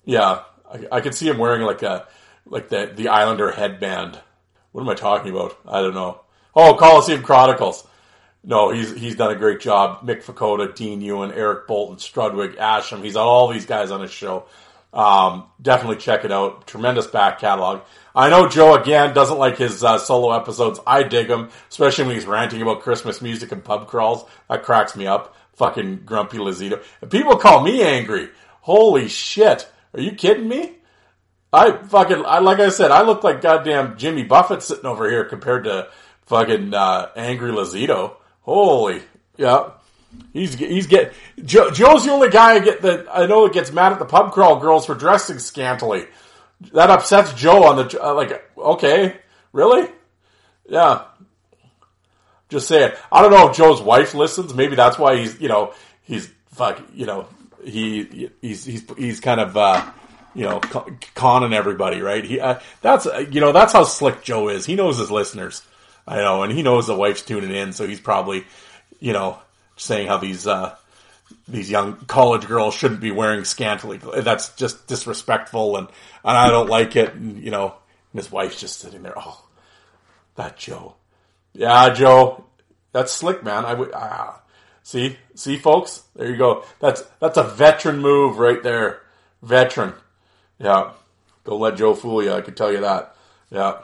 yeah, 0.04 0.42
I, 0.70 0.86
I 0.92 1.00
could 1.00 1.14
see 1.14 1.28
him 1.28 1.38
wearing 1.38 1.62
like 1.62 1.82
a, 1.82 2.06
like 2.46 2.68
the 2.68 2.92
the 2.94 3.08
Islander 3.08 3.50
headband. 3.50 4.18
What 4.72 4.82
am 4.82 4.88
I 4.88 4.94
talking 4.94 5.30
about? 5.30 5.58
I 5.66 5.80
don't 5.80 5.94
know. 5.94 6.20
Oh, 6.54 6.74
Coliseum 6.74 7.22
Chronicles. 7.22 7.86
No, 8.44 8.70
he's 8.70 8.94
he's 8.94 9.16
done 9.16 9.32
a 9.32 9.36
great 9.36 9.60
job. 9.60 10.06
Mick 10.06 10.22
Vukota, 10.22 10.74
Dean 10.74 11.00
Ewan, 11.00 11.32
Eric 11.32 11.66
Bolton, 11.66 11.96
Strudwick, 11.96 12.56
Asham. 12.56 13.02
He's 13.02 13.14
got 13.14 13.26
all 13.26 13.48
these 13.48 13.66
guys 13.66 13.90
on 13.90 14.00
his 14.00 14.12
show. 14.12 14.46
Um, 14.92 15.44
definitely 15.60 15.96
check 15.96 16.24
it 16.24 16.32
out. 16.32 16.66
Tremendous 16.66 17.06
back 17.06 17.38
catalog. 17.38 17.82
I 18.14 18.30
know 18.30 18.48
Joe 18.48 18.74
again 18.74 19.12
doesn't 19.12 19.36
like 19.38 19.58
his 19.58 19.84
uh, 19.84 19.98
solo 19.98 20.32
episodes. 20.32 20.80
I 20.86 21.02
dig 21.02 21.28
them, 21.28 21.50
especially 21.68 22.04
when 22.04 22.14
he's 22.14 22.24
ranting 22.24 22.62
about 22.62 22.80
Christmas 22.80 23.20
music 23.20 23.52
and 23.52 23.62
pub 23.62 23.88
crawls. 23.88 24.24
That 24.48 24.62
cracks 24.62 24.96
me 24.96 25.06
up. 25.06 25.36
Fucking 25.56 26.02
grumpy 26.06 26.38
Lazito. 26.38 26.82
And 27.02 27.10
people 27.10 27.36
call 27.36 27.62
me 27.62 27.82
angry. 27.82 28.30
Holy 28.62 29.08
shit! 29.08 29.68
Are 29.92 30.00
you 30.00 30.12
kidding 30.12 30.48
me? 30.48 30.75
I 31.56 31.76
fucking 31.78 32.24
I, 32.26 32.40
like 32.40 32.60
I 32.60 32.68
said, 32.68 32.90
I 32.90 33.02
look 33.02 33.24
like 33.24 33.40
goddamn 33.40 33.96
Jimmy 33.96 34.24
Buffett 34.24 34.62
sitting 34.62 34.84
over 34.84 35.08
here 35.08 35.24
compared 35.24 35.64
to 35.64 35.88
fucking 36.26 36.74
uh, 36.74 37.10
angry 37.16 37.50
Lazito. 37.50 38.16
Holy, 38.42 39.02
yeah. 39.36 39.70
He's 40.32 40.54
he's 40.54 40.86
get 40.86 41.14
Joe, 41.42 41.70
Joe's 41.70 42.04
the 42.04 42.12
only 42.12 42.28
guy 42.28 42.54
I 42.54 42.58
get 42.58 42.82
that 42.82 43.06
I 43.10 43.26
know 43.26 43.44
that 43.44 43.54
gets 43.54 43.72
mad 43.72 43.92
at 43.92 43.98
the 43.98 44.04
pub 44.04 44.32
crawl 44.32 44.60
girls 44.60 44.86
for 44.86 44.94
dressing 44.94 45.38
scantily. 45.38 46.06
That 46.72 46.90
upsets 46.90 47.32
Joe 47.32 47.64
on 47.64 47.76
the 47.76 48.02
uh, 48.02 48.14
like. 48.14 48.50
Okay, 48.56 49.16
really? 49.52 49.88
Yeah. 50.68 51.04
Just 52.48 52.68
saying. 52.68 52.92
I 53.10 53.22
don't 53.22 53.30
know 53.30 53.50
if 53.50 53.56
Joe's 53.56 53.82
wife 53.82 54.14
listens. 54.14 54.54
Maybe 54.54 54.76
that's 54.76 54.98
why 54.98 55.16
he's 55.16 55.40
you 55.40 55.48
know 55.48 55.74
he's 56.02 56.30
fuck 56.50 56.82
you 56.94 57.06
know 57.06 57.28
he 57.64 58.30
he's 58.40 58.64
he's 58.64 58.84
he's 58.96 59.20
kind 59.20 59.40
of 59.40 59.56
uh, 59.56 59.90
you 60.36 60.44
know 60.44 60.60
conning 61.14 61.54
everybody 61.54 62.00
right. 62.00 62.24
He 62.24 62.38
uh, 62.38 62.60
that's 62.82 63.06
you 63.30 63.40
know 63.40 63.52
that's 63.52 63.72
how 63.72 63.84
slick 63.84 64.22
Joe 64.22 64.48
is. 64.48 64.66
He 64.66 64.74
knows 64.74 64.98
his 64.98 65.10
listeners. 65.10 65.62
I 66.06 66.16
know, 66.16 66.42
and 66.42 66.52
he 66.52 66.62
knows 66.62 66.86
the 66.86 66.94
wife's 66.94 67.22
tuning 67.22 67.50
in, 67.50 67.72
so 67.72 67.86
he's 67.86 68.00
probably 68.00 68.44
you 69.00 69.12
know 69.12 69.38
saying 69.76 70.08
how 70.08 70.18
these 70.18 70.46
uh, 70.46 70.76
these 71.48 71.70
young 71.70 71.96
college 72.06 72.46
girls 72.46 72.74
shouldn't 72.74 73.00
be 73.00 73.10
wearing 73.10 73.44
scantily. 73.44 73.98
That's 73.98 74.50
just 74.56 74.86
disrespectful, 74.86 75.78
and, 75.78 75.88
and 76.24 76.36
I 76.36 76.48
don't 76.50 76.68
like 76.68 76.96
it. 76.96 77.14
And 77.14 77.42
you 77.42 77.50
know, 77.50 77.74
and 78.12 78.20
his 78.20 78.30
wife's 78.30 78.60
just 78.60 78.78
sitting 78.78 79.02
there. 79.02 79.14
Oh, 79.16 79.42
that 80.36 80.58
Joe. 80.58 80.96
Yeah, 81.54 81.92
Joe. 81.94 82.44
That's 82.92 83.12
slick, 83.12 83.42
man. 83.42 83.64
I 83.64 83.74
would. 83.74 83.90
Ah. 83.94 84.42
See, 84.82 85.16
see, 85.34 85.56
folks. 85.56 86.02
There 86.14 86.30
you 86.30 86.36
go. 86.36 86.64
That's 86.78 87.02
that's 87.20 87.38
a 87.38 87.42
veteran 87.42 87.98
move 87.98 88.38
right 88.38 88.62
there. 88.62 89.00
Veteran. 89.42 89.94
Yeah. 90.58 90.92
Don't 91.44 91.60
let 91.60 91.76
Joe 91.76 91.94
fool 91.94 92.22
you. 92.22 92.32
I 92.32 92.40
can 92.40 92.54
tell 92.54 92.72
you 92.72 92.80
that. 92.80 93.14
Yeah. 93.50 93.78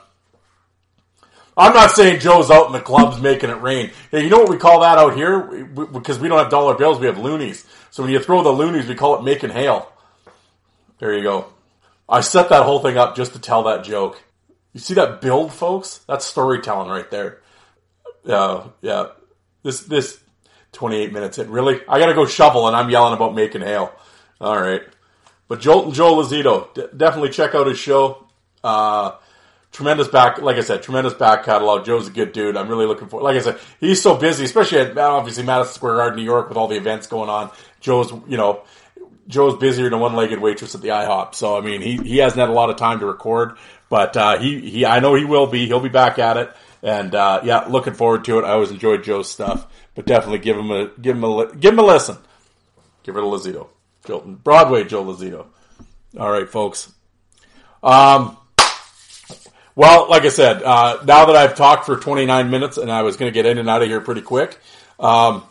I'm 1.56 1.74
not 1.74 1.90
saying 1.90 2.20
Joe's 2.20 2.50
out 2.50 2.66
in 2.66 2.72
the 2.72 2.80
clubs 2.80 3.20
making 3.20 3.50
it 3.50 3.60
rain. 3.60 3.90
Hey, 4.10 4.24
you 4.24 4.30
know 4.30 4.38
what 4.38 4.48
we 4.48 4.56
call 4.56 4.80
that 4.80 4.98
out 4.98 5.14
here? 5.14 5.66
We, 5.66 5.86
because 5.86 6.18
we 6.18 6.28
don't 6.28 6.38
have 6.38 6.50
dollar 6.50 6.74
bills, 6.74 6.98
we 6.98 7.06
have 7.06 7.18
loonies. 7.18 7.66
So 7.90 8.02
when 8.02 8.12
you 8.12 8.20
throw 8.20 8.42
the 8.42 8.50
loonies, 8.50 8.88
we 8.88 8.94
call 8.94 9.18
it 9.18 9.22
making 9.22 9.50
hail. 9.50 9.92
There 10.98 11.14
you 11.14 11.22
go. 11.22 11.46
I 12.08 12.20
set 12.20 12.48
that 12.48 12.64
whole 12.64 12.78
thing 12.78 12.96
up 12.96 13.16
just 13.16 13.34
to 13.34 13.38
tell 13.38 13.64
that 13.64 13.84
joke. 13.84 14.22
You 14.72 14.80
see 14.80 14.94
that 14.94 15.20
build, 15.20 15.52
folks? 15.52 16.00
That's 16.08 16.24
storytelling 16.24 16.88
right 16.88 17.10
there. 17.10 17.40
Uh, 18.26 18.68
yeah. 18.80 19.08
This, 19.62 19.80
this 19.80 20.18
28 20.72 21.12
minutes 21.12 21.38
in. 21.38 21.50
Really? 21.50 21.80
I 21.86 21.98
gotta 21.98 22.14
go 22.14 22.24
shovel 22.24 22.66
and 22.66 22.74
I'm 22.74 22.88
yelling 22.88 23.12
about 23.12 23.34
making 23.34 23.60
hail. 23.60 23.92
Alright. 24.40 24.82
But 25.52 25.60
Jolt 25.60 25.84
and 25.84 25.92
Joe 25.92 26.14
Lazito, 26.14 26.72
d- 26.72 26.86
definitely 26.96 27.28
check 27.28 27.54
out 27.54 27.66
his 27.66 27.78
show. 27.78 28.26
Uh, 28.64 29.16
tremendous 29.70 30.08
back, 30.08 30.40
like 30.40 30.56
I 30.56 30.62
said, 30.62 30.82
tremendous 30.82 31.12
back 31.12 31.44
catalog. 31.44 31.84
Joe's 31.84 32.08
a 32.08 32.10
good 32.10 32.32
dude. 32.32 32.56
I'm 32.56 32.70
really 32.70 32.86
looking 32.86 33.08
for. 33.08 33.20
Like 33.20 33.36
I 33.36 33.40
said, 33.40 33.58
he's 33.78 34.00
so 34.00 34.16
busy, 34.16 34.44
especially 34.44 34.78
at 34.78 34.96
obviously 34.96 35.42
Madison 35.44 35.74
Square 35.74 35.96
Garden, 35.96 36.16
New 36.16 36.24
York, 36.24 36.48
with 36.48 36.56
all 36.56 36.68
the 36.68 36.76
events 36.76 37.06
going 37.06 37.28
on. 37.28 37.50
Joe's, 37.80 38.10
you 38.26 38.38
know, 38.38 38.62
Joe's 39.28 39.58
busier 39.58 39.90
than 39.90 40.00
one-legged 40.00 40.40
waitress 40.40 40.74
at 40.74 40.80
the 40.80 40.88
IHOP. 40.88 41.34
So 41.34 41.58
I 41.58 41.60
mean, 41.60 41.82
he 41.82 41.98
he 41.98 42.16
hasn't 42.16 42.40
had 42.40 42.48
a 42.48 42.54
lot 42.54 42.70
of 42.70 42.76
time 42.76 43.00
to 43.00 43.04
record, 43.04 43.58
but 43.90 44.16
uh, 44.16 44.38
he 44.38 44.58
he 44.58 44.86
I 44.86 45.00
know 45.00 45.14
he 45.14 45.26
will 45.26 45.48
be. 45.48 45.66
He'll 45.66 45.80
be 45.80 45.90
back 45.90 46.18
at 46.18 46.38
it, 46.38 46.50
and 46.82 47.14
uh, 47.14 47.42
yeah, 47.44 47.66
looking 47.68 47.92
forward 47.92 48.24
to 48.24 48.38
it. 48.38 48.44
I 48.46 48.52
always 48.52 48.70
enjoyed 48.70 49.04
Joe's 49.04 49.28
stuff, 49.28 49.66
but 49.94 50.06
definitely 50.06 50.38
give 50.38 50.56
him 50.56 50.70
a 50.70 50.86
give 50.98 51.14
him 51.14 51.24
a 51.24 51.54
give 51.54 51.74
him 51.74 51.78
a 51.78 51.84
listen. 51.84 52.16
Give 53.02 53.14
it 53.14 53.22
a 53.22 53.26
Lazito, 53.26 53.68
Broadway 54.06 54.84
Joe 54.84 55.04
Lazito. 55.04 55.46
All 56.18 56.30
right, 56.30 56.48
folks. 56.48 56.92
Um. 57.82 58.36
Well, 59.74 60.10
like 60.10 60.24
I 60.24 60.28
said, 60.28 60.62
uh, 60.62 61.02
now 61.06 61.24
that 61.24 61.36
I've 61.36 61.56
talked 61.56 61.86
for 61.86 61.96
29 61.96 62.50
minutes 62.50 62.76
and 62.76 62.92
I 62.92 63.02
was 63.02 63.16
going 63.16 63.32
to 63.32 63.34
get 63.34 63.46
in 63.46 63.56
and 63.56 63.70
out 63.70 63.80
of 63.80 63.88
here 63.88 64.02
pretty 64.02 64.20
quick, 64.20 64.58
um, 65.00 65.44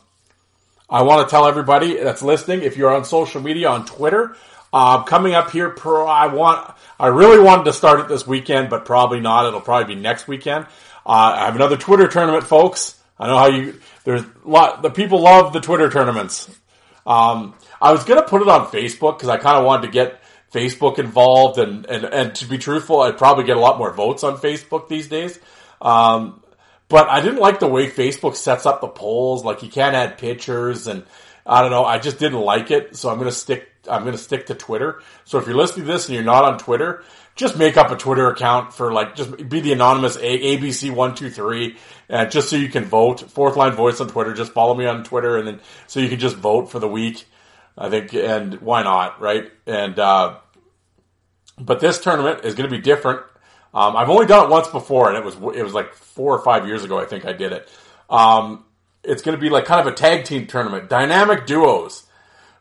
I 0.87 1.01
want 1.01 1.27
to 1.27 1.31
tell 1.31 1.47
everybody 1.47 1.95
that's 1.95 2.21
listening, 2.21 2.61
if 2.61 2.77
you're 2.77 2.93
on 2.93 3.03
social 3.03 3.41
media, 3.41 3.69
on 3.69 3.85
Twitter, 3.85 4.35
uh, 4.71 5.03
coming 5.03 5.33
up 5.33 5.49
here, 5.49 5.71
pro, 5.71 6.05
I 6.05 6.27
want, 6.27 6.71
I 6.99 7.07
really 7.07 7.39
wanted 7.39 7.65
to 7.65 7.73
start 7.73 7.99
it 7.99 8.09
this 8.09 8.27
weekend, 8.27 8.69
but 8.69 8.85
probably 8.85 9.19
not. 9.19 9.47
It'll 9.47 9.59
probably 9.59 9.95
be 9.95 10.01
next 10.01 10.27
weekend. 10.27 10.65
Uh, 11.03 11.33
I 11.35 11.45
have 11.45 11.55
another 11.55 11.77
Twitter 11.77 12.07
tournament, 12.07 12.43
folks. 12.45 12.99
I 13.17 13.27
know 13.27 13.37
how 13.37 13.47
you, 13.47 13.79
there's 14.03 14.21
a 14.21 14.27
lot, 14.45 14.83
the 14.83 14.91
people 14.91 15.21
love 15.21 15.51
the 15.51 15.61
Twitter 15.61 15.89
tournaments. 15.89 16.49
Um, 17.07 17.55
I 17.81 17.91
was 17.91 18.03
to 18.05 18.21
put 18.21 18.41
it 18.41 18.47
on 18.47 18.67
Facebook 18.67 19.17
because 19.17 19.29
I 19.29 19.37
kind 19.37 19.57
of 19.57 19.65
wanted 19.65 19.87
to 19.87 19.91
get 19.91 20.21
Facebook 20.53 20.99
involved, 20.99 21.57
and, 21.57 21.85
and, 21.85 22.03
and 22.05 22.35
to 22.35 22.45
be 22.45 22.57
truthful, 22.57 23.01
I'd 23.01 23.17
probably 23.17 23.45
get 23.45 23.57
a 23.57 23.59
lot 23.59 23.77
more 23.77 23.91
votes 23.93 24.23
on 24.23 24.37
Facebook 24.37 24.87
these 24.87 25.07
days. 25.07 25.39
Um, 25.81 26.41
but 26.89 27.09
I 27.09 27.21
didn't 27.21 27.39
like 27.39 27.59
the 27.59 27.67
way 27.67 27.89
Facebook 27.89 28.35
sets 28.35 28.65
up 28.65 28.81
the 28.81 28.87
polls. 28.87 29.45
Like 29.45 29.63
you 29.63 29.69
can't 29.69 29.95
add 29.95 30.17
pictures, 30.17 30.87
and 30.87 31.05
I 31.45 31.61
don't 31.61 31.71
know. 31.71 31.85
I 31.85 31.99
just 31.99 32.19
didn't 32.19 32.41
like 32.41 32.69
it, 32.69 32.95
so 32.97 33.09
I'm 33.09 33.17
gonna 33.17 33.31
stick. 33.31 33.69
I'm 33.89 34.03
gonna 34.03 34.17
stick 34.17 34.47
to 34.47 34.55
Twitter. 34.55 35.01
So 35.23 35.39
if 35.39 35.47
you're 35.47 35.55
listening 35.55 35.85
to 35.85 35.91
this 35.91 36.07
and 36.07 36.15
you're 36.15 36.23
not 36.23 36.43
on 36.43 36.59
Twitter, 36.59 37.03
just 37.35 37.57
make 37.57 37.77
up 37.77 37.91
a 37.91 37.95
Twitter 37.95 38.27
account 38.27 38.73
for 38.73 38.91
like 38.91 39.15
just 39.15 39.49
be 39.49 39.61
the 39.61 39.71
anonymous 39.71 40.17
a- 40.17 40.57
ABC 40.57 40.93
one 40.93 41.15
two 41.15 41.29
three, 41.29 41.77
and 42.09 42.29
just 42.29 42.49
so 42.49 42.57
you 42.57 42.67
can 42.67 42.83
vote. 42.83 43.21
Fourth 43.31 43.55
line 43.55 43.71
voice 43.71 44.01
on 44.01 44.09
Twitter. 44.09 44.33
Just 44.33 44.51
follow 44.51 44.75
me 44.75 44.85
on 44.85 45.05
Twitter, 45.05 45.37
and 45.37 45.47
then 45.47 45.61
so 45.87 46.01
you 46.01 46.09
can 46.09 46.19
just 46.19 46.35
vote 46.35 46.69
for 46.69 46.79
the 46.79 46.89
week. 46.89 47.25
I 47.77 47.89
think, 47.89 48.13
and 48.13 48.61
why 48.61 48.83
not, 48.83 49.21
right? 49.21 49.51
And 49.65 49.97
uh, 49.97 50.37
but 51.59 51.79
this 51.79 51.99
tournament 51.99 52.45
is 52.45 52.55
going 52.55 52.69
to 52.69 52.75
be 52.75 52.81
different. 52.81 53.21
Um, 53.73 53.95
I've 53.95 54.09
only 54.09 54.25
done 54.25 54.45
it 54.45 54.49
once 54.49 54.67
before, 54.67 55.09
and 55.09 55.17
it 55.17 55.23
was 55.23 55.35
it 55.57 55.63
was 55.63 55.73
like 55.73 55.93
four 55.93 56.35
or 56.37 56.43
five 56.43 56.67
years 56.67 56.83
ago. 56.83 56.99
I 56.99 57.05
think 57.05 57.25
I 57.25 57.33
did 57.33 57.53
it. 57.53 57.69
Um, 58.09 58.65
it's 59.03 59.21
going 59.21 59.37
to 59.37 59.41
be 59.41 59.49
like 59.49 59.65
kind 59.65 59.79
of 59.79 59.87
a 59.87 59.95
tag 59.95 60.25
team 60.25 60.47
tournament, 60.47 60.89
dynamic 60.89 61.45
duos. 61.45 62.03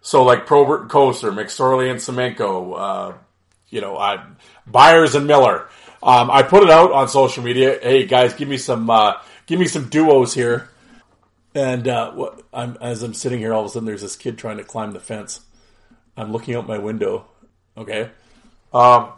So 0.00 0.22
like 0.22 0.46
Probert 0.46 0.82
and 0.82 0.90
Kocur, 0.90 1.34
McSorley 1.34 1.90
and 1.90 2.00
Semenko, 2.00 2.74
uh, 2.78 3.16
you 3.68 3.82
know, 3.82 3.98
I, 3.98 4.24
Byers 4.66 5.14
and 5.14 5.26
Miller. 5.26 5.68
Um, 6.02 6.30
I 6.30 6.42
put 6.42 6.62
it 6.62 6.70
out 6.70 6.92
on 6.92 7.08
social 7.08 7.44
media. 7.44 7.78
Hey 7.82 8.06
guys, 8.06 8.32
give 8.32 8.48
me 8.48 8.56
some 8.56 8.88
uh, 8.88 9.14
give 9.46 9.60
me 9.60 9.66
some 9.66 9.88
duos 9.88 10.32
here. 10.32 10.69
And 11.54 11.88
uh, 11.88 12.12
what, 12.12 12.42
I'm, 12.52 12.76
as 12.80 13.02
I'm 13.02 13.14
sitting 13.14 13.40
here, 13.40 13.52
all 13.52 13.60
of 13.60 13.66
a 13.66 13.70
sudden 13.70 13.86
there's 13.86 14.02
this 14.02 14.16
kid 14.16 14.38
trying 14.38 14.58
to 14.58 14.64
climb 14.64 14.92
the 14.92 15.00
fence. 15.00 15.40
I'm 16.16 16.32
looking 16.32 16.54
out 16.54 16.68
my 16.68 16.78
window. 16.78 17.26
Okay. 17.76 18.10
Um, 18.72 19.10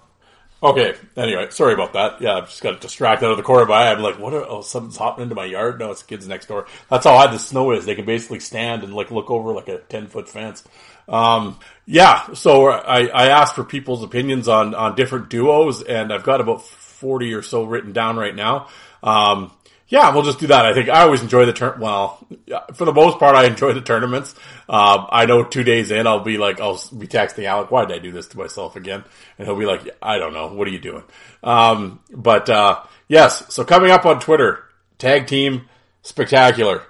okay. 0.62 0.94
Anyway, 1.16 1.48
sorry 1.50 1.74
about 1.74 1.92
that. 1.92 2.22
Yeah, 2.22 2.36
I 2.36 2.40
just 2.42 2.62
got 2.62 2.80
distracted 2.80 3.26
out 3.26 3.32
of 3.32 3.36
the 3.36 3.42
corner 3.42 3.66
by. 3.66 3.88
I'm 3.88 4.00
like, 4.00 4.18
what? 4.18 4.32
Are, 4.32 4.44
oh, 4.48 4.62
something's 4.62 4.96
hopping 4.96 5.24
into 5.24 5.34
my 5.34 5.44
yard. 5.44 5.78
No, 5.78 5.90
it's 5.90 6.02
kids 6.02 6.26
next 6.26 6.46
door. 6.46 6.66
That's 6.88 7.04
how 7.04 7.16
high 7.16 7.30
the 7.30 7.38
snow 7.38 7.72
is. 7.72 7.84
They 7.84 7.94
can 7.94 8.06
basically 8.06 8.40
stand 8.40 8.82
and 8.82 8.94
like 8.94 9.10
look 9.10 9.30
over 9.30 9.52
like 9.52 9.68
a 9.68 9.78
ten 9.78 10.06
foot 10.06 10.28
fence. 10.28 10.64
Um, 11.08 11.58
yeah. 11.84 12.32
So 12.34 12.68
I, 12.68 13.06
I 13.08 13.28
asked 13.28 13.56
for 13.56 13.64
people's 13.64 14.04
opinions 14.04 14.48
on 14.48 14.74
on 14.74 14.94
different 14.94 15.28
duos, 15.28 15.82
and 15.82 16.12
I've 16.12 16.24
got 16.24 16.40
about 16.40 16.62
forty 16.62 17.34
or 17.34 17.42
so 17.42 17.64
written 17.64 17.92
down 17.92 18.16
right 18.16 18.34
now. 18.34 18.68
Um, 19.02 19.50
yeah, 19.92 20.14
we'll 20.14 20.22
just 20.22 20.38
do 20.38 20.46
that. 20.46 20.64
I 20.64 20.72
think 20.72 20.88
I 20.88 21.02
always 21.02 21.20
enjoy 21.20 21.44
the 21.44 21.52
turn. 21.52 21.78
Well, 21.78 22.26
for 22.72 22.86
the 22.86 22.94
most 22.94 23.18
part, 23.18 23.36
I 23.36 23.44
enjoy 23.44 23.74
the 23.74 23.82
tournaments. 23.82 24.34
Um, 24.66 25.06
I 25.10 25.26
know 25.26 25.44
two 25.44 25.64
days 25.64 25.90
in, 25.90 26.06
I'll 26.06 26.24
be 26.24 26.38
like, 26.38 26.62
I'll 26.62 26.80
be 26.96 27.06
texting 27.06 27.44
Alec, 27.44 27.70
why 27.70 27.84
did 27.84 27.94
I 27.94 27.98
do 27.98 28.10
this 28.10 28.28
to 28.28 28.38
myself 28.38 28.74
again? 28.74 29.04
And 29.36 29.46
he'll 29.46 29.58
be 29.58 29.66
like, 29.66 29.94
I 30.00 30.16
don't 30.16 30.32
know. 30.32 30.46
What 30.46 30.66
are 30.66 30.70
you 30.70 30.78
doing? 30.78 31.02
Um, 31.42 32.00
but, 32.10 32.48
uh, 32.48 32.82
yes. 33.06 33.52
So 33.52 33.66
coming 33.66 33.90
up 33.90 34.06
on 34.06 34.18
Twitter, 34.18 34.64
tag 34.96 35.26
team 35.26 35.68
spectacular. 36.00 36.78
I 36.80 36.84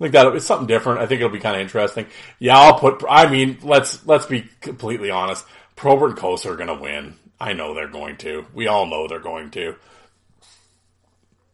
think 0.00 0.14
that 0.14 0.26
it's 0.34 0.44
something 0.44 0.66
different. 0.66 0.98
I 0.98 1.06
think 1.06 1.20
it'll 1.20 1.30
be 1.30 1.38
kind 1.38 1.54
of 1.54 1.62
interesting. 1.62 2.06
Yeah, 2.40 2.58
I'll 2.58 2.80
put, 2.80 3.04
I 3.08 3.30
mean, 3.30 3.58
let's, 3.62 4.04
let's 4.04 4.26
be 4.26 4.48
completely 4.60 5.12
honest. 5.12 5.46
Probert 5.76 6.10
and 6.10 6.18
Kocur 6.18 6.46
are 6.46 6.56
going 6.56 6.76
to 6.76 6.82
win. 6.82 7.14
I 7.38 7.52
know 7.52 7.72
they're 7.72 7.86
going 7.86 8.16
to. 8.16 8.46
We 8.52 8.66
all 8.66 8.86
know 8.86 9.06
they're 9.06 9.20
going 9.20 9.52
to. 9.52 9.76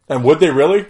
And 0.09 0.25
would 0.25 0.41
they 0.41 0.51
really? 0.51 0.87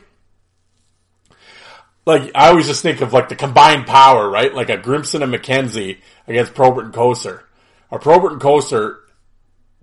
Like, 2.07 2.33
I 2.35 2.49
always 2.49 2.67
just 2.67 2.83
think 2.83 3.01
of 3.01 3.13
like 3.13 3.29
the 3.29 3.37
combined 3.37 3.87
power, 3.87 4.29
right? 4.29 4.55
Like 4.55 4.69
a 4.69 4.77
Grimson 4.77 5.23
and 5.23 5.33
McKenzie 5.33 5.99
against 6.29 6.55
Probert 6.55 6.85
and 6.85 6.95
Kocur. 6.95 7.43
Are 7.91 7.99
Probert 7.99 8.33
and 8.33 8.41
Kocur 8.41 8.99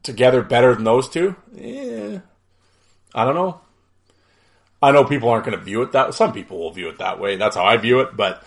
together 0.03 0.43
better 0.43 0.75
than 0.75 0.83
those 0.83 1.09
two? 1.09 1.35
Yeah. 1.53 2.19
I 3.13 3.25
don't 3.25 3.35
know. 3.35 3.61
I 4.81 4.91
know 4.91 5.03
people 5.03 5.29
aren't 5.29 5.45
going 5.45 5.57
to 5.57 5.63
view 5.63 5.81
it 5.83 5.91
that 5.91 6.13
Some 6.13 6.33
people 6.33 6.57
will 6.59 6.71
view 6.71 6.89
it 6.89 6.99
that 6.99 7.19
way. 7.19 7.35
That's 7.35 7.55
how 7.55 7.63
I 7.63 7.77
view 7.77 7.99
it, 8.01 8.15
but 8.15 8.43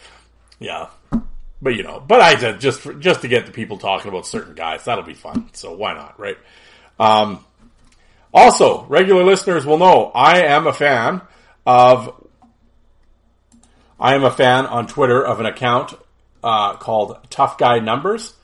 yeah. 0.58 0.88
but 1.62 1.76
you 1.76 1.82
know, 1.82 2.00
but 2.00 2.20
I 2.20 2.34
just 2.56 2.88
just 2.98 3.22
to 3.22 3.28
get 3.28 3.46
the 3.46 3.52
people 3.52 3.78
talking 3.78 4.08
about 4.08 4.26
certain 4.26 4.54
guys, 4.54 4.84
that'll 4.84 5.04
be 5.04 5.14
fun. 5.14 5.50
So 5.52 5.74
why 5.74 5.94
not, 5.94 6.18
right? 6.18 6.38
Um, 6.98 7.44
also, 8.32 8.84
regular 8.86 9.22
listeners 9.24 9.64
will 9.64 9.78
know 9.78 10.10
I 10.14 10.42
am 10.42 10.66
a 10.66 10.72
fan 10.72 11.22
of. 11.66 12.20
I 13.98 14.14
am 14.14 14.24
a 14.24 14.30
fan 14.30 14.66
on 14.66 14.86
Twitter 14.86 15.24
of 15.24 15.40
an 15.40 15.46
account 15.46 15.94
uh, 16.42 16.76
called 16.76 17.18
Tough 17.30 17.58
Guy 17.58 17.78
Numbers, 17.78 18.34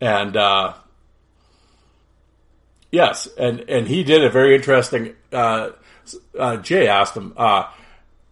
and 0.00 0.36
uh, 0.36 0.74
yes, 2.90 3.28
and 3.38 3.60
and 3.68 3.86
he 3.86 4.04
did 4.04 4.24
a 4.24 4.30
very 4.30 4.54
interesting. 4.54 5.14
Uh, 5.32 5.70
uh, 6.38 6.56
Jay 6.58 6.88
asked 6.88 7.16
him. 7.16 7.34
Uh, 7.36 7.64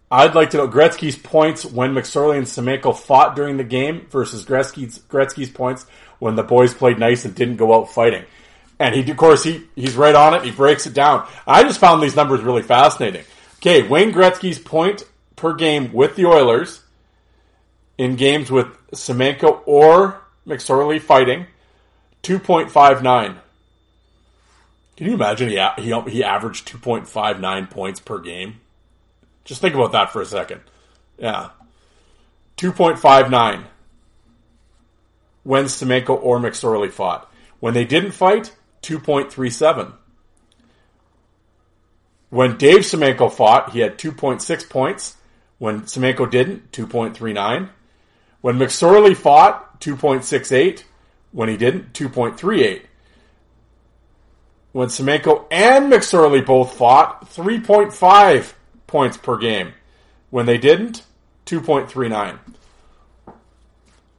I'd 0.09 0.35
like 0.35 0.51
to 0.51 0.57
know 0.57 0.67
Gretzky's 0.67 1.17
points 1.17 1.65
when 1.65 1.93
McSorley 1.93 2.37
and 2.37 2.45
Semenko 2.45 2.95
fought 2.95 3.35
during 3.35 3.57
the 3.57 3.63
game 3.63 4.05
versus 4.11 4.45
Gretzky's 4.45 4.99
Gretzky's 4.99 5.49
points 5.49 5.87
when 6.19 6.35
the 6.35 6.43
boys 6.43 6.73
played 6.73 6.99
nice 6.99 7.25
and 7.25 7.33
didn't 7.33 7.57
go 7.57 7.73
out 7.73 7.91
fighting. 7.91 8.23
And 8.79 8.93
he, 8.93 9.09
of 9.09 9.17
course, 9.17 9.43
he 9.43 9.63
he's 9.75 9.95
right 9.95 10.15
on 10.15 10.35
it. 10.35 10.43
He 10.43 10.51
breaks 10.51 10.85
it 10.85 10.93
down. 10.93 11.27
I 11.47 11.63
just 11.63 11.79
found 11.79 12.01
these 12.01 12.15
numbers 12.15 12.41
really 12.41 12.61
fascinating. 12.61 13.23
Okay, 13.57 13.87
Wayne 13.87 14.11
Gretzky's 14.11 14.59
point 14.59 15.03
per 15.35 15.53
game 15.53 15.93
with 15.93 16.15
the 16.15 16.25
Oilers 16.25 16.81
in 17.97 18.15
games 18.15 18.51
with 18.51 18.67
Semenko 18.91 19.61
or 19.65 20.21
McSorley 20.47 21.01
fighting, 21.01 21.47
two 22.21 22.39
point 22.39 22.71
five 22.71 23.03
nine. 23.03 23.37
Can 24.97 25.07
you 25.07 25.13
imagine 25.13 25.49
he 25.49 25.59
he 25.81 26.01
he 26.09 26.23
averaged 26.23 26.67
two 26.67 26.77
point 26.77 27.07
five 27.07 27.39
nine 27.39 27.67
points 27.67 27.99
per 27.99 28.19
game? 28.19 28.61
Just 29.45 29.61
think 29.61 29.75
about 29.75 29.91
that 29.91 30.11
for 30.11 30.21
a 30.21 30.25
second. 30.25 30.61
Yeah, 31.17 31.49
two 32.55 32.71
point 32.71 32.99
five 32.99 33.29
nine 33.29 33.65
when 35.43 35.65
Semenko 35.65 36.21
or 36.21 36.39
McSorley 36.39 36.91
fought. 36.91 37.29
When 37.59 37.73
they 37.73 37.85
didn't 37.85 38.11
fight, 38.11 38.53
2.37. 38.81 39.93
When 42.29 42.57
Dave 42.57 42.79
Semenko 42.79 43.31
fought, 43.31 43.71
he 43.71 43.79
had 43.79 43.97
2.6 43.97 44.69
points. 44.69 45.15
When 45.59 45.83
Semenko 45.83 46.29
didn't, 46.29 46.71
2.39. 46.71 47.69
When 48.41 48.57
McSorley 48.57 49.15
fought, 49.15 49.79
2.68. 49.79 50.83
When 51.31 51.49
he 51.49 51.57
didn't, 51.57 51.93
2.38. 51.93 52.81
When 54.73 54.87
Semenko 54.89 55.45
and 55.51 55.91
McSorley 55.91 56.45
both 56.45 56.75
fought, 56.75 57.29
3.5 57.31 58.53
points 58.87 59.17
per 59.17 59.37
game. 59.37 59.73
When 60.29 60.45
they 60.45 60.57
didn't, 60.57 61.03
2.39. 61.45 62.39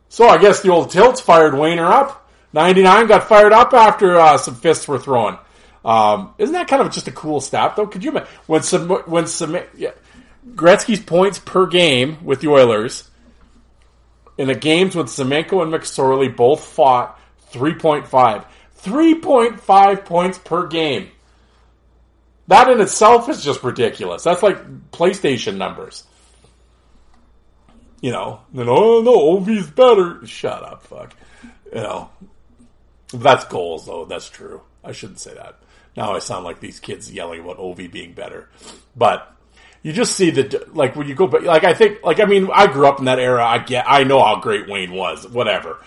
So 0.09 0.28
I 0.28 0.39
guess 0.39 0.62
the 0.62 0.70
old 0.70 0.91
tilts 0.91 1.20
fired 1.20 1.55
Wayner 1.55 1.87
up. 1.87 2.30
99 2.53 3.09
got 3.09 3.28
fired 3.28 3.53
up 3.53 3.72
after 3.74 4.18
uh, 4.18 4.39
some 4.39 4.55
fists 4.55 4.87
were 4.87 4.99
thrown. 4.99 5.39
Um, 5.85 6.35
isn't 6.39 6.53
that 6.55 6.68
kind 6.68 6.80
of 6.80 6.93
just 6.93 7.09
a 7.09 7.12
cool 7.12 7.41
stat, 7.41 7.74
though? 7.76 7.87
Could 7.87 8.05
you 8.05 8.11
imagine 8.11 8.28
when 8.47 8.62
some 8.62 8.89
when 8.89 9.26
some 9.26 9.59
yeah, 9.76 9.91
Gretzky's 10.53 11.01
points 11.01 11.38
per 11.38 11.66
game 11.66 12.24
with 12.24 12.40
the 12.40 12.49
Oilers 12.49 13.09
in 14.36 14.49
the 14.49 14.55
games 14.55 14.95
when 14.95 15.07
Semenko 15.07 15.62
and 15.62 15.72
McSorley 15.72 16.34
both 16.34 16.64
fought 16.64 17.18
3.5. 17.53 18.45
3.5 18.82 20.05
points 20.05 20.38
per 20.38 20.66
game. 20.66 21.11
That 22.49 22.68
in 22.68 22.80
itself 22.80 23.28
is 23.28 23.42
just 23.42 23.62
ridiculous. 23.62 24.22
That's 24.22 24.42
like 24.42 24.90
PlayStation 24.90 25.57
numbers. 25.57 26.05
You 28.03 28.12
know, 28.12 28.40
then 28.53 28.68
oh 28.68 29.01
no, 29.01 29.38
OV's 29.38 29.70
better. 29.70 30.26
Shut 30.26 30.62
up, 30.62 30.82
fuck. 30.82 31.14
You 31.72 31.80
know, 31.80 32.11
that's 33.14 33.47
goals 33.47 33.86
though. 33.86 34.05
That's 34.05 34.28
true. 34.28 34.61
I 34.84 34.92
shouldn't 34.92 35.20
say 35.20 35.32
that. 35.32 35.59
Now 35.97 36.12
I 36.12 36.18
sound 36.18 36.45
like 36.45 36.61
these 36.61 36.80
kids 36.80 37.11
yelling 37.11 37.40
about 37.40 37.59
OV 37.59 37.90
being 37.90 38.12
better, 38.12 38.51
but 38.95 39.34
you 39.85 39.93
just 39.93 40.16
see 40.16 40.30
that 40.30 40.74
like 40.74 40.97
when 40.97 41.07
you 41.07 41.14
go 41.14 41.26
but 41.26 41.45
like 41.45 41.62
I 41.62 41.74
think, 41.74 42.03
like 42.03 42.18
I 42.18 42.24
mean, 42.24 42.49
I 42.53 42.66
grew 42.66 42.89
up 42.89 42.99
in 42.99 43.05
that 43.05 43.18
era. 43.18 43.45
I 43.45 43.59
get, 43.59 43.85
I 43.87 44.03
know 44.03 44.18
how 44.24 44.41
great 44.41 44.66
Wayne 44.66 44.93
was. 44.93 45.28
Whatever. 45.28 45.78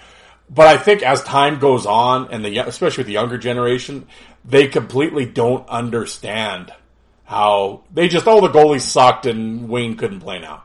But 0.50 0.68
I 0.68 0.78
think 0.78 1.02
as 1.02 1.24
time 1.24 1.58
goes 1.58 1.88
on, 1.88 2.32
and 2.32 2.46
the 2.46 2.60
especially 2.60 3.02
with 3.02 3.08
the 3.08 3.14
younger 3.14 3.40
generation, 3.40 4.08
they 4.46 4.68
completely 4.68 5.26
don't 5.26 5.68
understand 5.68 6.72
how 7.26 7.86
they 7.92 8.08
just 8.08 8.28
oh 8.28 8.40
the 8.40 8.50
goalies 8.50 8.82
sucked 8.82 9.26
and 9.26 9.68
Wayne 9.68 9.98
couldn't 9.98 10.20
play 10.20 10.40
now. 10.40 10.64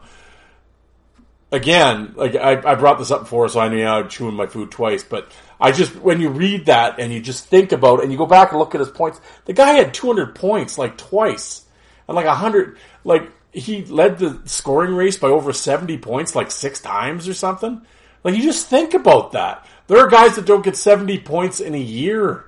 Again, 1.51 2.13
like 2.15 2.37
I, 2.37 2.73
I 2.73 2.75
brought 2.75 2.99
this 2.99 3.11
up 3.11 3.23
before, 3.23 3.49
so 3.49 3.61
I 3.61 3.69
knew 3.71 3.85
I'm 3.85 4.11
chewing 4.11 4.35
my 4.35 4.47
food 4.47 4.71
twice. 4.71 5.05
But 5.05 5.33
I 5.59 5.73
just 5.73 5.97
when 5.97 6.21
you 6.21 6.29
read 6.29 6.67
that 6.67 7.01
and 7.01 7.11
you 7.11 7.21
just 7.23 7.47
think 7.47 7.73
about 7.73 8.01
it 8.01 8.03
and 8.03 8.13
you 8.13 8.19
go 8.19 8.27
back 8.27 8.51
and 8.51 8.59
look 8.59 8.75
at 8.75 8.81
his 8.81 8.91
points, 8.91 9.23
the 9.47 9.55
guy 9.55 9.73
had 9.73 9.95
200 9.95 10.35
points 10.35 10.77
like 10.77 10.99
twice 10.99 11.65
and 12.13 12.17
like 12.17 12.27
100. 12.27 12.77
Like 13.05 13.31
he 13.53 13.85
led 13.85 14.19
the 14.19 14.41
scoring 14.45 14.95
race 14.95 15.17
by 15.17 15.29
over 15.29 15.53
70 15.53 15.99
points 15.99 16.35
like 16.35 16.51
six 16.51 16.81
times 16.81 17.29
or 17.29 17.35
something. 17.35 17.83
Like 18.23 18.37
you 18.37 18.43
just 18.43 18.69
think 18.69 18.95
about 18.95 19.33
that. 19.33 19.67
There 19.87 19.99
are 19.99 20.09
guys 20.09 20.37
that 20.37 20.47
don't 20.47 20.65
get 20.65 20.77
70 20.77 21.19
points 21.21 21.61
in 21.61 21.75
a 21.75 21.79
year. 21.79 22.45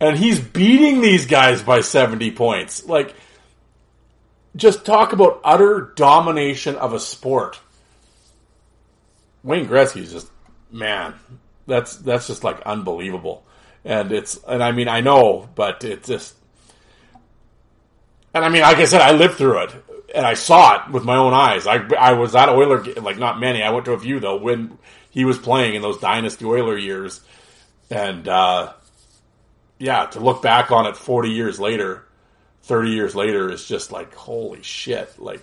And 0.00 0.16
he's 0.16 0.40
beating 0.40 1.00
these 1.00 1.26
guys 1.26 1.62
by 1.62 1.80
70 1.80 2.30
points. 2.32 2.84
Like, 2.84 3.14
just 4.54 4.84
talk 4.84 5.12
about 5.12 5.40
utter 5.42 5.92
domination 5.96 6.76
of 6.76 6.92
a 6.92 7.00
sport. 7.00 7.58
Wayne 9.42 9.66
Gretzky's 9.66 10.12
just, 10.12 10.30
man, 10.70 11.14
that's, 11.66 11.96
that's 11.96 12.28
just 12.28 12.44
like 12.44 12.60
unbelievable. 12.62 13.44
And 13.84 14.12
it's, 14.12 14.38
and 14.46 14.62
I 14.62 14.70
mean, 14.72 14.88
I 14.88 15.00
know, 15.00 15.48
but 15.54 15.82
it's 15.82 16.06
just, 16.06 16.37
and 18.38 18.46
I 18.46 18.48
mean, 18.48 18.62
like 18.62 18.78
I 18.78 18.84
said, 18.84 19.00
I 19.00 19.12
lived 19.12 19.34
through 19.34 19.64
it 19.64 19.74
and 20.14 20.26
I 20.26 20.34
saw 20.34 20.76
it 20.76 20.90
with 20.90 21.04
my 21.04 21.16
own 21.16 21.34
eyes. 21.34 21.66
I, 21.66 21.76
I 21.94 22.12
was 22.14 22.34
at 22.34 22.48
Oiler, 22.48 22.82
like 22.94 23.18
not 23.18 23.38
many. 23.38 23.62
I 23.62 23.70
went 23.70 23.84
to 23.86 23.92
a 23.92 23.98
few 23.98 24.20
though 24.20 24.36
when 24.36 24.78
he 25.10 25.24
was 25.24 25.38
playing 25.38 25.74
in 25.74 25.82
those 25.82 25.98
Dynasty 25.98 26.44
Oiler 26.44 26.76
years. 26.76 27.20
And, 27.90 28.28
uh, 28.28 28.72
yeah, 29.78 30.06
to 30.06 30.20
look 30.20 30.42
back 30.42 30.70
on 30.70 30.86
it 30.86 30.96
40 30.96 31.30
years 31.30 31.60
later, 31.60 32.04
30 32.62 32.90
years 32.90 33.14
later 33.14 33.50
is 33.50 33.66
just 33.66 33.92
like, 33.92 34.14
holy 34.14 34.62
shit. 34.62 35.18
Like, 35.18 35.40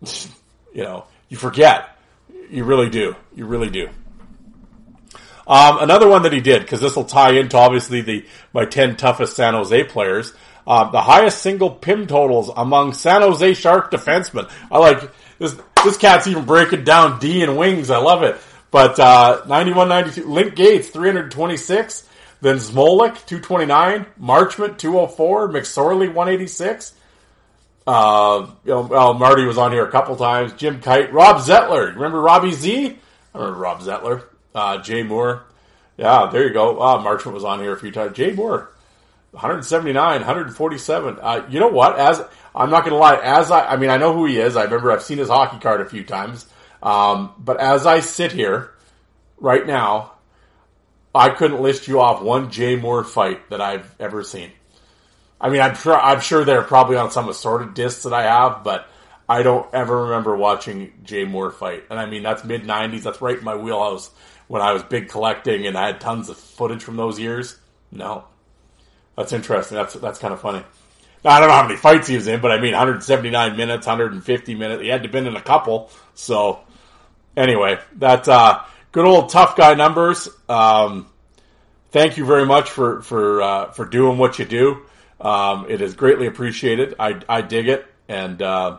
you 0.74 0.82
know, 0.82 1.04
you 1.28 1.36
forget. 1.36 1.96
You 2.50 2.64
really 2.64 2.90
do. 2.90 3.14
You 3.34 3.46
really 3.46 3.70
do. 3.70 3.88
Um, 5.46 5.78
another 5.80 6.08
one 6.08 6.22
that 6.22 6.32
he 6.32 6.40
did, 6.40 6.62
because 6.62 6.80
this 6.80 6.94
will 6.94 7.04
tie 7.04 7.32
into 7.32 7.56
obviously 7.56 8.02
the 8.02 8.26
my 8.52 8.64
10 8.64 8.96
toughest 8.96 9.36
San 9.36 9.54
Jose 9.54 9.84
players. 9.84 10.32
Um, 10.70 10.92
the 10.92 11.00
highest 11.00 11.42
single 11.42 11.68
PIM 11.68 12.06
totals 12.06 12.48
among 12.56 12.92
San 12.92 13.22
Jose 13.22 13.54
Shark 13.54 13.90
defensemen. 13.90 14.48
I 14.70 14.78
like 14.78 15.10
this. 15.40 15.56
This 15.82 15.96
cat's 15.96 16.28
even 16.28 16.44
breaking 16.44 16.84
down 16.84 17.18
D 17.18 17.42
and 17.42 17.58
wings. 17.58 17.90
I 17.90 17.98
love 17.98 18.22
it. 18.22 18.36
But 18.70 19.00
uh, 19.00 19.42
91 19.48 19.88
92. 19.88 20.28
Link 20.28 20.54
Gaetz, 20.54 20.84
326. 20.92 22.08
Then 22.40 22.58
Zmolek 22.58 23.26
229. 23.26 24.06
Marchment, 24.22 24.78
204. 24.78 25.48
McSorley, 25.48 26.06
186. 26.06 26.94
Uh, 27.84 28.50
you 28.64 28.70
know, 28.70 28.82
well, 28.82 29.14
Marty 29.14 29.44
was 29.46 29.58
on 29.58 29.72
here 29.72 29.84
a 29.84 29.90
couple 29.90 30.14
times. 30.14 30.52
Jim 30.52 30.80
Kyte. 30.80 31.12
Rob 31.12 31.38
Zettler. 31.38 31.92
Remember 31.96 32.20
Robbie 32.20 32.52
Z? 32.52 32.96
I 33.34 33.38
remember 33.38 33.58
Rob 33.58 33.80
Zettler. 33.80 34.22
Uh, 34.54 34.78
Jay 34.78 35.02
More. 35.02 35.42
Yeah, 35.96 36.30
there 36.32 36.46
you 36.46 36.52
go. 36.52 36.80
Uh, 36.80 37.02
Marchment 37.02 37.32
was 37.32 37.42
on 37.42 37.58
here 37.58 37.72
a 37.72 37.76
few 37.76 37.90
times. 37.90 38.16
Jay 38.16 38.30
More. 38.30 38.70
179, 39.32 40.20
147. 40.20 41.18
Uh, 41.20 41.46
you 41.48 41.60
know 41.60 41.68
what? 41.68 41.98
As 41.98 42.20
I'm 42.54 42.70
not 42.70 42.80
going 42.80 42.92
to 42.92 42.98
lie, 42.98 43.16
as 43.16 43.50
I, 43.50 43.72
I 43.72 43.76
mean, 43.76 43.90
I 43.90 43.96
know 43.96 44.12
who 44.12 44.26
he 44.26 44.38
is. 44.38 44.56
I 44.56 44.64
remember 44.64 44.90
I've 44.90 45.02
seen 45.02 45.18
his 45.18 45.28
hockey 45.28 45.58
card 45.58 45.80
a 45.80 45.88
few 45.88 46.04
times. 46.04 46.46
Um, 46.82 47.32
but 47.38 47.60
as 47.60 47.86
I 47.86 48.00
sit 48.00 48.32
here 48.32 48.72
right 49.38 49.64
now, 49.66 50.12
I 51.14 51.30
couldn't 51.30 51.60
list 51.60 51.88
you 51.88 52.00
off 52.00 52.22
one 52.22 52.50
Jay 52.50 52.76
More 52.76 53.04
fight 53.04 53.50
that 53.50 53.60
I've 53.60 53.94
ever 54.00 54.22
seen. 54.22 54.50
I 55.40 55.48
mean, 55.48 55.60
I'm 55.60 55.74
sure 55.74 55.98
I'm 55.98 56.20
sure 56.20 56.44
they're 56.44 56.62
probably 56.62 56.96
on 56.96 57.10
some 57.10 57.28
assorted 57.28 57.74
discs 57.74 58.02
that 58.02 58.12
I 58.12 58.22
have, 58.22 58.62
but 58.62 58.88
I 59.28 59.42
don't 59.42 59.72
ever 59.74 60.04
remember 60.04 60.36
watching 60.36 60.92
Jay 61.04 61.24
More 61.24 61.50
fight. 61.50 61.84
And 61.90 61.98
I 61.98 62.06
mean, 62.06 62.22
that's 62.22 62.44
mid 62.44 62.64
'90s. 62.64 63.02
That's 63.02 63.20
right 63.20 63.38
in 63.38 63.44
my 63.44 63.56
wheelhouse 63.56 64.10
when 64.48 64.62
I 64.62 64.72
was 64.72 64.82
big 64.82 65.08
collecting 65.08 65.66
and 65.66 65.78
I 65.78 65.86
had 65.86 66.00
tons 66.00 66.28
of 66.28 66.36
footage 66.36 66.82
from 66.82 66.96
those 66.96 67.18
years. 67.18 67.58
No, 67.90 68.24
that's 69.20 69.34
interesting. 69.34 69.76
That's 69.76 69.92
that's 69.94 70.18
kind 70.18 70.32
of 70.32 70.40
funny. 70.40 70.64
Now, 71.22 71.32
I 71.32 71.40
don't 71.40 71.50
know 71.50 71.54
how 71.54 71.64
many 71.64 71.76
fights 71.76 72.08
he 72.08 72.16
was 72.16 72.26
in, 72.26 72.40
but 72.40 72.50
I 72.50 72.58
mean, 72.58 72.72
179 72.72 73.54
minutes, 73.54 73.86
150 73.86 74.54
minutes. 74.54 74.82
He 74.82 74.88
had 74.88 75.02
to 75.02 75.10
been 75.10 75.26
in 75.26 75.36
a 75.36 75.42
couple. 75.42 75.90
So, 76.14 76.60
anyway, 77.36 77.78
that 77.96 78.26
uh, 78.26 78.62
good 78.92 79.04
old 79.04 79.28
tough 79.28 79.56
guy 79.56 79.74
numbers. 79.74 80.26
Um, 80.48 81.06
thank 81.90 82.16
you 82.16 82.24
very 82.24 82.46
much 82.46 82.70
for 82.70 83.02
for 83.02 83.42
uh, 83.42 83.70
for 83.72 83.84
doing 83.84 84.16
what 84.16 84.38
you 84.38 84.46
do. 84.46 84.86
Um, 85.20 85.66
it 85.68 85.82
is 85.82 85.94
greatly 85.94 86.26
appreciated. 86.26 86.94
I 86.98 87.20
I 87.28 87.42
dig 87.42 87.68
it 87.68 87.86
and 88.08 88.40
uh, 88.40 88.78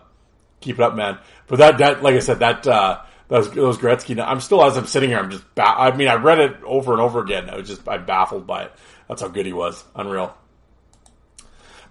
keep 0.60 0.80
it 0.80 0.82
up, 0.82 0.96
man. 0.96 1.20
But 1.46 1.60
that 1.60 1.78
that 1.78 2.02
like 2.02 2.16
I 2.16 2.20
said 2.20 2.39
that 2.39 2.66
uh, 2.66 3.02
those 3.32 3.50
those 3.52 3.78
Gretzky. 3.78 4.22
I'm 4.22 4.42
still 4.42 4.62
as 4.62 4.76
I'm 4.76 4.86
sitting 4.86 5.10
here. 5.10 5.18
I'm 5.18 5.32
just. 5.32 5.56
Ba- 5.56 5.80
I 5.80 5.96
mean, 5.96 6.10
I 6.10 6.16
read 6.16 6.40
it 6.40 6.58
over 6.66 6.92
and 6.92 7.02
over 7.02 7.22
again. 7.22 7.50
I 7.50 7.56
was 7.56 7.68
just 7.68 7.88
I'm 7.88 8.06
baffled 8.06 8.46
by 8.46 8.66
it. 8.66 8.74
That's 9.08 9.22
how 9.22 9.30
good 9.30 9.46
he 9.46 9.54
was. 9.54 9.82
Unreal. 9.96 10.36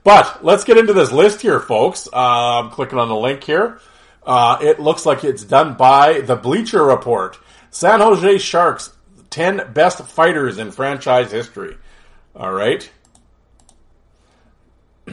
But 0.05 0.45
let's 0.45 0.65
get 0.65 0.77
into 0.77 0.93
this 0.93 1.13
list 1.13 1.41
here, 1.41 1.59
folks. 1.59 2.09
Uh, 2.13 2.61
I'm 2.61 2.71
clicking 2.71 2.99
on 2.99 3.09
the 3.09 3.17
link 3.17 3.43
here. 3.43 3.81
Uh, 4.23 4.59
it 4.61 4.81
looks 4.81 5.07
like 5.07 5.25
it's 5.25 5.43
done 5.43 5.77
by 5.79 6.21
the 6.21 6.37
Bleacher 6.37 6.85
Report. 6.85 7.39
San 7.71 8.01
Jose 8.01 8.39
Sharks, 8.39 8.91
10 9.31 9.73
best 9.73 10.03
fighters 10.05 10.59
in 10.59 10.73
franchise 10.73 11.33
history. 11.33 11.77
All 12.35 12.53
right. 12.53 12.91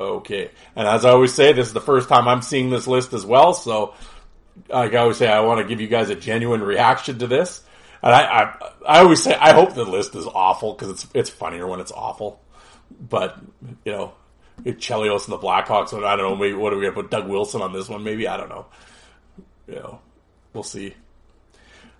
okay. 0.00 0.50
And 0.74 0.88
as 0.88 1.04
I 1.04 1.10
always 1.10 1.34
say, 1.34 1.52
this 1.52 1.66
is 1.66 1.72
the 1.74 1.80
first 1.80 2.08
time 2.08 2.26
I'm 2.26 2.42
seeing 2.42 2.70
this 2.70 2.86
list 2.86 3.12
as 3.12 3.24
well. 3.24 3.52
So, 3.54 3.94
like 4.68 4.94
I 4.94 4.98
always 4.98 5.16
say, 5.16 5.28
I 5.28 5.40
want 5.40 5.60
to 5.60 5.66
give 5.66 5.80
you 5.80 5.88
guys 5.88 6.10
a 6.10 6.14
genuine 6.14 6.62
reaction 6.62 7.18
to 7.18 7.26
this. 7.26 7.62
And 8.02 8.12
I, 8.12 8.22
I, 8.22 8.70
I 8.86 8.98
always 9.00 9.22
say, 9.22 9.34
I 9.34 9.52
hope 9.52 9.74
the 9.74 9.84
list 9.84 10.14
is 10.14 10.26
awful 10.26 10.74
because 10.74 10.90
it's, 10.90 11.06
it's 11.14 11.30
funnier 11.30 11.66
when 11.66 11.80
it's 11.80 11.92
awful. 11.92 12.40
But, 13.00 13.38
you 13.84 13.92
know, 13.92 14.14
Chelios 14.64 15.24
and 15.24 15.32
the 15.32 15.38
Blackhawks, 15.38 15.92
And 15.92 16.04
I 16.04 16.16
don't 16.16 16.30
know, 16.30 16.36
maybe, 16.36 16.54
what 16.54 16.72
are 16.72 16.78
we 16.78 16.86
to 16.86 16.92
put 16.92 17.10
Doug 17.10 17.28
Wilson 17.28 17.62
on 17.62 17.72
this 17.72 17.88
one? 17.88 18.04
Maybe, 18.04 18.28
I 18.28 18.36
don't 18.36 18.48
know. 18.48 18.66
You 19.66 19.74
know, 19.76 20.00
we'll 20.52 20.62
see. 20.62 20.94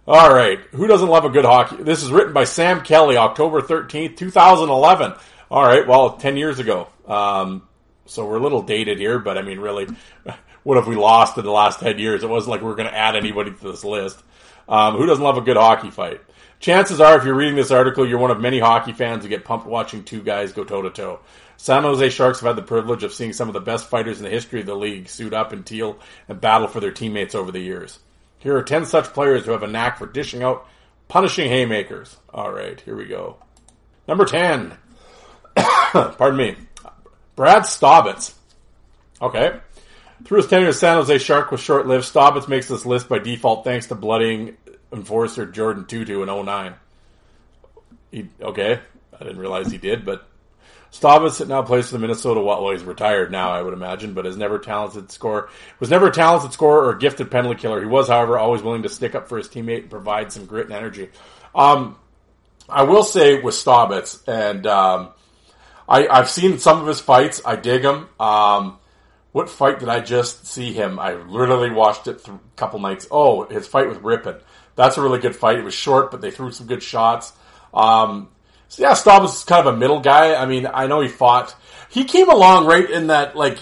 All 0.06 0.32
right. 0.32 0.60
Who 0.72 0.86
doesn't 0.86 1.08
love 1.08 1.24
a 1.24 1.30
good 1.30 1.44
hockey? 1.44 1.82
This 1.82 2.02
is 2.04 2.12
written 2.12 2.32
by 2.32 2.44
Sam 2.44 2.82
Kelly, 2.82 3.16
October 3.16 3.60
13th, 3.60 4.16
2011. 4.16 5.14
All 5.50 5.64
right. 5.64 5.86
Well, 5.86 6.16
10 6.16 6.36
years 6.36 6.60
ago. 6.60 6.88
Um, 7.08 7.66
so 8.06 8.24
we're 8.24 8.36
a 8.36 8.42
little 8.42 8.62
dated 8.62 8.98
here, 8.98 9.18
but 9.18 9.36
I 9.36 9.42
mean, 9.42 9.58
really, 9.58 9.88
what 10.66 10.76
have 10.76 10.88
we 10.88 10.96
lost 10.96 11.38
in 11.38 11.44
the 11.44 11.50
last 11.52 11.78
10 11.78 12.00
years? 12.00 12.24
It 12.24 12.28
wasn't 12.28 12.50
like 12.50 12.60
we 12.60 12.68
are 12.68 12.74
going 12.74 12.88
to 12.88 12.98
add 12.98 13.14
anybody 13.14 13.52
to 13.52 13.70
this 13.70 13.84
list. 13.84 14.20
Um, 14.68 14.96
who 14.96 15.06
doesn't 15.06 15.22
love 15.22 15.38
a 15.38 15.40
good 15.40 15.56
hockey 15.56 15.92
fight? 15.92 16.20
Chances 16.58 17.00
are, 17.00 17.16
if 17.16 17.24
you're 17.24 17.36
reading 17.36 17.54
this 17.54 17.70
article, 17.70 18.04
you're 18.04 18.18
one 18.18 18.32
of 18.32 18.40
many 18.40 18.58
hockey 18.58 18.92
fans 18.92 19.22
who 19.22 19.28
get 19.28 19.44
pumped 19.44 19.68
watching 19.68 20.02
two 20.02 20.24
guys 20.24 20.52
go 20.52 20.64
toe 20.64 20.82
to 20.82 20.90
toe. 20.90 21.20
San 21.56 21.84
Jose 21.84 22.08
Sharks 22.08 22.40
have 22.40 22.48
had 22.48 22.56
the 22.56 22.66
privilege 22.66 23.04
of 23.04 23.12
seeing 23.12 23.32
some 23.32 23.46
of 23.46 23.54
the 23.54 23.60
best 23.60 23.88
fighters 23.88 24.18
in 24.18 24.24
the 24.24 24.30
history 24.30 24.58
of 24.58 24.66
the 24.66 24.74
league 24.74 25.08
suit 25.08 25.32
up 25.32 25.52
in 25.52 25.62
teal 25.62 26.00
and 26.26 26.40
battle 26.40 26.66
for 26.66 26.80
their 26.80 26.90
teammates 26.90 27.36
over 27.36 27.52
the 27.52 27.60
years. 27.60 28.00
Here 28.40 28.56
are 28.56 28.64
10 28.64 28.86
such 28.86 29.14
players 29.14 29.44
who 29.44 29.52
have 29.52 29.62
a 29.62 29.68
knack 29.68 29.98
for 29.98 30.06
dishing 30.06 30.42
out 30.42 30.66
punishing 31.06 31.48
haymakers. 31.48 32.16
All 32.34 32.50
right, 32.50 32.80
here 32.80 32.96
we 32.96 33.04
go. 33.04 33.36
Number 34.08 34.24
10. 34.24 34.76
Pardon 35.54 36.36
me. 36.36 36.56
Brad 37.36 37.62
Staubitz. 37.62 38.34
Okay. 39.22 39.60
Through 40.24 40.38
his 40.38 40.46
tenure 40.48 40.68
as 40.68 40.78
San 40.78 40.96
Jose 40.96 41.18
Shark 41.18 41.50
was 41.50 41.60
short 41.60 41.86
lived, 41.86 42.04
Staubitz 42.04 42.48
makes 42.48 42.68
this 42.68 42.86
list 42.86 43.08
by 43.08 43.18
default 43.18 43.64
thanks 43.64 43.86
to 43.86 43.94
bloodying 43.94 44.56
enforcer 44.92 45.46
Jordin 45.46 45.86
Tootoo 45.86 46.22
in 46.22 46.46
09. 46.46 46.74
He, 48.10 48.28
okay, 48.40 48.80
I 49.12 49.18
didn't 49.18 49.38
realize 49.38 49.70
he 49.70 49.78
did, 49.78 50.04
but 50.04 50.26
Staubitz 50.92 51.46
now 51.46 51.62
plays 51.62 51.88
for 51.88 51.92
the 51.92 51.98
Minnesota 51.98 52.40
Wild. 52.40 52.64
Well, 52.64 52.72
he's 52.72 52.84
retired 52.84 53.30
now, 53.30 53.50
I 53.50 53.60
would 53.60 53.74
imagine, 53.74 54.14
but 54.14 54.24
has 54.24 54.36
never 54.36 54.58
talented 54.58 55.10
score 55.10 55.50
was 55.78 55.90
never 55.90 56.08
a 56.08 56.12
talented 56.12 56.52
scorer 56.52 56.86
or 56.86 56.94
gifted 56.94 57.30
penalty 57.30 57.60
killer. 57.60 57.80
He 57.80 57.86
was, 57.86 58.08
however, 58.08 58.38
always 58.38 58.62
willing 58.62 58.84
to 58.84 58.88
stick 58.88 59.14
up 59.14 59.28
for 59.28 59.36
his 59.36 59.48
teammate 59.48 59.82
and 59.82 59.90
provide 59.90 60.32
some 60.32 60.46
grit 60.46 60.66
and 60.66 60.74
energy. 60.74 61.10
Um, 61.54 61.96
I 62.68 62.84
will 62.84 63.02
say 63.02 63.40
with 63.40 63.54
Staubitz, 63.54 64.26
and 64.26 64.66
um, 64.66 65.10
I, 65.88 66.08
I've 66.08 66.30
seen 66.30 66.58
some 66.58 66.80
of 66.80 66.86
his 66.86 67.00
fights. 67.00 67.42
I 67.44 67.56
dig 67.56 67.84
him. 67.84 68.08
Um, 68.18 68.78
what 69.36 69.50
fight 69.50 69.78
did 69.78 69.90
I 69.90 70.00
just 70.00 70.46
see 70.46 70.72
him? 70.72 70.98
I 70.98 71.12
literally 71.12 71.70
watched 71.70 72.06
it 72.06 72.26
a 72.26 72.40
couple 72.56 72.80
nights. 72.80 73.06
Oh, 73.10 73.44
his 73.44 73.66
fight 73.66 73.86
with 73.86 74.00
Rypien. 74.00 74.40
That's 74.76 74.96
a 74.96 75.02
really 75.02 75.18
good 75.18 75.36
fight. 75.36 75.58
It 75.58 75.62
was 75.62 75.74
short, 75.74 76.10
but 76.10 76.22
they 76.22 76.30
threw 76.30 76.50
some 76.50 76.66
good 76.66 76.82
shots. 76.82 77.34
Um, 77.74 78.30
so 78.68 78.84
yeah, 78.84 78.94
Staub 78.94 79.24
is 79.24 79.44
kind 79.44 79.68
of 79.68 79.74
a 79.74 79.76
middle 79.76 80.00
guy. 80.00 80.36
I 80.36 80.46
mean, 80.46 80.66
I 80.66 80.86
know 80.86 81.02
he 81.02 81.08
fought. 81.08 81.54
He 81.90 82.04
came 82.04 82.30
along 82.30 82.64
right 82.64 82.88
in 82.88 83.08
that, 83.08 83.36
like, 83.36 83.58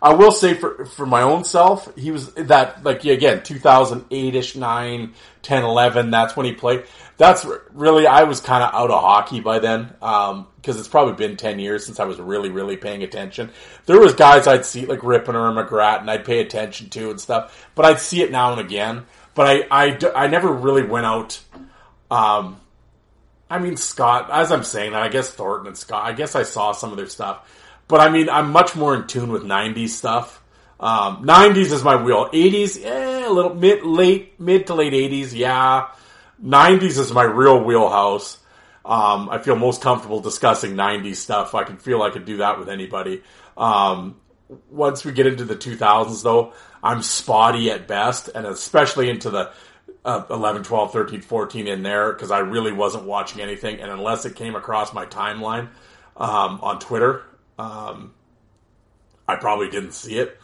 I 0.00 0.14
will 0.14 0.32
say 0.32 0.54
for, 0.54 0.84
for 0.84 1.06
my 1.06 1.22
own 1.22 1.44
self, 1.44 1.94
he 1.96 2.10
was 2.10 2.32
that, 2.34 2.84
like, 2.84 3.04
again, 3.04 3.40
2008-ish, 3.40 4.56
9, 4.56 5.14
10, 5.42 5.64
11, 5.64 6.10
that's 6.10 6.36
when 6.36 6.46
he 6.46 6.52
played. 6.52 6.84
That's 7.16 7.46
really, 7.72 8.06
I 8.06 8.24
was 8.24 8.40
kind 8.40 8.62
of 8.62 8.74
out 8.74 8.90
of 8.90 9.00
hockey 9.00 9.40
by 9.40 9.58
then, 9.58 9.94
um, 10.02 10.48
cause 10.62 10.78
it's 10.78 10.88
probably 10.88 11.14
been 11.14 11.36
10 11.36 11.58
years 11.58 11.86
since 11.86 11.98
I 11.98 12.04
was 12.04 12.18
really, 12.20 12.50
really 12.50 12.76
paying 12.76 13.02
attention. 13.02 13.50
There 13.86 13.98
was 13.98 14.14
guys 14.14 14.46
I'd 14.46 14.66
see, 14.66 14.84
like 14.84 15.00
Rypien 15.00 15.34
or 15.34 15.50
McGrath, 15.52 16.00
and 16.00 16.10
I'd 16.10 16.26
pay 16.26 16.40
attention 16.40 16.90
to 16.90 17.10
and 17.10 17.20
stuff, 17.20 17.68
but 17.74 17.86
I'd 17.86 18.00
see 18.00 18.22
it 18.22 18.30
now 18.30 18.52
and 18.52 18.60
again. 18.60 19.06
But 19.34 19.66
I, 19.70 19.88
I, 19.88 19.98
I 20.14 20.26
never 20.26 20.52
really 20.52 20.82
went 20.82 21.06
out, 21.06 21.40
um, 22.10 22.60
I 23.48 23.58
mean, 23.60 23.76
Scott, 23.76 24.28
as 24.30 24.50
I'm 24.50 24.64
saying 24.64 24.92
that, 24.92 25.02
I 25.02 25.08
guess 25.08 25.30
Thornton 25.30 25.68
and 25.68 25.78
Scott, 25.78 26.04
I 26.04 26.12
guess 26.12 26.34
I 26.34 26.42
saw 26.42 26.72
some 26.72 26.90
of 26.90 26.96
their 26.96 27.08
stuff. 27.08 27.48
But 27.88 28.00
I 28.00 28.10
mean, 28.10 28.28
I'm 28.28 28.50
much 28.50 28.74
more 28.74 28.94
in 28.94 29.06
tune 29.06 29.30
with 29.30 29.42
90s 29.42 29.90
stuff. 29.90 30.42
Um, 30.78 31.24
90s 31.24 31.72
is 31.72 31.82
my 31.82 31.96
wheel. 32.02 32.28
80s, 32.30 32.84
eh, 32.84 33.26
a 33.26 33.30
little 33.30 33.54
mid, 33.54 33.84
late, 33.84 34.38
mid 34.38 34.66
to 34.66 34.74
late 34.74 34.92
80s, 34.92 35.32
yeah. 35.32 35.88
90s 36.44 36.98
is 36.98 37.12
my 37.12 37.22
real 37.22 37.62
wheelhouse. 37.62 38.38
Um, 38.84 39.28
I 39.30 39.38
feel 39.38 39.56
most 39.56 39.82
comfortable 39.82 40.20
discussing 40.20 40.74
90s 40.74 41.16
stuff. 41.16 41.54
I 41.54 41.64
can 41.64 41.76
feel 41.76 42.02
I 42.02 42.10
could 42.10 42.24
do 42.24 42.38
that 42.38 42.58
with 42.58 42.68
anybody. 42.68 43.22
Um, 43.56 44.16
once 44.70 45.04
we 45.04 45.12
get 45.12 45.26
into 45.26 45.44
the 45.44 45.56
2000s 45.56 46.22
though, 46.22 46.52
I'm 46.82 47.02
spotty 47.02 47.70
at 47.70 47.88
best, 47.88 48.28
and 48.32 48.46
especially 48.46 49.10
into 49.10 49.30
the 49.30 49.50
uh, 50.04 50.24
11, 50.30 50.62
12, 50.62 50.92
13, 50.92 51.20
14 51.20 51.66
in 51.66 51.82
there 51.82 52.12
because 52.12 52.30
I 52.30 52.38
really 52.38 52.72
wasn't 52.72 53.04
watching 53.04 53.40
anything. 53.40 53.80
And 53.80 53.90
unless 53.90 54.24
it 54.24 54.36
came 54.36 54.54
across 54.54 54.92
my 54.92 55.04
timeline 55.06 55.68
um, 56.16 56.60
on 56.62 56.78
Twitter, 56.78 57.24
um, 57.58 58.14
I 59.26 59.36
probably 59.36 59.68
didn't 59.68 59.92
see 59.92 60.18
it. 60.18 60.38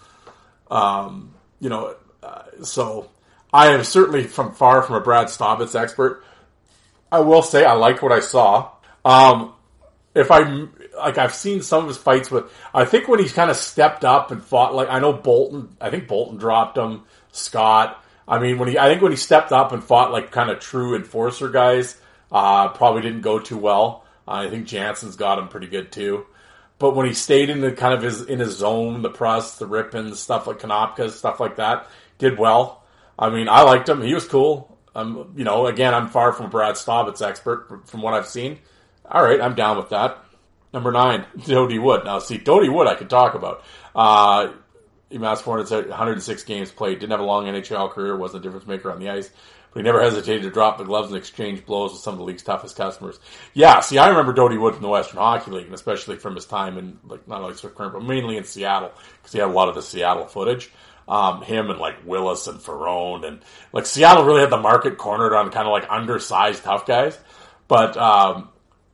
Um, 0.70 1.34
you 1.60 1.68
know, 1.68 1.96
uh, 2.22 2.42
so 2.62 3.10
I 3.52 3.68
am 3.68 3.84
certainly 3.84 4.24
from 4.24 4.54
far 4.54 4.82
from 4.82 4.96
a 4.96 5.00
Brad 5.00 5.26
Staubitz 5.26 5.78
expert. 5.78 6.24
I 7.10 7.20
will 7.20 7.42
say 7.42 7.64
I 7.64 7.74
liked 7.74 8.02
what 8.02 8.12
I 8.12 8.20
saw. 8.20 8.70
Um, 9.04 9.52
if 10.14 10.30
I 10.30 10.66
like, 10.96 11.18
I've 11.18 11.34
seen 11.34 11.62
some 11.62 11.82
of 11.82 11.88
his 11.88 11.98
fights 11.98 12.30
with. 12.30 12.50
I 12.74 12.84
think 12.84 13.08
when 13.08 13.20
he's 13.20 13.32
kind 13.32 13.50
of 13.50 13.56
stepped 13.56 14.04
up 14.04 14.30
and 14.30 14.42
fought, 14.42 14.74
like 14.74 14.88
I 14.88 14.98
know 14.98 15.12
Boulton. 15.12 15.76
I 15.80 15.90
think 15.90 16.08
Boulton 16.08 16.38
dropped 16.38 16.76
him. 16.78 17.02
Scott. 17.32 18.02
I 18.28 18.38
mean, 18.38 18.58
when 18.58 18.68
he, 18.68 18.78
I 18.78 18.88
think 18.88 19.02
when 19.02 19.10
he 19.10 19.16
stepped 19.16 19.52
up 19.52 19.72
and 19.72 19.82
fought 19.82 20.12
like 20.12 20.30
kind 20.30 20.50
of 20.50 20.60
true 20.60 20.94
enforcer 20.94 21.48
guys, 21.48 22.00
uh, 22.30 22.68
probably 22.68 23.02
didn't 23.02 23.22
go 23.22 23.38
too 23.38 23.58
well. 23.58 24.04
Uh, 24.28 24.46
I 24.46 24.50
think 24.50 24.66
Janssen's 24.66 25.16
got 25.16 25.38
him 25.38 25.48
pretty 25.48 25.66
good 25.66 25.90
too. 25.90 26.26
But 26.78 26.96
when 26.96 27.06
he 27.06 27.14
stayed 27.14 27.48
in 27.48 27.60
the 27.60 27.72
kind 27.72 27.94
of 27.94 28.02
his 28.02 28.22
in 28.22 28.40
his 28.40 28.56
zone, 28.56 29.02
the 29.02 29.10
press, 29.10 29.58
the 29.58 29.66
Rypiens, 29.66 30.16
stuff 30.16 30.46
like 30.46 30.58
Konopka, 30.58 31.10
stuff 31.10 31.38
like 31.38 31.56
that, 31.56 31.88
did 32.18 32.38
well. 32.38 32.82
I 33.18 33.30
mean, 33.30 33.48
I 33.48 33.62
liked 33.62 33.88
him. 33.88 34.02
He 34.02 34.14
was 34.14 34.26
cool. 34.26 34.76
Um, 34.94 35.32
you 35.36 35.44
know, 35.44 35.66
again, 35.66 35.94
I'm 35.94 36.08
far 36.08 36.32
from 36.32 36.50
Brad 36.50 36.74
Staubitz 36.74 37.26
expert 37.26 37.82
from 37.86 38.02
what 38.02 38.14
I've 38.14 38.26
seen. 38.26 38.58
All 39.10 39.22
right, 39.22 39.40
I'm 39.40 39.54
down 39.54 39.76
with 39.76 39.90
that. 39.90 40.18
Number 40.72 40.90
nine, 40.90 41.24
Dody 41.46 41.78
Wood. 41.78 42.04
Now, 42.04 42.18
see, 42.18 42.38
Dody 42.38 42.68
Wood, 42.68 42.86
I 42.86 42.94
could 42.94 43.10
talk 43.10 43.34
about. 43.34 43.64
Uh, 43.94 44.52
Emass 45.12 45.40
Hornets 45.42 45.70
106 45.70 46.44
games 46.44 46.70
played, 46.70 46.98
didn't 46.98 47.12
have 47.12 47.20
a 47.20 47.24
long 47.24 47.46
NHL 47.46 47.90
career, 47.90 48.16
wasn't 48.16 48.44
a 48.44 48.46
difference 48.46 48.66
maker 48.66 48.90
on 48.90 48.98
the 48.98 49.10
ice, 49.10 49.30
but 49.72 49.80
he 49.80 49.84
never 49.84 50.02
hesitated 50.02 50.42
to 50.42 50.50
drop 50.50 50.78
the 50.78 50.84
gloves 50.84 51.08
and 51.08 51.16
exchange 51.16 51.64
blows 51.64 51.92
with 51.92 52.00
some 52.00 52.14
of 52.14 52.18
the 52.18 52.24
league's 52.24 52.42
toughest 52.42 52.76
customers. 52.76 53.18
Yeah, 53.54 53.80
see, 53.80 53.98
I 53.98 54.08
remember 54.08 54.32
Dody 54.32 54.58
Wood 54.58 54.74
from 54.74 54.82
the 54.82 54.88
Western 54.88 55.18
Hockey 55.18 55.50
League, 55.50 55.66
and 55.66 55.74
especially 55.74 56.16
from 56.16 56.34
his 56.34 56.46
time 56.46 56.78
in, 56.78 56.98
like, 57.06 57.26
not 57.26 57.42
only 57.42 57.54
Swift 57.54 57.76
Current, 57.76 57.92
but 57.94 58.02
mainly 58.02 58.36
in 58.36 58.44
Seattle, 58.44 58.92
because 59.16 59.32
he 59.32 59.38
had 59.38 59.48
a 59.48 59.52
lot 59.52 59.68
of 59.68 59.74
the 59.74 59.82
Seattle 59.82 60.26
footage. 60.26 60.70
Um, 61.08 61.42
him 61.42 61.68
and 61.68 61.80
like 61.80 62.06
Willis 62.06 62.46
and 62.46 62.60
Ferrone 62.60 63.26
and 63.26 63.40
like 63.72 63.86
Seattle 63.86 64.24
really 64.24 64.40
had 64.40 64.50
the 64.50 64.56
market 64.56 64.98
cornered 64.98 65.34
on 65.34 65.50
kind 65.50 65.66
of 65.66 65.72
like 65.72 65.90
undersized 65.90 66.62
tough 66.62 66.86
guys. 66.86 67.18
But 67.66 67.96
um, 67.96 68.50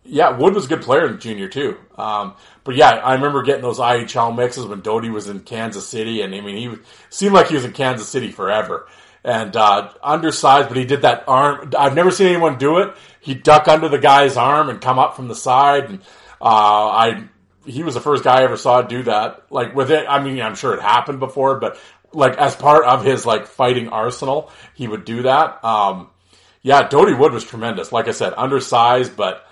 yeah, 0.08 0.30
Wood 0.30 0.54
was 0.54 0.64
a 0.64 0.68
good 0.68 0.82
player 0.82 1.06
in 1.06 1.20
junior 1.20 1.48
too. 1.48 1.76
Um, 1.96 2.34
but 2.64 2.76
yeah, 2.76 2.90
I 2.90 3.14
remember 3.14 3.42
getting 3.42 3.62
those 3.62 3.78
IHL 3.78 4.34
mixes 4.36 4.64
when 4.66 4.80
Dody 4.80 5.10
was 5.10 5.28
in 5.28 5.40
Kansas 5.40 5.86
City, 5.86 6.22
and 6.22 6.34
I 6.34 6.40
mean, 6.40 6.56
he 6.56 6.76
seemed 7.10 7.34
like 7.34 7.48
he 7.48 7.54
was 7.54 7.64
in 7.64 7.72
Kansas 7.72 8.08
City 8.08 8.30
forever. 8.30 8.88
And 9.24 9.54
uh, 9.56 9.92
undersized, 10.02 10.68
but 10.68 10.78
he 10.78 10.84
did 10.84 11.02
that 11.02 11.24
arm. 11.26 11.72
I've 11.76 11.94
never 11.94 12.10
seen 12.10 12.28
anyone 12.28 12.56
do 12.56 12.78
it. 12.78 12.94
He'd 13.20 13.42
duck 13.42 13.68
under 13.68 13.88
the 13.88 13.98
guy's 13.98 14.36
arm 14.36 14.70
and 14.70 14.80
come 14.80 14.98
up 14.98 15.16
from 15.16 15.28
the 15.28 15.34
side, 15.34 15.90
and 15.90 16.00
uh, 16.40 16.44
I 16.44 17.24
he 17.66 17.82
was 17.82 17.94
the 17.94 18.00
first 18.00 18.24
guy 18.24 18.40
I 18.40 18.44
ever 18.44 18.56
saw 18.56 18.80
do 18.80 19.02
that. 19.02 19.46
Like 19.50 19.74
with 19.74 19.90
it, 19.90 20.06
I 20.08 20.22
mean, 20.22 20.40
I'm 20.40 20.54
sure 20.54 20.72
it 20.72 20.80
happened 20.80 21.18
before, 21.18 21.58
but 21.58 21.78
like 22.12 22.38
as 22.38 22.54
part 22.56 22.84
of 22.84 23.04
his 23.04 23.26
like 23.26 23.46
fighting 23.46 23.88
arsenal, 23.88 24.50
he 24.74 24.88
would 24.88 25.04
do 25.04 25.22
that. 25.22 25.62
Um, 25.64 26.08
yeah, 26.62 26.88
Dody 26.88 27.12
Wood 27.12 27.32
was 27.32 27.44
tremendous. 27.44 27.92
Like 27.92 28.08
I 28.08 28.12
said, 28.12 28.34
undersized, 28.36 29.16
but 29.16 29.47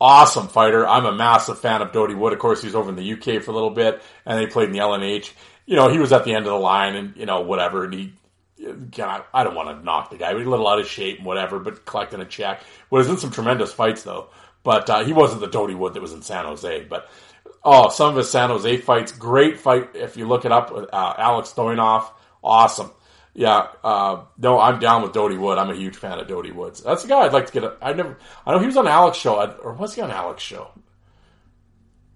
awesome 0.00 0.48
fighter. 0.48 0.86
I'm 0.86 1.06
a 1.06 1.12
massive 1.12 1.58
fan 1.58 1.82
of 1.82 1.92
Dody 1.92 2.14
Wood. 2.14 2.32
Of 2.32 2.38
course, 2.38 2.62
he 2.62 2.66
was 2.66 2.74
over 2.74 2.88
in 2.88 2.96
the 2.96 3.12
UK 3.12 3.42
for 3.42 3.50
a 3.50 3.54
little 3.54 3.70
bit, 3.70 4.02
and 4.24 4.38
they 4.38 4.46
played 4.46 4.66
in 4.68 4.72
the 4.72 4.78
LNH. 4.78 5.32
You 5.66 5.76
know, 5.76 5.88
he 5.88 5.98
was 5.98 6.12
at 6.12 6.24
the 6.24 6.34
end 6.34 6.46
of 6.46 6.52
the 6.52 6.58
line, 6.58 6.96
and 6.96 7.16
you 7.16 7.26
know, 7.26 7.42
whatever. 7.42 7.84
And 7.84 7.94
he 7.94 8.12
God, 8.90 9.24
I 9.32 9.44
don't 9.44 9.54
want 9.54 9.76
to 9.76 9.84
knock 9.84 10.10
the 10.10 10.16
guy. 10.16 10.32
He 10.32 10.38
He's 10.38 10.46
a 10.46 10.50
little 10.50 10.68
out 10.68 10.80
of 10.80 10.86
shape 10.86 11.18
and 11.18 11.26
whatever, 11.26 11.58
but 11.58 11.84
collecting 11.84 12.20
a 12.20 12.24
check. 12.24 12.62
Was 12.90 13.08
in 13.08 13.16
some 13.16 13.30
tremendous 13.30 13.72
fights 13.72 14.02
though. 14.02 14.28
But 14.62 14.90
uh, 14.90 15.04
he 15.04 15.12
wasn't 15.12 15.40
the 15.40 15.46
Dody 15.46 15.74
Wood 15.74 15.94
that 15.94 16.02
was 16.02 16.12
in 16.12 16.22
San 16.22 16.44
Jose. 16.44 16.84
But 16.84 17.08
oh, 17.64 17.88
some 17.88 18.10
of 18.10 18.16
his 18.16 18.30
San 18.30 18.50
Jose 18.50 18.76
fights, 18.78 19.12
great 19.12 19.58
fight. 19.58 19.90
If 19.94 20.16
you 20.16 20.26
look 20.26 20.44
it 20.44 20.52
up, 20.52 20.72
with 20.72 20.92
uh, 20.92 21.14
Alex 21.16 21.52
Stojanov, 21.52 22.10
awesome. 22.44 22.90
Yeah, 23.32 23.68
uh, 23.84 24.24
no, 24.38 24.58
I'm 24.58 24.80
down 24.80 25.02
with 25.02 25.12
Dody 25.12 25.36
Wood. 25.36 25.56
I'm 25.56 25.70
a 25.70 25.74
huge 25.74 25.96
fan 25.96 26.18
of 26.18 26.26
Dody 26.26 26.50
Woods. 26.50 26.82
That's 26.82 27.02
the 27.02 27.08
guy 27.08 27.20
I'd 27.20 27.32
like 27.32 27.46
to 27.46 27.52
get. 27.52 27.64
A, 27.64 27.76
I 27.80 27.92
never. 27.92 28.18
I 28.44 28.52
know 28.52 28.58
he 28.58 28.66
was 28.66 28.76
on 28.76 28.88
Alex 28.88 29.18
show, 29.18 29.40
or 29.62 29.72
was 29.74 29.94
he 29.94 30.00
on 30.00 30.10
Alex 30.10 30.42
show? 30.42 30.70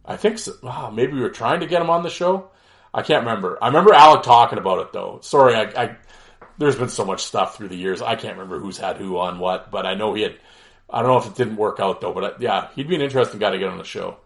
I 0.05 0.17
think 0.17 0.39
so. 0.39 0.53
Oh, 0.63 0.91
maybe 0.91 1.13
we 1.13 1.21
were 1.21 1.31
trying 1.31 1.61
to 1.61 1.67
get 1.67 1.81
him 1.81 1.91
on 1.91 2.03
the 2.03 2.11
show. 2.11 2.51
I 2.93 3.03
can't 3.03 3.25
remember. 3.25 3.59
I 3.63 3.69
remember 3.69 3.95
Alec 3.95 4.23
talking 4.23 4.59
about 4.59 4.81
it 4.81 4.93
though. 4.93 5.21
Sorry, 5.23 5.55
I, 5.55 5.63
I 5.63 5.97
there's 6.59 6.77
been 6.77 6.89
so 6.89 7.05
much 7.05 7.23
stuff 7.23 7.57
through 7.57 7.69
the 7.69 7.77
years. 7.77 8.03
I 8.03 8.17
can't 8.17 8.37
remember 8.37 8.59
who's 8.59 8.79
had 8.79 8.97
who 8.97 9.19
on 9.19 9.39
what, 9.39 9.71
but 9.71 9.87
I 9.87 9.95
know 9.95 10.15
he 10.15 10.23
had. 10.23 10.37
I 10.91 11.01
don't 11.01 11.11
know 11.11 11.19
if 11.19 11.27
it 11.27 11.37
didn't 11.37 11.57
work 11.57 11.81
out 11.81 12.01
though, 12.01 12.13
but 12.13 12.25
uh, 12.25 12.33
yeah, 12.39 12.69
he'd 12.75 12.89
be 12.89 12.95
an 12.95 13.01
interesting 13.01 13.41
guy 13.41 13.51
to 13.51 13.59
get 13.59 13.69
on 13.69 13.79
the 13.79 13.85
show. 13.85 14.19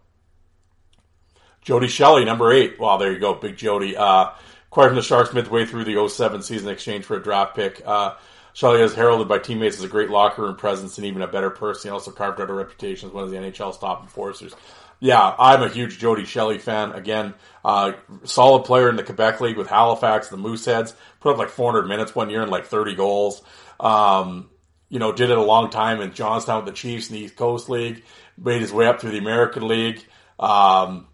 Jody 1.63 1.89
Shelley, 1.89 2.25
number 2.25 2.53
eight. 2.53 2.79
Well, 2.79 2.99
there 2.99 3.13
you 3.13 3.19
go, 3.19 3.35
Big 3.35 3.57
Jody. 3.57 3.97
Uh, 3.97 4.31
acquired 4.71 4.89
from 4.89 4.97
the 4.97 5.03
Sharks 5.03 5.33
midway 5.33 5.67
through 5.67 5.85
the 5.85 6.09
07 6.09 6.43
season 6.43 6.69
in 6.69 6.75
exchange 6.75 7.05
for 7.05 7.17
a 7.17 7.23
draft 7.23 7.57
pick. 7.57 7.83
Uh, 7.85 8.15
Shelley 8.53 8.81
is 8.81 8.95
heralded 8.95 9.29
by 9.29 9.39
teammates 9.39 9.79
as 9.79 9.85
a 9.85 9.89
great 9.89 10.11
locker 10.11 10.43
room 10.43 10.57
presence 10.57 10.99
and 10.99 11.07
even 11.07 11.23
a 11.23 11.29
better 11.29 11.51
person. 11.51 11.89
He 11.89 11.93
also 11.93 12.11
carved 12.11 12.41
out 12.41 12.51
a 12.51 12.53
reputation 12.53 13.09
as 13.09 13.15
one 13.15 13.25
of 13.25 13.31
the 13.31 13.37
NHL's 13.37 13.79
top 13.79 14.03
enforcers. 14.03 14.55
Yeah, 15.01 15.35
I'm 15.39 15.63
a 15.63 15.69
huge 15.69 15.99
Jody 15.99 16.25
Shelley 16.25 16.59
fan. 16.59 16.91
Again, 16.93 17.35
uh, 17.65 17.93
solid 18.25 18.65
player 18.65 18.89
in 18.89 18.97
the 18.97 19.05
Quebec 19.05 19.41
League 19.41 19.57
with 19.57 19.69
Halifax, 19.69 20.29
the 20.29 20.37
Mooseheads. 20.37 20.93
Put 21.21 21.33
up 21.33 21.39
like 21.39 21.51
400 21.51 21.87
minutes 21.87 22.15
one 22.15 22.31
year 22.31 22.43
and 22.43 22.51
like 22.51 22.67
30 22.67 22.97
goals. 22.97 23.43
Um, 23.79 24.51
you 24.89 24.99
know, 24.99 25.13
did 25.13 25.31
it 25.31 25.39
a 25.39 25.43
long 25.43 25.71
time 25.71 26.01
in 26.01 26.13
Johnstown 26.13 26.65
with 26.65 26.75
the 26.75 26.77
Chiefs 26.77 27.11
in 27.11 27.15
the 27.15 27.23
East 27.23 27.37
Coast 27.37 27.69
League. 27.69 28.03
Made 28.37 28.61
his 28.61 28.73
way 28.73 28.87
up 28.87 29.01
through 29.01 29.13
the 29.13 29.19
American 29.19 29.69
League. 29.69 30.05
Um, 30.41 31.07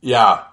yeah, 0.00 0.44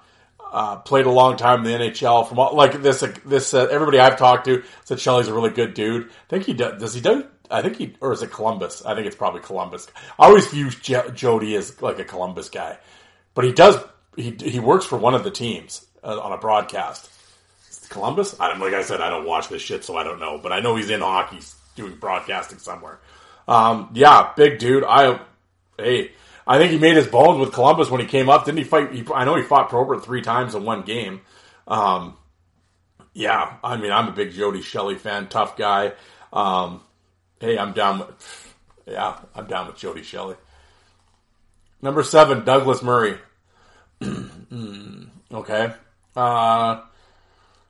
uh, 0.54 0.76
played 0.78 1.08
a 1.08 1.12
long 1.12 1.36
time 1.36 1.66
in 1.66 1.72
the 1.72 1.90
NHL. 1.90 2.30
From 2.30 2.40
all, 2.40 2.56
like 2.56 2.82
this, 2.82 3.02
uh, 3.02 3.14
this 3.26 3.54
uh, 3.54 3.68
everybody 3.72 4.00
I've 4.00 4.18
talked 4.18 4.46
to 4.46 4.64
said 4.86 5.00
Shelley's 5.00 5.28
a 5.28 5.34
really 5.34 5.50
good 5.50 5.74
dude. 5.74 6.06
I 6.06 6.30
think 6.30 6.46
he 6.46 6.54
does. 6.54 6.80
Does 6.80 6.94
he 6.94 7.02
do? 7.02 7.26
I 7.50 7.62
think 7.62 7.78
he, 7.78 7.96
or 8.00 8.14
is 8.14 8.22
it 8.22 8.32
Columbus? 8.32 8.86
I 8.86 8.94
think 8.94 9.08
it's 9.08 9.16
probably 9.16 9.42
Columbus. 9.42 9.88
I 10.18 10.28
always 10.28 10.48
view 10.48 10.70
J- 10.70 11.10
Jody 11.14 11.56
as 11.56 11.82
like 11.82 11.98
a 12.00 12.06
Columbus 12.06 12.50
guy, 12.50 12.78
but 13.34 13.46
he 13.46 13.52
does. 13.52 13.78
He 14.16 14.36
he 14.40 14.60
works 14.60 14.86
for 14.86 14.98
one 14.98 15.16
of 15.16 15.24
the 15.24 15.32
teams 15.32 15.86
uh, 16.04 16.20
on 16.20 16.32
a 16.32 16.38
broadcast. 16.38 17.10
Columbus? 17.90 18.40
I 18.40 18.50
don't 18.50 18.60
like 18.60 18.74
I 18.74 18.84
said 18.84 19.02
I 19.02 19.10
don't 19.10 19.26
watch 19.26 19.50
this 19.50 19.62
shit, 19.62 19.84
so 19.84 19.98
I 19.98 20.04
don't 20.04 20.20
know. 20.20 20.40
But 20.42 20.52
I 20.52 20.60
know 20.60 20.76
he's 20.76 20.90
in 20.90 21.02
hockey, 21.02 21.40
doing 21.76 21.96
broadcasting 21.96 22.60
somewhere. 22.60 23.00
Um, 23.48 23.90
yeah, 23.94 24.34
big 24.36 24.60
dude. 24.60 24.84
I 24.84 25.20
hey, 25.78 26.12
I 26.46 26.58
think 26.58 26.72
he 26.72 26.78
made 26.78 26.96
his 26.96 27.08
bones 27.08 27.40
with 27.40 27.54
Columbus 27.54 27.90
when 27.90 28.02
he 28.02 28.08
came 28.08 28.30
up. 28.30 28.46
Didn't 28.46 28.58
he 28.58 28.64
fight? 28.64 28.92
He, 28.92 29.06
I 29.14 29.26
know 29.26 29.36
he 29.36 29.44
fought 29.44 29.70
Probert 29.70 30.04
three 30.04 30.22
times 30.22 30.56
in 30.56 30.64
one 30.64 30.82
game. 30.82 31.22
Um, 31.68 32.18
yeah, 33.14 33.58
I 33.64 33.78
mean 33.78 33.92
I'm 33.92 34.08
a 34.08 34.12
big 34.12 34.32
Jody 34.32 34.62
Shelley 34.62 34.96
fan, 34.96 35.28
tough 35.28 35.56
guy. 35.56 35.94
Um, 36.32 36.82
hey, 37.40 37.58
I'm 37.58 37.74
down 37.74 38.00
with, 38.00 38.56
yeah, 38.86 39.20
I'm 39.36 39.48
down 39.48 39.68
with 39.68 39.78
Jody 39.78 40.04
Shelley. 40.04 40.36
Number 41.82 42.04
seven, 42.04 42.44
Douglas 42.46 42.82
Murray. 42.82 43.18
okay. 45.34 45.74
Uh, 46.16 46.82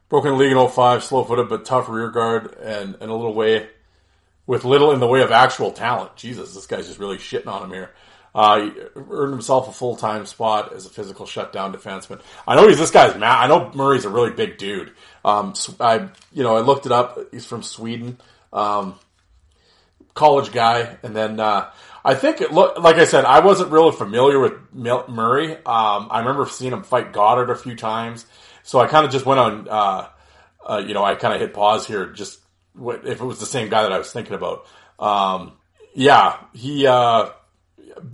broken 0.10 0.38
league 0.38 0.52
in 0.52 0.68
05, 0.68 1.04
slow 1.04 1.24
footed 1.24 1.50
but 1.50 1.66
tough 1.66 1.90
rear 1.90 2.10
guard 2.10 2.56
and, 2.62 2.96
and 3.02 3.10
a 3.10 3.14
little 3.14 3.34
way, 3.34 3.68
with 4.46 4.66
little 4.66 4.92
in 4.92 5.00
the 5.00 5.08
way 5.08 5.22
of 5.22 5.32
actual 5.32 5.72
talent. 5.72 6.16
Jesus, 6.16 6.54
this 6.54 6.68
guy's 6.68 6.88
just 6.88 7.00
really 7.00 7.18
shitting 7.18 7.48
on 7.48 7.64
him 7.64 7.72
here. 7.72 7.92
Uh, 8.36 8.72
earned 8.96 9.32
himself 9.32 9.68
a 9.68 9.72
full 9.72 9.96
time 9.96 10.26
spot 10.26 10.74
as 10.74 10.88
a 10.88 10.90
physical 10.90 11.26
shutdown 11.28 11.72
defenseman. 11.74 12.20
I 12.48 12.56
know 12.56 12.68
he's 12.68 12.80
this 12.80 12.90
guy's 12.90 13.16
mad. 13.16 13.44
I 13.44 13.48
know 13.48 13.72
Murray's 13.76 14.06
a 14.06 14.10
really 14.10 14.32
big 14.32 14.58
dude. 14.58 14.92
Um, 15.24 15.54
I, 15.80 16.10
you 16.32 16.42
know, 16.42 16.56
I 16.56 16.62
looked 16.62 16.88
it 16.88 16.92
up. 16.92 17.20
He's 17.32 17.46
from 17.46 17.62
Sweden. 17.62 18.18
Um, 18.52 18.96
college 20.14 20.52
guy, 20.52 20.98
and 21.04 21.16
then 21.16 21.40
uh, 21.40 21.72
I 22.04 22.16
think 22.16 22.42
it 22.42 22.52
look 22.52 22.78
like 22.80 22.98
I 22.98 23.06
said 23.06 23.26
I 23.26 23.40
wasn't 23.40 23.72
really 23.72 23.92
familiar 23.92 24.40
with 24.40 24.54
Murray. 24.74 25.56
Um, 25.56 26.08
I 26.12 26.20
remember 26.20 26.48
seeing 26.48 26.74
him 26.74 26.84
fight 26.84 27.14
Godard 27.14 27.50
a 27.50 27.56
few 27.56 27.76
times, 27.76 28.26
so 28.64 28.80
I 28.80 28.88
kind 28.88 29.06
of 29.06 29.12
just 29.12 29.26
went 29.26 29.40
on. 29.40 29.68
Uh, 29.70 30.08
uh, 30.66 30.84
you 30.86 30.94
know, 30.94 31.04
I 31.04 31.16
kind 31.16 31.34
of 31.34 31.42
hit 31.42 31.54
pause 31.54 31.86
here, 31.86 32.08
just 32.08 32.40
if 32.76 33.22
it 33.22 33.24
was 33.24 33.40
the 33.40 33.46
same 33.46 33.70
guy 33.70 33.84
that 33.84 33.92
I 33.92 33.98
was 33.98 34.12
thinking 34.12 34.34
about. 34.34 34.66
Um, 34.98 35.54
yeah, 35.94 36.38
he, 36.54 36.88
uh, 36.88 37.30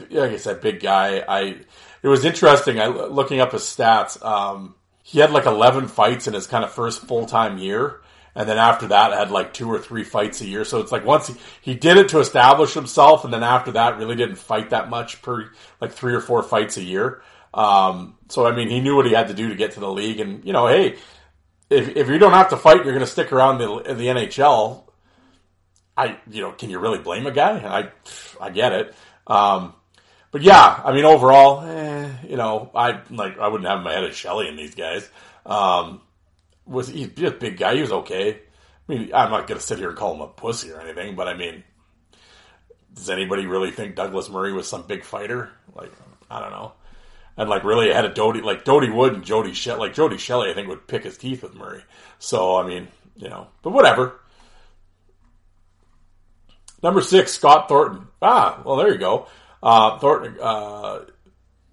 like 0.10 0.32
I 0.32 0.38
said, 0.38 0.62
big 0.62 0.80
guy. 0.80 1.24
I 1.28 1.58
it 2.02 2.08
was 2.08 2.26
interesting. 2.26 2.80
I 2.80 2.88
looking 2.88 3.40
up 3.40 3.52
his 3.52 3.64
stats. 3.64 4.24
Um, 4.24 4.76
he 5.04 5.20
had 5.20 5.32
like 5.32 5.46
eleven 5.46 5.88
fights 5.88 6.28
in 6.28 6.34
his 6.34 6.48
kind 6.48 6.64
of 6.64 6.72
first 6.72 7.02
full 7.02 7.26
time 7.26 7.58
year 7.58 8.02
and 8.36 8.48
then 8.48 8.58
after 8.58 8.88
that 8.88 9.12
had 9.12 9.32
like 9.32 9.54
two 9.54 9.70
or 9.70 9.80
three 9.80 10.04
fights 10.04 10.42
a 10.42 10.46
year. 10.46 10.64
So 10.64 10.80
it's 10.80 10.92
like 10.92 11.06
once 11.06 11.28
he, 11.28 11.36
he 11.62 11.76
did 11.76 11.98
it 11.98 12.10
to 12.10 12.20
establish 12.20 12.74
himself, 12.74 13.26
and 13.26 13.34
then 13.34 13.44
after 13.44 13.74
that 13.74 13.98
really 13.98 14.16
didn't 14.16 14.38
fight 14.38 14.70
that 14.70 14.90
much 14.90 15.22
per 15.22 15.52
like 15.82 15.92
three 15.92 16.14
or 16.14 16.22
four 16.22 16.44
fights 16.44 16.78
a 16.78 16.84
year. 16.84 17.22
Um, 17.54 18.18
so 18.30 18.46
I 18.46 18.56
mean, 18.56 18.70
he 18.70 18.80
knew 18.80 18.96
what 18.96 19.06
he 19.06 19.14
had 19.14 19.28
to 19.28 19.34
do 19.34 19.50
to 19.50 19.56
get 19.56 19.72
to 19.72 19.80
the 19.80 19.92
league, 19.92 20.20
and 20.20 20.46
you 20.46 20.54
know, 20.54 20.68
hey, 20.68 20.98
if 21.70 21.90
if 21.96 22.08
you 22.08 22.18
don't 22.18 22.32
have 22.34 22.50
to 22.50 22.58
fight, 22.58 22.78
you're 22.78 22.94
going 22.94 23.00
to 23.00 23.08
stick 23.08 23.34
around 23.34 23.58
the 23.58 23.94
the 23.94 24.06
NHL. 24.06 24.84
I 25.98 26.18
you 26.30 26.42
know, 26.42 26.52
can 26.52 26.70
you 26.70 26.80
really 26.80 27.00
blame 27.00 27.28
a 27.28 27.32
guy? 27.32 27.58
I 27.58 28.46
I 28.46 28.52
get 28.52 28.72
it. 28.72 28.96
Um, 29.30 29.74
but 30.32 30.42
yeah, 30.42 30.82
I 30.84 30.92
mean, 30.92 31.06
overall, 31.06 31.62
eh, 31.64 32.10
you 32.28 32.36
know, 32.36 32.70
I 32.76 33.02
like 33.10 33.40
I 33.40 33.48
wouldn't 33.48 33.70
have 33.70 33.82
my 33.82 33.94
head 33.94 34.04
as 34.04 34.16
Shelley 34.16 34.48
in 34.48 34.58
these 34.58 34.76
guys. 34.76 35.10
Um, 35.46 36.02
was 36.66 36.88
he's 36.88 37.08
a 37.08 37.32
big 37.32 37.58
guy. 37.58 37.76
He 37.76 37.82
was 37.82 37.92
okay. 37.92 38.34
I 38.34 38.92
mean, 38.92 39.12
I'm 39.14 39.32
not 39.32 39.48
to 39.48 39.60
sit 39.60 39.78
here 39.78 39.90
and 39.90 39.98
call 39.98 40.16
him 40.16 40.22
a 40.22 40.28
pussy 40.28 40.72
or 40.72 40.82
anything, 40.82 41.16
but 41.16 41.28
I 41.28 41.36
mean, 41.36 41.64
does 42.94 43.10
anybody 43.10 43.46
really 43.46 43.72
think 43.72 43.96
Douglas 43.96 44.30
Murray 44.30 44.52
was 44.52 44.68
some 44.68 44.84
big 44.84 45.04
fighter? 45.04 45.52
Like, 45.76 45.92
I 46.30 46.40
don't 46.40 46.52
know. 46.52 46.74
And 47.38 47.50
like, 47.50 47.64
really, 47.64 47.94
had 47.94 48.06
a 48.06 48.14
Dody 48.14 48.42
like 48.42 48.66
Dody 48.66 48.90
Wood 48.90 49.14
and 49.14 49.24
Jody 49.24 49.54
Shelley. 49.54 49.80
Like 49.80 49.94
Jody 49.94 50.18
Shelley, 50.18 50.50
I 50.50 50.54
think 50.54 50.68
would 50.68 50.88
pick 50.88 51.04
his 51.04 51.18
teeth 51.18 51.44
with 51.44 51.56
Murray. 51.56 51.84
So 52.20 52.58
I 52.58 52.68
mean, 52.68 52.88
you 53.16 53.30
know, 53.30 53.48
but 53.62 53.72
whatever. 53.72 54.20
Number 56.82 57.02
six, 57.02 57.34
Scott 57.34 57.68
Thornton. 57.68 58.08
Ah, 58.22 58.62
well, 58.66 58.78
there 58.78 58.92
you 58.92 58.98
go. 58.98 59.28
Uh, 59.62 59.98
Thornton. 60.00 60.38
Uh, 60.40 61.06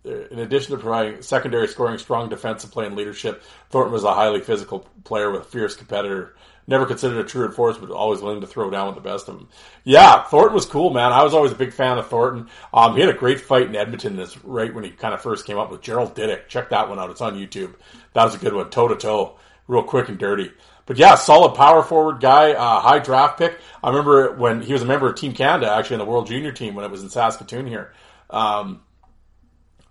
in 0.04 0.38
addition 0.38 0.70
to 0.70 0.78
providing 0.78 1.20
secondary 1.22 1.66
scoring, 1.66 1.98
strong 1.98 2.28
defensive 2.28 2.70
play, 2.70 2.86
and 2.86 2.96
leadership, 2.96 3.42
Thornton 3.70 3.92
was 3.92 4.04
a 4.04 4.14
highly 4.14 4.40
physical 4.40 4.86
player 5.04 5.30
with 5.30 5.42
a 5.42 5.44
fierce 5.44 5.74
competitor. 5.74 6.36
Never 6.68 6.86
considered 6.86 7.18
a 7.18 7.24
true 7.28 7.46
enforcer, 7.46 7.80
but 7.80 7.90
always 7.90 8.20
willing 8.20 8.40
to 8.40 8.46
throw 8.46 8.70
down 8.70 8.86
with 8.86 8.96
the 8.96 9.08
best 9.08 9.28
of 9.28 9.36
them. 9.36 9.48
Yeah, 9.84 10.24
Thornton 10.24 10.54
was 10.54 10.66
cool, 10.66 10.90
man. 10.90 11.12
I 11.12 11.22
was 11.22 11.32
always 11.32 11.52
a 11.52 11.56
big 11.56 11.72
fan 11.72 11.98
of 11.98 12.08
Thornton. 12.08 12.48
Um, 12.74 12.94
he 12.94 13.00
had 13.00 13.10
a 13.10 13.18
great 13.18 13.40
fight 13.40 13.68
in 13.68 13.76
Edmonton 13.76 14.16
this 14.16 14.36
right 14.44 14.74
when 14.74 14.82
he 14.82 14.90
kind 14.90 15.14
of 15.14 15.22
first 15.22 15.46
came 15.46 15.58
up 15.58 15.70
with 15.70 15.82
Gerald 15.82 16.16
Diduck. 16.16 16.48
Check 16.48 16.70
that 16.70 16.88
one 16.88 16.98
out. 16.98 17.10
It's 17.10 17.20
on 17.20 17.36
YouTube. 17.36 17.74
That 18.14 18.24
was 18.24 18.34
a 18.34 18.38
good 18.38 18.54
one, 18.54 18.70
toe 18.70 18.88
to 18.88 18.96
toe, 18.96 19.38
real 19.68 19.84
quick 19.84 20.08
and 20.08 20.18
dirty. 20.18 20.50
But 20.86 20.98
yeah, 20.98 21.16
solid 21.16 21.54
power 21.56 21.82
forward 21.82 22.20
guy, 22.20 22.52
uh, 22.52 22.80
high 22.80 23.00
draft 23.00 23.38
pick. 23.38 23.58
I 23.82 23.88
remember 23.90 24.32
when 24.32 24.62
he 24.62 24.72
was 24.72 24.82
a 24.82 24.86
member 24.86 25.08
of 25.08 25.16
Team 25.16 25.32
Canada, 25.32 25.70
actually, 25.70 25.94
in 25.94 26.00
the 26.00 26.06
World 26.06 26.28
Junior 26.28 26.52
team 26.52 26.74
when 26.74 26.84
it 26.84 26.90
was 26.90 27.02
in 27.02 27.10
Saskatoon 27.10 27.66
here. 27.66 27.92
Um, 28.30 28.82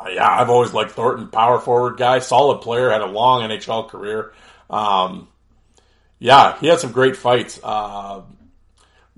yeah, 0.09 0.29
I've 0.29 0.49
always 0.49 0.73
liked 0.73 0.91
Thornton, 0.91 1.27
power 1.29 1.59
forward 1.59 1.97
guy, 1.97 2.19
solid 2.19 2.61
player, 2.61 2.89
had 2.89 3.01
a 3.01 3.07
long 3.07 3.41
NHL 3.41 3.89
career. 3.89 4.33
Um, 4.69 5.27
yeah, 6.19 6.57
he 6.59 6.67
had 6.67 6.79
some 6.79 6.91
great 6.91 7.17
fights. 7.17 7.59
Uh, 7.61 8.21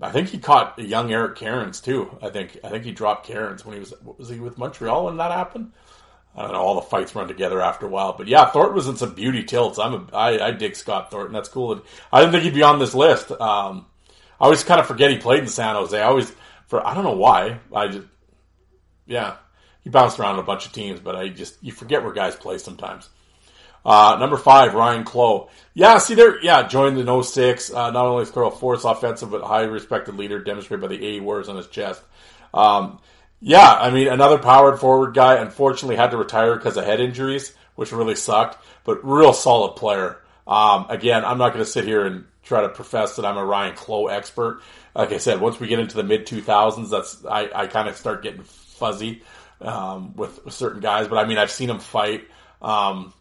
I 0.02 0.12
think 0.12 0.30
he 0.30 0.38
caught 0.40 0.78
young 0.80 1.12
Eric 1.12 1.36
Cairns 1.36 1.82
too. 1.82 2.16
I 2.22 2.30
think 2.30 2.60
I 2.64 2.70
think 2.70 2.86
he 2.86 2.92
dropped 2.92 3.26
Cairns 3.26 3.66
when 3.66 3.74
he 3.74 3.80
was 3.80 3.94
was 4.18 4.30
he 4.30 4.40
with 4.40 4.58
Montreal 4.58 5.06
when 5.06 5.18
that 5.18 5.32
happened. 5.32 5.72
I 6.38 6.44
don't 6.44 6.52
know. 6.52 6.60
All 6.60 6.76
the 6.76 6.82
fights 6.82 7.16
run 7.16 7.28
together 7.28 7.62
after 7.62 7.88
a 7.88 7.90
while, 7.90 8.14
but 8.14 8.28
yeah, 8.28 8.46
Thornton 8.46 8.76
was 8.76 8.88
in 8.88 8.96
some 8.96 9.16
beauty 9.16 9.44
tilts. 9.44 9.80
I'm 9.80 9.94
a 9.94 10.16
I, 10.16 10.48
I 10.48 10.52
dig 10.52 10.76
Scott 10.76 11.10
Thornton. 11.10 11.34
That's 11.34 11.50
cool. 11.50 11.82
I 12.14 12.20
didn't 12.20 12.32
think 12.32 12.44
he'd 12.44 12.54
be 12.54 12.64
on 12.64 12.78
this 12.78 12.94
list. 12.94 13.32
Um, 13.32 13.88
I 14.40 14.46
always 14.46 14.64
kind 14.64 14.80
of 14.80 14.86
forget 14.86 15.10
he 15.10 15.18
played 15.18 15.42
in 15.42 15.50
San 15.50 15.76
Jose. 15.76 16.00
I 16.00 16.06
always 16.06 16.32
for 16.68 16.86
I 16.86 16.94
don't 16.94 17.04
know 17.04 17.18
why. 17.18 17.60
I 17.74 17.88
just 17.88 18.08
yeah 19.08 19.38
he 19.84 19.90
bounced 19.90 20.20
around 20.20 20.38
a 20.38 20.44
bunch 20.44 20.66
of 20.66 20.74
teams, 20.74 21.00
but 21.00 21.16
I 21.16 21.30
just 21.30 21.64
you 21.64 21.72
forget 21.72 22.04
where 22.04 22.14
guys 22.14 22.36
play 22.36 22.60
sometimes. 22.60 23.10
Uh, 23.86 24.18
number 24.20 24.36
five, 24.36 24.74
Ryan 24.74 25.06
Clowe. 25.06 25.50
Yeah, 25.74 25.98
see 26.00 26.14
there, 26.14 26.44
yeah, 26.44 26.68
joined 26.68 26.98
in 26.98 27.24
06. 27.24 27.72
Uh, 27.72 27.92
not 27.92 28.06
only 28.06 28.26
throw 28.26 28.50
a 28.50 28.52
force 28.52 28.84
offensive, 28.84 29.32
but 29.32 29.44
highly 29.44 29.70
respected 29.70 30.16
leader 30.16 30.44
demonstrated 30.44 30.82
by 30.82 30.94
the 30.94 31.16
A 31.16 31.20
words 31.22 31.48
on 31.48 31.56
his 31.56 31.68
chest. 31.68 32.02
Um, 32.54 33.00
yeah, 33.40 33.74
I 33.74 33.92
mean, 33.92 34.08
another 34.08 34.38
powered 34.38 34.80
forward 34.80 35.14
guy, 35.14 35.36
unfortunately 35.36 35.96
had 35.96 36.12
to 36.12 36.18
retire 36.18 36.56
because 36.56 36.78
of 36.78 36.86
head 36.86 37.00
injuries, 37.00 37.54
which 37.76 37.92
really 37.92 38.16
sucked, 38.16 38.58
but 38.84 39.06
real 39.06 39.34
solid 39.34 39.76
player. 39.76 40.20
Um, 40.48 40.88
again, 40.90 41.24
I'm 41.24 41.38
not 41.38 41.54
going 41.54 41.64
to 41.64 41.70
sit 41.70 41.86
here 41.86 42.06
and 42.06 42.26
try 42.44 42.62
to 42.62 42.70
profess 42.70 43.18
that 43.18 43.26
I'm 43.26 43.38
a 43.38 43.46
Ryan 43.46 43.76
Clowe 43.76 44.08
expert. 44.08 44.62
Like 44.96 45.12
I 45.12 45.18
said, 45.18 45.40
once 45.42 45.60
we 45.60 45.68
get 45.68 45.80
into 45.80 45.98
the 45.98 46.04
mid 46.04 46.26
2000s, 46.26 46.90
that's 46.90 47.24
I, 47.26 47.50
I 47.54 47.68
kind 47.68 47.88
of 47.88 47.96
start 47.98 48.24
getting 48.24 48.44
fuzzy 48.44 49.22
um, 49.62 50.16
with, 50.16 50.44
with 50.46 50.54
certain 50.54 50.80
guys. 50.80 51.08
But 51.08 51.18
I 51.18 51.28
mean, 51.28 51.38
I've 51.38 51.52
seen 51.52 51.70
him 51.70 51.80
fight. 51.80 52.28
Um, 52.62 53.14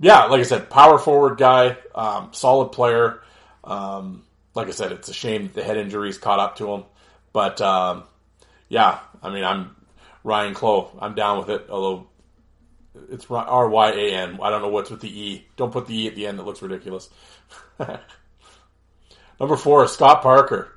yeah, 0.00 0.24
like 0.24 0.40
I 0.40 0.44
said, 0.44 0.70
power 0.70 0.98
forward 0.98 1.38
guy, 1.38 1.76
um, 1.94 2.30
solid 2.32 2.70
player. 2.70 3.20
Um, 3.62 4.24
like 4.54 4.68
I 4.68 4.72
said, 4.72 4.92
it's 4.92 5.08
a 5.08 5.14
shame 5.14 5.44
that 5.44 5.54
the 5.54 5.62
head 5.62 5.76
injuries 5.76 6.18
caught 6.18 6.40
up 6.40 6.56
to 6.56 6.72
him. 6.72 6.84
But 7.32 7.60
um, 7.60 8.04
yeah, 8.68 8.98
I 9.22 9.30
mean, 9.30 9.44
I'm 9.44 9.76
Ryan 10.24 10.54
Clowe. 10.54 10.96
I'm 11.00 11.14
down 11.14 11.38
with 11.38 11.50
it. 11.50 11.66
Although 11.70 12.08
it's 13.10 13.30
R 13.30 13.68
Y 13.68 13.90
A 13.92 14.12
N. 14.14 14.38
I 14.42 14.50
don't 14.50 14.62
know 14.62 14.68
what's 14.68 14.90
with 14.90 15.00
the 15.00 15.20
E. 15.20 15.46
Don't 15.56 15.72
put 15.72 15.86
the 15.86 16.04
E 16.04 16.08
at 16.08 16.14
the 16.14 16.26
end. 16.26 16.38
It 16.38 16.44
looks 16.44 16.62
ridiculous. 16.62 17.08
Number 19.40 19.56
four, 19.56 19.86
Scott 19.86 20.22
Parker. 20.22 20.72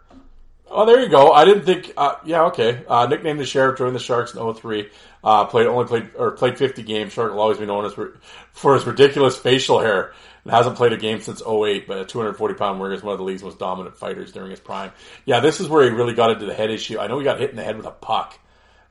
Oh, 0.74 0.86
there 0.86 1.02
you 1.02 1.10
go. 1.10 1.34
I 1.34 1.44
didn't 1.44 1.66
think. 1.66 1.92
Uh, 1.98 2.16
yeah, 2.24 2.44
okay. 2.44 2.86
Uh, 2.88 3.06
nicknamed 3.06 3.42
the 3.42 3.46
Sheriff, 3.46 3.78
joined 3.78 3.94
the 3.94 4.00
Sharks 4.00 4.34
in 4.34 4.54
03. 4.54 4.90
Uh, 5.22 5.46
played 5.46 5.68
only 5.68 5.86
played 5.86 6.12
or 6.18 6.32
played 6.32 6.58
50 6.58 6.82
games. 6.84 7.12
Shark 7.12 7.34
will 7.34 7.42
always 7.42 7.58
be 7.58 7.66
known 7.66 7.86
as 7.86 7.94
for 8.54 8.74
his 8.74 8.86
ridiculous 8.86 9.38
facial 9.38 9.80
hair. 9.80 10.14
And 10.44 10.52
hasn't 10.52 10.78
played 10.78 10.94
a 10.94 10.98
game 10.98 11.20
since 11.20 11.42
08, 11.46 11.88
but 11.88 12.00
a 12.00 12.06
240 12.06 12.56
pound 12.56 12.80
warrior 12.80 12.96
is 12.96 13.04
one 13.04 13.12
of 13.12 13.20
the 13.20 13.26
league's 13.26 13.44
most 13.44 13.60
dominant 13.60 13.98
fighters 13.98 14.32
during 14.32 14.50
his 14.50 14.60
prime. 14.60 14.92
Yeah, 15.26 15.42
this 15.42 15.60
is 15.60 15.68
where 15.68 15.84
he 15.84 15.90
really 15.90 16.16
got 16.16 16.32
into 16.32 16.46
the 16.46 16.54
head 16.54 16.72
issue. 16.72 16.98
I 17.00 17.08
know 17.08 17.20
he 17.20 17.26
got 17.26 17.40
hit 17.40 17.52
in 17.52 17.58
the 17.58 17.64
head 17.64 17.78
with 17.78 17.86
a 17.86 17.92
puck, 17.92 18.40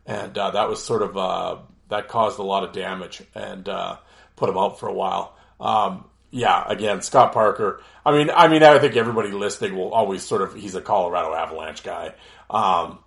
and 0.06 0.36
uh, 0.36 0.50
that 0.52 0.68
was 0.68 0.84
sort 0.84 1.02
of 1.02 1.16
uh, 1.16 1.56
that 1.88 2.08
caused 2.08 2.38
a 2.38 2.44
lot 2.44 2.62
of 2.62 2.72
damage 2.72 3.22
and 3.34 3.68
uh, 3.68 3.96
put 4.36 4.48
him 4.48 4.58
out 4.58 4.78
for 4.78 4.88
a 4.88 4.92
while. 4.92 5.34
Um, 5.58 6.04
yeah, 6.30 6.64
again, 6.66 7.02
Scott 7.02 7.32
Parker. 7.32 7.82
I 8.04 8.12
mean, 8.12 8.30
I 8.30 8.48
mean, 8.48 8.62
I 8.62 8.78
think 8.78 8.96
everybody 8.96 9.30
listening 9.30 9.76
will 9.76 9.92
always 9.92 10.22
sort 10.22 10.42
of 10.42 10.54
he's 10.54 10.74
a 10.74 10.80
Colorado 10.80 11.34
Avalanche 11.34 11.82
guy. 11.82 12.14
Um, 12.48 12.98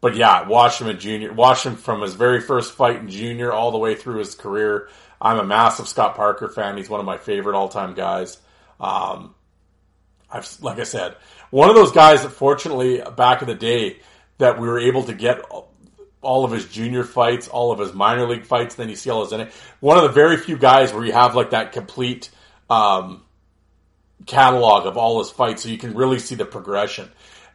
but 0.00 0.14
yeah, 0.14 0.46
watch 0.46 0.80
him 0.80 0.88
in 0.88 0.98
junior, 0.98 1.32
watch 1.32 1.64
him 1.64 1.76
from 1.76 2.02
his 2.02 2.14
very 2.14 2.40
first 2.40 2.72
fight 2.74 2.96
in 2.96 3.08
junior 3.08 3.52
all 3.52 3.72
the 3.72 3.78
way 3.78 3.94
through 3.94 4.18
his 4.18 4.34
career. 4.34 4.88
I'm 5.20 5.38
a 5.38 5.44
massive 5.44 5.88
Scott 5.88 6.14
Parker 6.14 6.48
fan. 6.48 6.76
He's 6.76 6.88
one 6.88 7.00
of 7.00 7.06
my 7.06 7.18
favorite 7.18 7.56
all 7.56 7.68
time 7.68 7.94
guys. 7.94 8.38
Um, 8.80 9.34
I've, 10.30 10.48
like 10.60 10.78
I 10.78 10.84
said, 10.84 11.16
one 11.50 11.68
of 11.68 11.74
those 11.74 11.92
guys 11.92 12.22
that 12.22 12.30
fortunately 12.30 13.02
back 13.16 13.42
in 13.42 13.48
the 13.48 13.54
day 13.54 13.98
that 14.38 14.60
we 14.60 14.68
were 14.68 14.78
able 14.78 15.02
to 15.04 15.14
get 15.14 15.40
all 16.20 16.44
of 16.44 16.52
his 16.52 16.66
junior 16.66 17.04
fights, 17.04 17.48
all 17.48 17.72
of 17.72 17.78
his 17.78 17.92
minor 17.92 18.28
league 18.28 18.44
fights, 18.44 18.74
then 18.74 18.88
you 18.88 18.96
see 18.96 19.10
all 19.10 19.24
his 19.24 19.32
in 19.32 19.40
it. 19.40 19.52
One 19.80 19.96
of 19.96 20.04
the 20.04 20.10
very 20.10 20.36
few 20.36 20.56
guys 20.56 20.92
where 20.92 21.04
you 21.04 21.12
have 21.12 21.34
like 21.34 21.50
that 21.50 21.72
complete, 21.72 22.30
um, 22.70 23.22
catalog 24.26 24.86
of 24.86 24.96
all 24.96 25.18
his 25.18 25.30
fights 25.30 25.62
so 25.62 25.68
you 25.68 25.78
can 25.78 25.94
really 25.94 26.18
see 26.18 26.34
the 26.34 26.44
progression. 26.44 27.10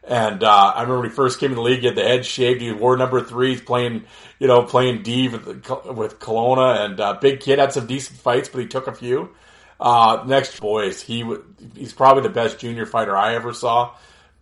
And 0.06 0.42
uh, 0.42 0.72
I 0.74 0.82
remember 0.82 1.00
when 1.00 1.10
he 1.10 1.16
first 1.16 1.40
came 1.40 1.50
in 1.50 1.56
the 1.56 1.62
league, 1.62 1.80
he 1.80 1.86
had 1.86 1.96
the 1.96 2.02
head 2.02 2.26
shaved. 2.26 2.60
He 2.60 2.70
wore 2.72 2.96
number 2.96 3.22
three. 3.22 3.52
He's 3.52 3.62
playing, 3.62 4.04
you 4.38 4.46
know, 4.46 4.62
playing 4.62 5.02
D 5.02 5.28
with, 5.28 5.46
with 5.46 6.18
Kelowna. 6.18 6.84
And 6.84 7.00
uh, 7.00 7.14
big 7.14 7.40
kid 7.40 7.58
had 7.58 7.72
some 7.72 7.86
decent 7.86 8.18
fights, 8.18 8.50
but 8.50 8.60
he 8.60 8.66
took 8.66 8.86
a 8.86 8.92
few. 8.92 9.30
Uh, 9.80 10.22
next, 10.26 10.60
boys, 10.60 11.00
he 11.00 11.24
he's 11.74 11.92
probably 11.92 12.22
the 12.22 12.28
best 12.28 12.58
junior 12.58 12.86
fighter 12.86 13.16
I 13.16 13.34
ever 13.34 13.52
saw. 13.52 13.94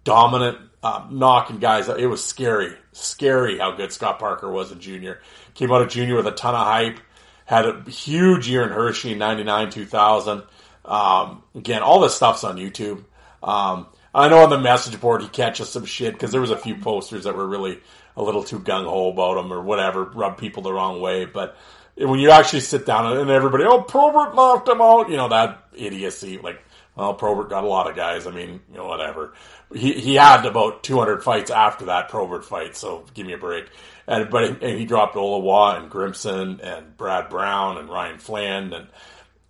Dominant, 0.04 0.58
uh, 0.82 1.06
knocking 1.10 1.58
guys. 1.58 1.88
It 1.88 2.06
was 2.06 2.24
scary, 2.24 2.74
scary 2.92 3.58
how 3.58 3.72
good 3.72 3.92
Scott 3.92 4.18
Parker 4.18 4.50
was 4.50 4.72
a 4.72 4.76
junior. 4.76 5.20
Came 5.54 5.72
out 5.72 5.82
of 5.82 5.88
junior 5.88 6.16
with 6.16 6.26
a 6.26 6.32
ton 6.32 6.54
of 6.54 6.66
hype. 6.66 6.98
Had 7.44 7.66
a 7.66 7.90
huge 7.90 8.48
year 8.48 8.62
in 8.62 8.70
Hershey 8.70 9.12
in 9.12 9.18
'99, 9.18 9.70
2000. 9.70 10.42
Um, 10.84 11.42
again, 11.54 11.82
all 11.82 12.00
this 12.00 12.14
stuff's 12.14 12.44
on 12.44 12.56
YouTube. 12.56 13.04
Um, 13.42 13.86
I 14.14 14.28
know 14.28 14.38
on 14.38 14.50
the 14.50 14.58
message 14.58 15.00
board 15.00 15.22
he 15.22 15.28
catches 15.28 15.68
some 15.68 15.84
shit 15.84 16.12
because 16.12 16.32
there 16.32 16.40
was 16.40 16.50
a 16.50 16.56
few 16.56 16.76
posters 16.76 17.24
that 17.24 17.36
were 17.36 17.46
really 17.46 17.80
a 18.16 18.22
little 18.22 18.44
too 18.44 18.58
gung 18.58 18.84
ho 18.84 19.10
about 19.10 19.42
him 19.42 19.52
or 19.52 19.60
whatever, 19.60 20.04
rub 20.04 20.36
people 20.36 20.62
the 20.62 20.72
wrong 20.72 21.00
way. 21.00 21.24
But 21.24 21.56
when 21.96 22.20
you 22.20 22.30
actually 22.30 22.60
sit 22.60 22.84
down 22.86 23.16
and 23.16 23.30
everybody, 23.30 23.64
oh, 23.64 23.82
Probert 23.82 24.34
knocked 24.34 24.68
him 24.68 24.80
out, 24.80 25.08
you 25.08 25.16
know, 25.16 25.28
that 25.28 25.62
idiocy. 25.74 26.38
Like, 26.38 26.62
well, 26.94 27.14
Probert 27.14 27.48
got 27.48 27.64
a 27.64 27.68
lot 27.68 27.88
of 27.88 27.96
guys. 27.96 28.26
I 28.26 28.30
mean, 28.30 28.60
you 28.70 28.76
know, 28.76 28.86
whatever. 28.86 29.32
He 29.74 29.92
he 29.92 30.14
had 30.14 30.44
about 30.44 30.82
200 30.82 31.22
fights 31.22 31.50
after 31.50 31.86
that 31.86 32.08
Probert 32.08 32.44
fight, 32.44 32.76
so 32.76 33.04
give 33.14 33.26
me 33.26 33.32
a 33.32 33.38
break. 33.38 33.66
And 34.06 34.30
but 34.30 34.44
he, 34.44 34.66
and 34.66 34.78
he 34.78 34.84
dropped 34.84 35.14
Olawa 35.14 35.78
and 35.80 35.90
Grimson 35.90 36.60
and 36.62 36.96
Brad 36.96 37.28
Brown 37.30 37.78
and 37.78 37.88
Ryan 37.88 38.18
Flan 38.18 38.72
and 38.72 38.88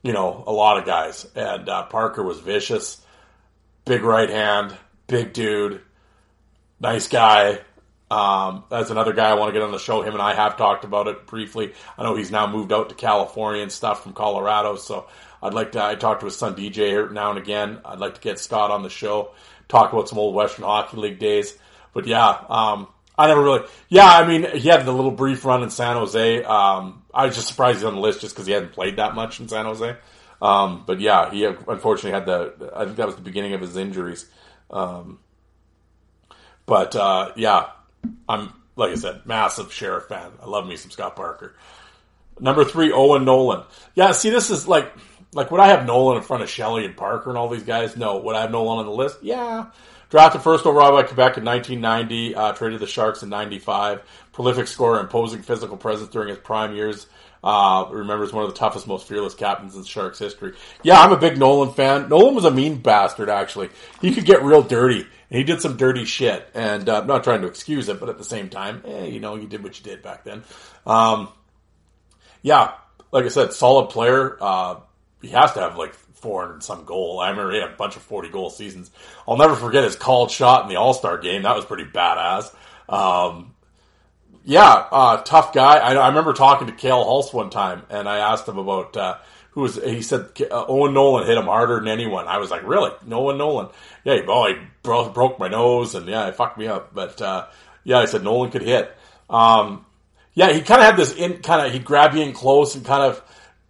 you 0.03 0.13
know 0.13 0.45
a 0.47 0.53
lot 0.53 0.79
of 0.79 0.87
guys. 0.87 1.27
And 1.35 1.69
uh, 1.69 1.85
Parker 1.85 2.23
was 2.23 2.39
vicious 2.39 3.03
big 3.85 4.03
right 4.03 4.31
hand, 4.31 4.77
big 5.07 5.33
dude, 5.33 5.81
nice 6.81 7.09
guy. 7.09 7.61
Um, 8.11 8.65
that's 8.69 8.91
another 8.91 9.15
guy 9.15 9.31
I 9.31 9.35
want 9.35 9.49
to 9.49 9.53
get 9.53 9.63
on 9.63 9.73
the 9.73 9.79
show. 9.79 10.03
Him 10.03 10.13
and 10.13 10.23
I 10.23 10.35
have 10.35 10.59
talked 10.59 10.85
about 10.85 11.09
it 11.09 11.27
briefly. 11.27 11.73
I 11.97 12.03
know 12.03 12.15
he's 12.15 12.31
now 12.31 12.47
moved 12.47 12.73
out 12.73 12.91
to 12.91 12.95
California 12.95 13.63
and 13.63 13.73
stuff 13.73 14.03
from 14.03 14.13
Colorado, 14.13 14.77
so 14.77 15.09
I'd 15.43 15.55
like 15.55 15.73
to. 15.73 15.83
I 15.83 15.95
talk 15.95 16.21
to 16.21 16.27
his 16.27 16.37
son 16.37 16.55
DJ 16.55 17.11
now 17.13 17.31
and 17.31 17.39
again. 17.39 17.81
I'd 17.85 17.99
like 17.99 18.15
to 18.15 18.21
get 18.21 18.39
Scott 18.39 18.71
on 18.71 18.83
the 18.83 18.91
show, 18.91 19.33
talk 19.69 19.93
about 19.93 20.09
some 20.09 20.19
old 20.19 20.35
Western 20.35 20.65
Hockey 20.65 20.97
League 20.97 21.19
days. 21.19 21.57
But 21.93 22.07
yeah, 22.07 22.29
um, 22.49 22.89
I 23.19 23.27
never 23.27 23.43
really. 23.43 23.67
Yeah, 23.89 24.07
I 24.07 24.27
mean, 24.27 24.49
he 24.57 24.69
had 24.69 24.85
the 24.85 24.93
little 24.93 25.11
brief 25.11 25.45
run 25.45 25.63
in 25.63 25.71
San 25.71 25.97
Jose. 25.97 26.45
Um, 26.45 27.03
I 27.13 27.27
was 27.27 27.35
just 27.35 27.49
surprised 27.49 27.79
he's 27.79 27.85
on 27.85 27.95
the 27.95 28.01
list 28.01 28.21
just 28.21 28.35
because 28.35 28.47
he 28.47 28.53
hadn't 28.53 28.73
played 28.73 28.97
that 28.97 29.15
much 29.15 29.41
in 29.41 29.49
San 29.49 29.65
Jose. 29.65 29.97
Um, 30.41 30.85
but 30.87 31.01
yeah, 31.01 31.31
he 31.31 31.45
unfortunately 31.45 32.13
had 32.13 32.27
the. 32.27 32.73
I 32.75 32.85
think 32.85 32.97
that 32.97 33.07
was 33.07 33.17
the 33.17 33.23
beginning 33.23 33.55
of 33.55 33.61
his 33.61 33.77
injuries. 33.77 34.27
Um, 34.71 35.19
but 36.67 36.97
uh, 36.97 37.33
yeah, 37.37 37.71
I'm 38.29 38.53
like 38.77 38.93
I 38.93 38.95
said, 38.95 39.27
massive 39.27 39.73
sheriff 39.73 40.07
fan. 40.07 40.31
I 40.43 40.47
love 40.47 40.67
me 40.67 40.77
some 40.77 40.91
Scott 40.91 41.17
Parker. 41.17 41.55
Number 42.41 42.65
three, 42.65 42.93
Owen 42.93 43.25
Nolan. 43.25 43.65
Yeah, 43.95 44.13
see, 44.13 44.31
this 44.31 44.51
is 44.51 44.67
like 44.67 44.93
like 45.35 45.51
would 45.51 45.61
I 45.61 45.69
have 45.69 45.87
Nolan 45.87 46.19
in 46.19 46.23
front 46.23 46.43
of 46.43 46.51
Shelley 46.51 46.85
and 46.85 46.97
Parker 46.97 47.31
and 47.31 47.39
all 47.39 47.49
these 47.49 47.63
guys? 47.63 47.97
No. 47.97 48.19
Would 48.19 48.37
I 48.37 48.43
have 48.43 48.51
Nolan 48.51 48.81
on 48.81 48.87
the 48.87 48.93
list? 48.93 49.19
Yeah. 49.23 49.67
Drafted 50.11 50.43
first 50.43 50.67
overall 50.67 50.93
by 50.93 51.05
Quebec 51.05 51.39
in 51.39 51.45
1990, 51.45 52.35
uh, 52.35 52.53
traded 52.53 52.81
the 52.81 52.87
Sharks 52.87 53.23
in 53.23 53.31
95. 53.31 54.03
Prolific 54.33 54.67
scorer, 54.67 55.01
imposing 55.01 55.41
physical 55.41 55.79
presence 55.79 56.11
during 56.11 56.29
his 56.29 56.37
prime 56.37 56.75
years. 56.75 57.07
Uh, 57.43 57.87
remembers 57.91 58.33
one 58.33 58.45
of 58.45 58.51
the 58.51 58.57
toughest, 58.57 58.87
most 58.87 59.09
fearless 59.09 59.35
captains 59.35 59.75
in 59.75 59.83
Sharks 59.85 60.19
history. 60.19 60.53
Yeah, 60.83 61.01
I'm 61.01 61.13
a 61.13 61.17
big 61.17 61.39
Nolan 61.39 61.73
fan. 61.73 62.09
Nolan 62.09 62.35
was 62.35 62.45
a 62.45 62.51
mean 62.51 62.79
bastard, 62.79 63.31
actually. 63.31 63.71
He 64.01 64.15
could 64.15 64.27
get 64.27 64.45
real 64.45 64.63
dirty, 64.63 65.01
and 65.01 65.39
he 65.39 65.45
did 65.45 65.61
some 65.63 65.77
dirty 65.77 66.05
shit. 66.05 66.47
And 66.55 66.89
uh, 66.89 67.01
I'm 67.01 67.07
not 67.07 67.25
trying 67.25 67.41
to 67.41 67.49
excuse 67.49 67.89
it, 67.89 67.99
but 67.99 68.11
at 68.11 68.19
the 68.19 68.25
same 68.25 68.49
time, 68.49 68.83
eh, 68.87 69.07
you 69.07 69.19
know, 69.19 69.35
you 69.37 69.49
did 69.49 69.63
what 69.63 69.79
you 69.79 69.85
did 69.85 70.03
back 70.03 70.25
then. 70.25 70.45
Um, 70.87 71.31
yeah, 72.43 72.75
like 73.11 73.25
I 73.25 73.29
said, 73.29 73.55
solid 73.55 73.89
player. 73.89 74.37
Uh, 74.41 74.77
he 75.23 75.29
has 75.29 75.53
to 75.53 75.61
have 75.61 75.77
like 75.77 75.95
400 75.95 76.63
some 76.63 76.85
goal. 76.85 77.21
I 77.21 77.31
remember 77.31 77.53
he 77.53 77.61
had 77.61 77.71
a 77.71 77.77
bunch 77.77 77.97
of 77.97 78.03
40 78.03 78.29
goal 78.29 78.51
seasons. 78.51 78.91
I'll 79.27 79.37
never 79.37 79.57
forget 79.57 79.85
his 79.85 79.97
called 79.97 80.31
shot 80.31 80.65
in 80.65 80.69
the 80.69 80.77
All 80.77 80.95
Star 80.95 81.19
game. 81.19 81.43
That 81.43 81.57
was 81.57 81.65
pretty 81.65 81.85
badass. 81.85 82.55
Um, 82.89 83.55
yeah, 84.45 84.87
uh, 84.91 85.23
tough 85.23 85.53
guy. 85.53 85.79
I, 85.79 85.95
I, 85.95 86.09
remember 86.09 86.33
talking 86.33 86.67
to 86.67 86.73
Cale 86.73 87.05
Hulse 87.05 87.33
one 87.33 87.51
time, 87.51 87.83
and 87.91 88.09
I 88.09 88.19
asked 88.19 88.49
him 88.49 88.59
about 88.59 88.97
uh, 88.97 89.19
who 89.51 89.63
was. 89.63 89.77
He 89.77 90.03
said 90.03 90.31
uh, 90.51 90.65
Owen 90.67 90.95
Nolan 90.95 91.27
hit 91.27 91.39
him 91.39 91.45
harder 91.45 91.79
than 91.79 91.89
anyone. 91.89 92.27
I 92.27 92.39
was 92.39 92.51
like, 92.51 92.67
really, 92.67 92.91
Nolan 93.07 93.39
Nolan? 93.39 93.69
Yeah, 94.05 94.17
he, 94.17 94.23
oh, 94.27 94.49
he 94.49 94.61
broke, 94.83 95.15
broke 95.15 95.39
my 95.39 95.49
nose, 95.49 95.95
and 95.95 96.07
yeah, 96.09 96.27
it 96.29 96.35
fucked 96.35 96.59
me 96.59 96.67
up. 96.67 96.93
But 96.93 97.23
uh, 97.23 97.47
yeah, 97.85 97.99
I 97.99 98.07
said 98.07 98.25
Nolan 98.25 98.51
could 98.51 98.63
hit. 98.63 98.93
Um, 99.31 99.87
yeah, 100.35 100.53
he 100.53 100.61
kind 100.61 100.81
of 100.81 100.87
had 100.87 100.97
this 100.97 101.15
in 101.15 101.39
kind 101.39 101.67
of 101.67 101.73
he'd 101.73 101.85
grab 101.85 102.15
you 102.15 102.23
in 102.23 102.33
close 102.33 102.75
and 102.75 102.85
kind 102.85 103.03
of 103.03 103.23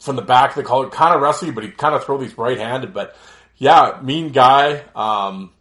from 0.03 0.17
the 0.17 0.23
back 0.23 0.51
of 0.51 0.57
the 0.57 0.63
collar, 0.65 0.91
kind 0.91 1.15
of 1.15 1.43
you, 1.43 1.53
but 1.53 1.63
he'd 1.63 1.79
kind 1.79 1.95
of 1.95 2.05
throw 2.05 2.19
these 2.19 2.37
right 2.37 2.59
handed. 2.59 2.93
But 2.93 3.17
yeah, 3.57 4.01
mean 4.03 4.33
guy. 4.33 4.83
Um, 4.97 5.53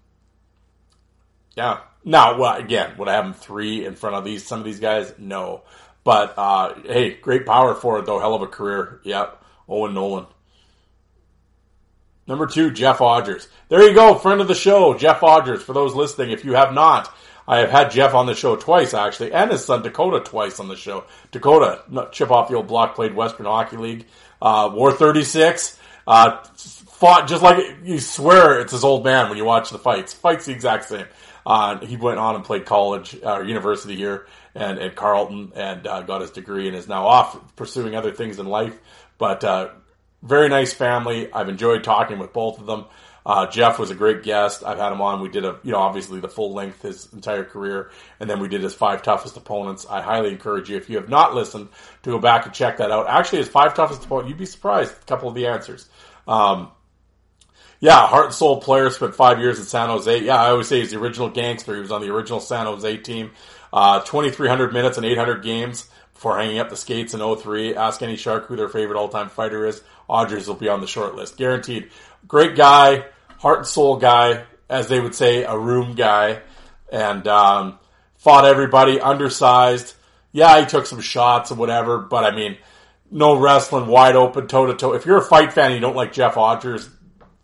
yeah, 1.56 1.82
now, 2.04 2.40
well, 2.40 2.56
again, 2.56 2.98
would 2.98 3.08
I 3.08 3.14
have 3.14 3.26
him 3.26 3.34
three 3.34 3.86
in 3.86 3.96
front 3.96 4.16
of 4.16 4.26
these 4.26 4.46
some 4.46 4.60
of 4.60 4.66
these 4.66 4.80
guys? 4.80 5.14
No. 5.20 5.62
But 6.04 6.34
uh, 6.38 6.74
hey, 6.84 7.14
great 7.14 7.46
power 7.46 7.76
for 7.76 8.00
it 8.00 8.08
though, 8.08 8.20
hell 8.20 8.34
of 8.34 8.42
a 8.42 8.48
career. 8.48 9.00
Yep, 9.04 9.44
Owen 9.70 9.94
Nolan. 9.94 10.26
Number 12.26 12.48
two, 12.48 12.72
Jeff 12.72 13.00
Odgers. 13.00 13.48
There 13.70 13.84
you 13.88 13.94
go, 13.94 14.16
friend 14.16 14.42
of 14.42 14.48
the 14.48 14.56
show, 14.56 14.98
Jeff 14.98 15.20
Odgers. 15.20 15.60
For 15.60 15.74
those 15.74 15.94
listening, 15.94 16.32
if 16.32 16.46
you 16.46 16.54
have 16.54 16.74
not, 16.74 17.14
I 17.48 17.60
have 17.60 17.70
had 17.70 17.92
Jeff 17.92 18.16
on 18.16 18.26
the 18.26 18.34
show 18.34 18.56
twice 18.56 18.96
actually, 18.96 19.34
and 19.34 19.52
his 19.52 19.64
son 19.64 19.84
Dakota 19.84 20.22
twice 20.22 20.60
on 20.60 20.68
the 20.68 20.76
show. 20.76 21.04
Dakota, 21.32 21.84
chip 22.12 22.32
off 22.32 22.50
the 22.50 22.56
old 22.56 22.68
block, 22.68 22.96
played 22.96 23.14
Western 23.14 23.46
Hockey 23.46 23.78
League, 23.78 24.06
uh, 24.42 24.72
War 24.74 24.92
36, 24.92 25.80
uh, 26.08 26.44
fought 26.44 27.28
just 27.28 27.42
like 27.42 27.78
you 27.84 28.00
swear 28.00 28.60
it's 28.60 28.72
his 28.72 28.84
old 28.84 29.04
man 29.04 29.30
when 29.30 29.38
you 29.38 29.46
watch 29.46 29.70
the 29.70 29.80
fights. 29.80 30.14
Fights 30.14 30.46
the 30.46 30.52
exact 30.52 30.86
same. 30.86 31.06
Uh, 31.46 31.80
he 31.80 31.98
went 31.98 32.20
on 32.20 32.36
and 32.36 32.44
played 32.44 32.66
college 32.66 33.18
or 33.24 33.42
uh, 33.42 33.44
university 33.44 33.96
here 33.96 34.28
and 34.54 34.80
at 34.80 34.96
Carleton 34.96 35.52
and 35.56 35.88
uh, 35.88 36.02
got 36.02 36.22
his 36.22 36.32
degree 36.32 36.68
and 36.68 36.76
is 36.76 36.88
now 36.88 37.08
off 37.08 37.56
pursuing 37.56 37.96
other 37.96 38.12
things 38.12 38.38
in 38.38 38.46
life. 38.46 38.78
But 39.18 39.44
uh, 39.44 39.70
very 40.22 40.50
nice 40.50 40.74
family. 40.74 41.32
I've 41.34 41.50
enjoyed 41.50 41.84
talking 41.84 42.20
with 42.20 42.34
both 42.34 42.60
of 42.60 42.68
them. 42.68 42.86
Uh, 43.26 43.46
Jeff 43.48 43.78
was 43.78 43.92
a 43.92 43.96
great 43.96 44.24
guest. 44.24 44.64
I've 44.64 44.80
had 44.80 44.92
him 44.92 45.02
on. 45.02 45.22
We 45.22 45.30
did 45.30 45.46
a, 45.46 45.60
you 45.64 45.72
know, 45.72 45.80
obviously 45.80 46.20
the 46.20 46.30
full 46.30 46.54
length 46.54 46.82
his 46.82 47.12
entire 47.14 47.44
career, 47.44 47.92
and 48.20 48.30
then 48.30 48.40
we 48.40 48.48
did 48.48 48.64
his 48.64 48.74
five 48.74 49.04
toughest 49.04 49.38
opponents. 49.38 49.86
I 49.90 50.02
highly 50.02 50.32
encourage 50.32 50.70
you, 50.70 50.78
if 50.78 50.90
you 50.90 50.98
have 50.98 51.10
not 51.10 51.36
listened, 51.36 51.70
to 52.04 52.10
go 52.10 52.20
back 52.20 52.46
and 52.46 52.54
check 52.54 52.78
that 52.78 52.92
out. 52.92 53.08
Actually, 53.08 53.40
his 53.40 53.50
five 53.50 53.76
toughest 53.76 54.04
opponents, 54.04 54.30
you'd 54.30 54.40
be 54.40 54.46
surprised 54.46 54.94
a 54.94 55.06
couple 55.06 55.30
of 55.30 55.36
the 55.36 55.48
answers. 55.48 55.88
Um, 56.28 56.72
yeah, 57.80 58.08
heart 58.08 58.26
and 58.26 58.34
soul 58.34 58.62
player, 58.62 58.90
spent 58.92 59.16
five 59.16 59.40
years 59.40 59.58
in 59.58 59.66
San 59.66 59.90
Jose. 59.90 60.24
Yeah, 60.24 60.42
I 60.42 60.50
always 60.50 60.68
say 60.68 60.80
he's 60.80 60.92
the 60.92 61.00
original 61.00 61.30
gangster. 61.30 61.74
He 61.74 61.82
was 61.82 61.92
on 61.92 62.02
the 62.02 62.10
original 62.10 62.40
San 62.40 62.68
Jose 62.68 62.98
team. 62.98 63.32
Uh, 63.74 64.02
2,300 64.02 64.72
minutes 64.72 64.98
and 64.98 65.06
800 65.06 65.44
games 65.44 65.90
before 66.14 66.38
hanging 66.38 66.60
up 66.60 66.70
the 66.70 66.78
skates 66.78 67.16
in 67.16 67.36
03. 67.36 67.76
Ask 67.76 68.04
any 68.04 68.18
Shark 68.18 68.46
who 68.46 68.56
their 68.56 68.70
favorite 68.70 69.00
all-time 69.00 69.30
fighter 69.30 69.66
is. 69.66 69.82
Odgers 70.08 70.48
will 70.48 70.56
be 70.56 70.70
on 70.70 70.82
the 70.82 70.88
short 70.88 71.16
list. 71.16 71.38
Guaranteed. 71.38 71.90
Great 72.28 72.56
guy, 72.56 73.06
heart 73.40 73.60
and 73.60 73.68
soul 73.68 73.98
guy, 73.98 74.44
as 74.70 74.88
they 74.88 75.00
would 75.00 75.16
say, 75.16 75.44
a 75.44 75.58
room 75.58 75.96
guy. 75.96 76.42
And, 76.92 77.28
um, 77.28 77.80
fought 78.18 78.46
everybody, 78.46 79.00
undersized. 79.00 79.96
Yeah, 80.32 80.60
he 80.60 80.66
took 80.66 80.86
some 80.86 81.02
shots 81.02 81.52
and 81.52 81.60
whatever, 81.60 81.98
but 81.98 82.24
I 82.24 82.36
mean, 82.36 82.58
no 83.10 83.38
wrestling, 83.38 83.88
wide 83.88 84.16
open, 84.16 84.48
toe 84.48 84.68
to 84.68 84.74
toe. 84.76 84.94
If 84.94 85.06
you're 85.06 85.18
a 85.18 85.24
fight 85.24 85.52
fan 85.54 85.66
and 85.66 85.76
you 85.76 85.82
don't 85.82 85.96
like 85.96 86.14
Jeff 86.14 86.36
Odgers, 86.36 86.88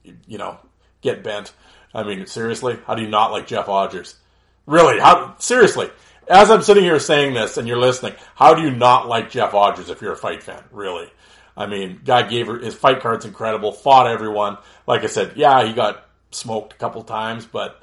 you 0.03 0.37
know, 0.37 0.57
get 1.01 1.23
bent. 1.23 1.53
I 1.93 2.03
mean, 2.03 2.25
seriously, 2.25 2.77
how 2.85 2.95
do 2.95 3.01
you 3.01 3.09
not 3.09 3.31
like 3.31 3.47
Jeff 3.47 3.65
Odgers? 3.65 4.15
Really? 4.65 4.99
How, 4.99 5.35
seriously, 5.39 5.89
as 6.27 6.51
I'm 6.51 6.61
sitting 6.61 6.83
here 6.83 6.99
saying 6.99 7.33
this 7.33 7.57
and 7.57 7.67
you're 7.67 7.79
listening, 7.79 8.13
how 8.35 8.53
do 8.53 8.61
you 8.61 8.71
not 8.71 9.07
like 9.07 9.29
Jeff 9.29 9.51
Odgers 9.51 9.89
if 9.89 10.01
you're 10.01 10.13
a 10.13 10.17
fight 10.17 10.43
fan? 10.43 10.63
Really? 10.71 11.09
I 11.57 11.65
mean, 11.65 12.01
guy 12.05 12.21
gave 12.21 12.47
her, 12.47 12.59
his 12.59 12.75
fight 12.75 13.01
card's 13.01 13.25
incredible, 13.25 13.71
fought 13.71 14.07
everyone. 14.07 14.59
Like 14.85 15.03
I 15.03 15.07
said, 15.07 15.33
yeah, 15.35 15.65
he 15.65 15.73
got 15.73 16.05
smoked 16.29 16.73
a 16.73 16.77
couple 16.77 17.03
times, 17.03 17.45
but 17.45 17.81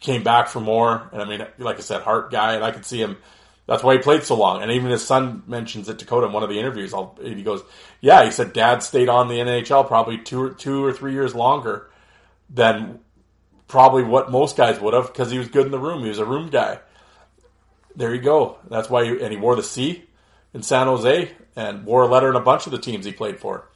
came 0.00 0.22
back 0.22 0.48
for 0.48 0.60
more. 0.60 1.10
And 1.12 1.20
I 1.20 1.26
mean, 1.26 1.46
like 1.58 1.76
I 1.76 1.80
said, 1.80 2.02
heart 2.02 2.30
guy, 2.30 2.54
and 2.54 2.64
I 2.64 2.70
could 2.70 2.86
see 2.86 3.00
him. 3.00 3.18
That's 3.66 3.84
why 3.84 3.94
he 3.94 4.00
played 4.00 4.24
so 4.24 4.34
long. 4.34 4.62
And 4.62 4.72
even 4.72 4.90
his 4.90 5.06
son 5.06 5.42
mentions 5.46 5.88
it, 5.88 5.98
Dakota, 5.98 6.26
in 6.26 6.32
one 6.32 6.42
of 6.42 6.48
the 6.48 6.58
interviews. 6.58 6.92
I'll, 6.94 7.16
he 7.22 7.42
goes, 7.42 7.62
"Yeah," 8.00 8.24
he 8.24 8.30
said, 8.30 8.52
"Dad 8.52 8.82
stayed 8.82 9.08
on 9.08 9.28
the 9.28 9.38
NHL 9.38 9.86
probably 9.86 10.18
two 10.18 10.42
or 10.42 10.50
two 10.50 10.84
or 10.84 10.92
three 10.92 11.12
years 11.12 11.34
longer 11.34 11.90
than 12.50 12.98
probably 13.68 14.02
what 14.02 14.30
most 14.30 14.56
guys 14.56 14.80
would 14.80 14.94
have 14.94 15.06
because 15.06 15.30
he 15.30 15.38
was 15.38 15.48
good 15.48 15.66
in 15.66 15.72
the 15.72 15.78
room. 15.78 16.02
He 16.02 16.08
was 16.08 16.18
a 16.18 16.24
room 16.24 16.50
guy. 16.50 16.80
There 17.94 18.14
you 18.14 18.20
go. 18.20 18.58
That's 18.68 18.90
why, 18.90 19.04
he, 19.04 19.10
and 19.22 19.32
he 19.32 19.36
wore 19.36 19.54
the 19.54 19.62
C 19.62 20.04
in 20.54 20.62
San 20.62 20.86
Jose 20.86 21.30
and 21.56 21.84
wore 21.84 22.02
a 22.02 22.06
letter 22.06 22.28
in 22.28 22.36
a 22.36 22.40
bunch 22.40 22.66
of 22.66 22.72
the 22.72 22.78
teams 22.78 23.04
he 23.04 23.12
played 23.12 23.38
for. 23.38 23.68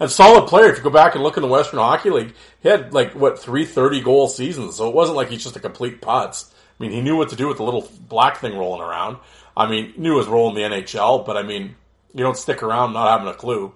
And 0.00 0.10
solid 0.10 0.48
player. 0.48 0.70
If 0.70 0.78
you 0.78 0.82
go 0.82 0.90
back 0.90 1.14
and 1.14 1.22
look 1.22 1.36
in 1.36 1.42
the 1.42 1.48
Western 1.48 1.78
Hockey 1.78 2.10
League, 2.10 2.34
he 2.60 2.68
had 2.68 2.92
like 2.92 3.14
what 3.14 3.38
three 3.38 3.64
thirty 3.64 4.00
goal 4.00 4.28
seasons. 4.28 4.76
So 4.76 4.88
it 4.88 4.94
wasn't 4.94 5.16
like 5.16 5.28
he's 5.28 5.44
just 5.44 5.56
a 5.56 5.60
complete 5.60 6.00
putz. 6.00 6.50
I 6.52 6.82
mean, 6.82 6.90
he 6.90 7.00
knew 7.00 7.16
what 7.16 7.28
to 7.28 7.36
do 7.36 7.46
with 7.46 7.58
the 7.58 7.62
little 7.62 7.88
black 8.08 8.38
thing 8.38 8.56
rolling 8.56 8.80
around. 8.80 9.18
I 9.56 9.70
mean, 9.70 9.94
knew 9.96 10.18
his 10.18 10.26
role 10.26 10.48
in 10.48 10.56
the 10.56 10.62
NHL, 10.62 11.24
but 11.24 11.36
I 11.36 11.44
mean, 11.44 11.76
you 12.12 12.24
don't 12.24 12.36
stick 12.36 12.62
around 12.62 12.92
not 12.92 13.08
having 13.08 13.32
a 13.32 13.36
clue. 13.36 13.72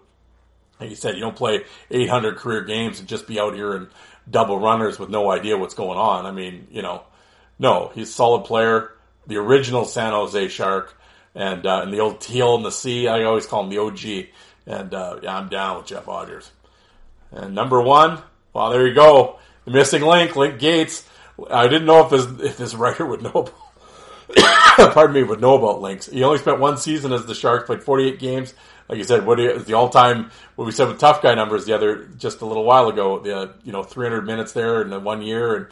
Like 0.81 0.91
you 0.91 0.97
said, 0.97 1.15
you 1.15 1.21
don't 1.21 1.37
play 1.37 1.65
800 1.91 2.37
career 2.37 2.63
games 2.63 2.99
and 2.99 3.09
just 3.09 3.27
be 3.27 3.39
out 3.39 3.55
here 3.55 3.75
and 3.75 3.89
double 4.29 4.59
runners 4.59 4.99
with 4.99 5.11
no 5.11 5.31
idea 5.31 5.57
what's 5.57 5.75
going 5.75 5.99
on. 5.99 6.27
I 6.27 6.33
mean, 6.33 6.67
you 6.71 6.83
know, 6.83 7.05
no, 7.59 7.91
he's 7.95 8.11
a 8.11 8.13
solid 8.13 8.45
player, 8.45 8.93
the 9.27 9.37
original 9.37 9.85
San 9.85 10.13
Jose 10.13 10.49
Shark, 10.49 10.98
and 11.39 11.65
uh, 11.65 11.83
and 11.85 11.95
the 11.95 12.01
old 12.01 12.21
teal 12.21 12.57
in 12.57 12.63
the 12.63 12.73
sea. 12.73 13.07
I 13.07 13.23
always 13.23 13.47
call 13.47 13.63
him 13.63 13.71
the 13.71 13.79
OG. 13.79 14.27
And 14.67 14.93
uh, 14.93 15.21
yeah, 15.23 15.39
I'm 15.39 15.49
down 15.49 15.79
with 15.79 15.87
Jeff 15.87 16.05
Odgers. 16.07 16.51
And 17.31 17.55
number 17.55 17.81
one, 17.81 18.21
well, 18.53 18.71
there 18.71 18.87
you 18.87 18.95
go, 18.95 19.39
the 19.65 19.71
missing 19.71 20.03
link, 20.03 20.37
Link 20.37 20.61
Gaetz. 20.61 21.07
I 21.51 21.69
didn't 21.69 21.87
know 21.87 22.05
if 22.05 22.11
this 22.11 22.27
if 22.41 22.57
this 22.59 22.75
writer 22.75 23.07
would 23.07 23.23
know 23.23 23.31
about. 23.31 23.55
pardon 24.95 25.15
me, 25.15 25.23
would 25.23 25.41
know 25.41 25.57
about 25.57 25.81
Links. 25.81 26.07
He 26.07 26.23
only 26.23 26.39
spent 26.39 26.59
one 26.59 26.77
season 26.77 27.13
as 27.13 27.25
the 27.25 27.35
Sharks, 27.35 27.65
played 27.65 27.83
48 27.83 28.19
games. 28.19 28.53
Like 28.89 28.99
you 28.99 29.05
said, 29.05 29.25
what 29.25 29.41
is 29.41 29.65
the 29.65 29.75
all-time? 29.75 30.31
What 30.57 30.67
we 30.67 30.73
said 30.73 30.89
with 30.89 30.99
tough 30.99 31.23
guy 31.23 31.35
numbers 31.35 31.65
the 31.65 31.75
other 31.75 32.07
just 32.19 32.41
a 32.41 32.47
little 32.47 32.65
while 32.65 32.89
ago. 32.89 33.21
The 33.21 33.55
you 33.65 33.73
know 33.73 33.83
300 33.83 34.27
minutes 34.27 34.53
there 34.53 34.83
in 34.83 34.91
the 34.91 35.01
one 35.01 35.23
year 35.23 35.55
and 35.55 35.67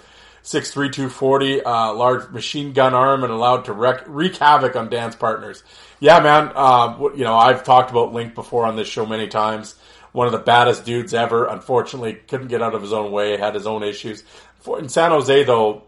six 0.47 0.71
three 0.71 0.91
two 0.91 1.09
forty, 1.09 1.61
uh, 1.61 1.93
large 1.93 2.31
machine 2.31 2.73
gun 2.73 2.95
arm 2.95 3.25
and 3.25 3.33
allowed 3.33 3.65
to 3.65 3.73
wreak, 3.73 4.03
wreak 4.07 4.37
havoc 4.37 4.77
on 4.77 4.89
dance 4.89 5.17
partners. 5.17 5.65
Yeah, 5.99 6.21
man. 6.21 6.53
Uh, 6.55 7.11
you 7.17 7.25
know 7.25 7.37
I've 7.37 7.65
talked 7.65 7.91
about 7.91 8.13
Link 8.13 8.35
before 8.35 8.65
on 8.65 8.77
this 8.77 8.89
show 8.89 9.05
many 9.05 9.27
times. 9.27 9.75
One 10.13 10.27
of 10.27 10.33
the 10.33 10.39
baddest 10.39 10.85
dudes 10.85 11.13
ever. 11.13 11.47
Unfortunately, 11.47 12.15
couldn't 12.15 12.49
get 12.49 12.63
out 12.63 12.75
of 12.75 12.81
his 12.81 12.93
own 12.93 13.11
way. 13.11 13.37
Had 13.37 13.55
his 13.55 13.67
own 13.67 13.83
issues. 13.83 14.23
For, 14.61 14.79
in 14.79 14.89
San 14.89 15.11
Jose, 15.11 15.45
though, 15.45 15.83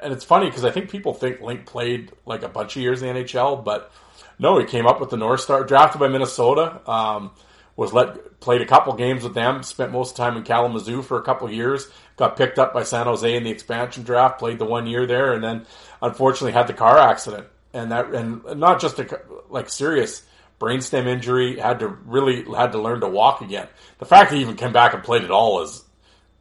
and 0.00 0.12
it's 0.12 0.24
funny 0.24 0.46
because 0.46 0.64
I 0.64 0.70
think 0.70 0.90
people 0.90 1.12
think 1.12 1.42
Link 1.42 1.66
played 1.66 2.10
like 2.24 2.42
a 2.42 2.48
bunch 2.48 2.76
of 2.76 2.82
years 2.82 3.02
in 3.02 3.14
the 3.14 3.22
NHL, 3.22 3.62
but 3.62 3.92
no, 4.38 4.58
he 4.58 4.64
came 4.64 4.86
up 4.86 5.00
with 5.00 5.10
the 5.10 5.16
North 5.18 5.40
Star, 5.40 5.64
drafted 5.64 6.00
by 6.00 6.08
Minnesota. 6.08 6.80
Um, 6.90 7.32
was 7.78 7.92
let 7.92 8.40
played 8.40 8.60
a 8.60 8.66
couple 8.66 8.92
games 8.94 9.22
with 9.22 9.34
them. 9.34 9.62
Spent 9.62 9.92
most 9.92 10.10
of 10.10 10.16
the 10.16 10.22
time 10.24 10.36
in 10.36 10.42
Kalamazoo 10.42 11.00
for 11.00 11.16
a 11.16 11.22
couple 11.22 11.48
years. 11.48 11.88
Got 12.16 12.36
picked 12.36 12.58
up 12.58 12.74
by 12.74 12.82
San 12.82 13.06
Jose 13.06 13.36
in 13.36 13.44
the 13.44 13.52
expansion 13.52 14.02
draft. 14.02 14.40
Played 14.40 14.58
the 14.58 14.64
one 14.64 14.88
year 14.88 15.06
there, 15.06 15.32
and 15.32 15.44
then 15.44 15.64
unfortunately 16.02 16.50
had 16.50 16.66
the 16.66 16.72
car 16.72 16.98
accident. 16.98 17.46
And 17.72 17.92
that 17.92 18.12
and 18.12 18.44
not 18.56 18.80
just 18.80 18.98
a 18.98 19.20
like 19.48 19.68
serious 19.68 20.24
brainstem 20.60 21.06
injury. 21.06 21.60
Had 21.60 21.78
to 21.78 21.86
really 21.86 22.42
had 22.52 22.72
to 22.72 22.82
learn 22.82 23.00
to 23.00 23.08
walk 23.08 23.42
again. 23.42 23.68
The 24.00 24.06
fact 24.06 24.30
that 24.30 24.36
he 24.36 24.42
even 24.42 24.56
came 24.56 24.72
back 24.72 24.92
and 24.92 25.04
played 25.04 25.22
at 25.22 25.30
all 25.30 25.62
is 25.62 25.84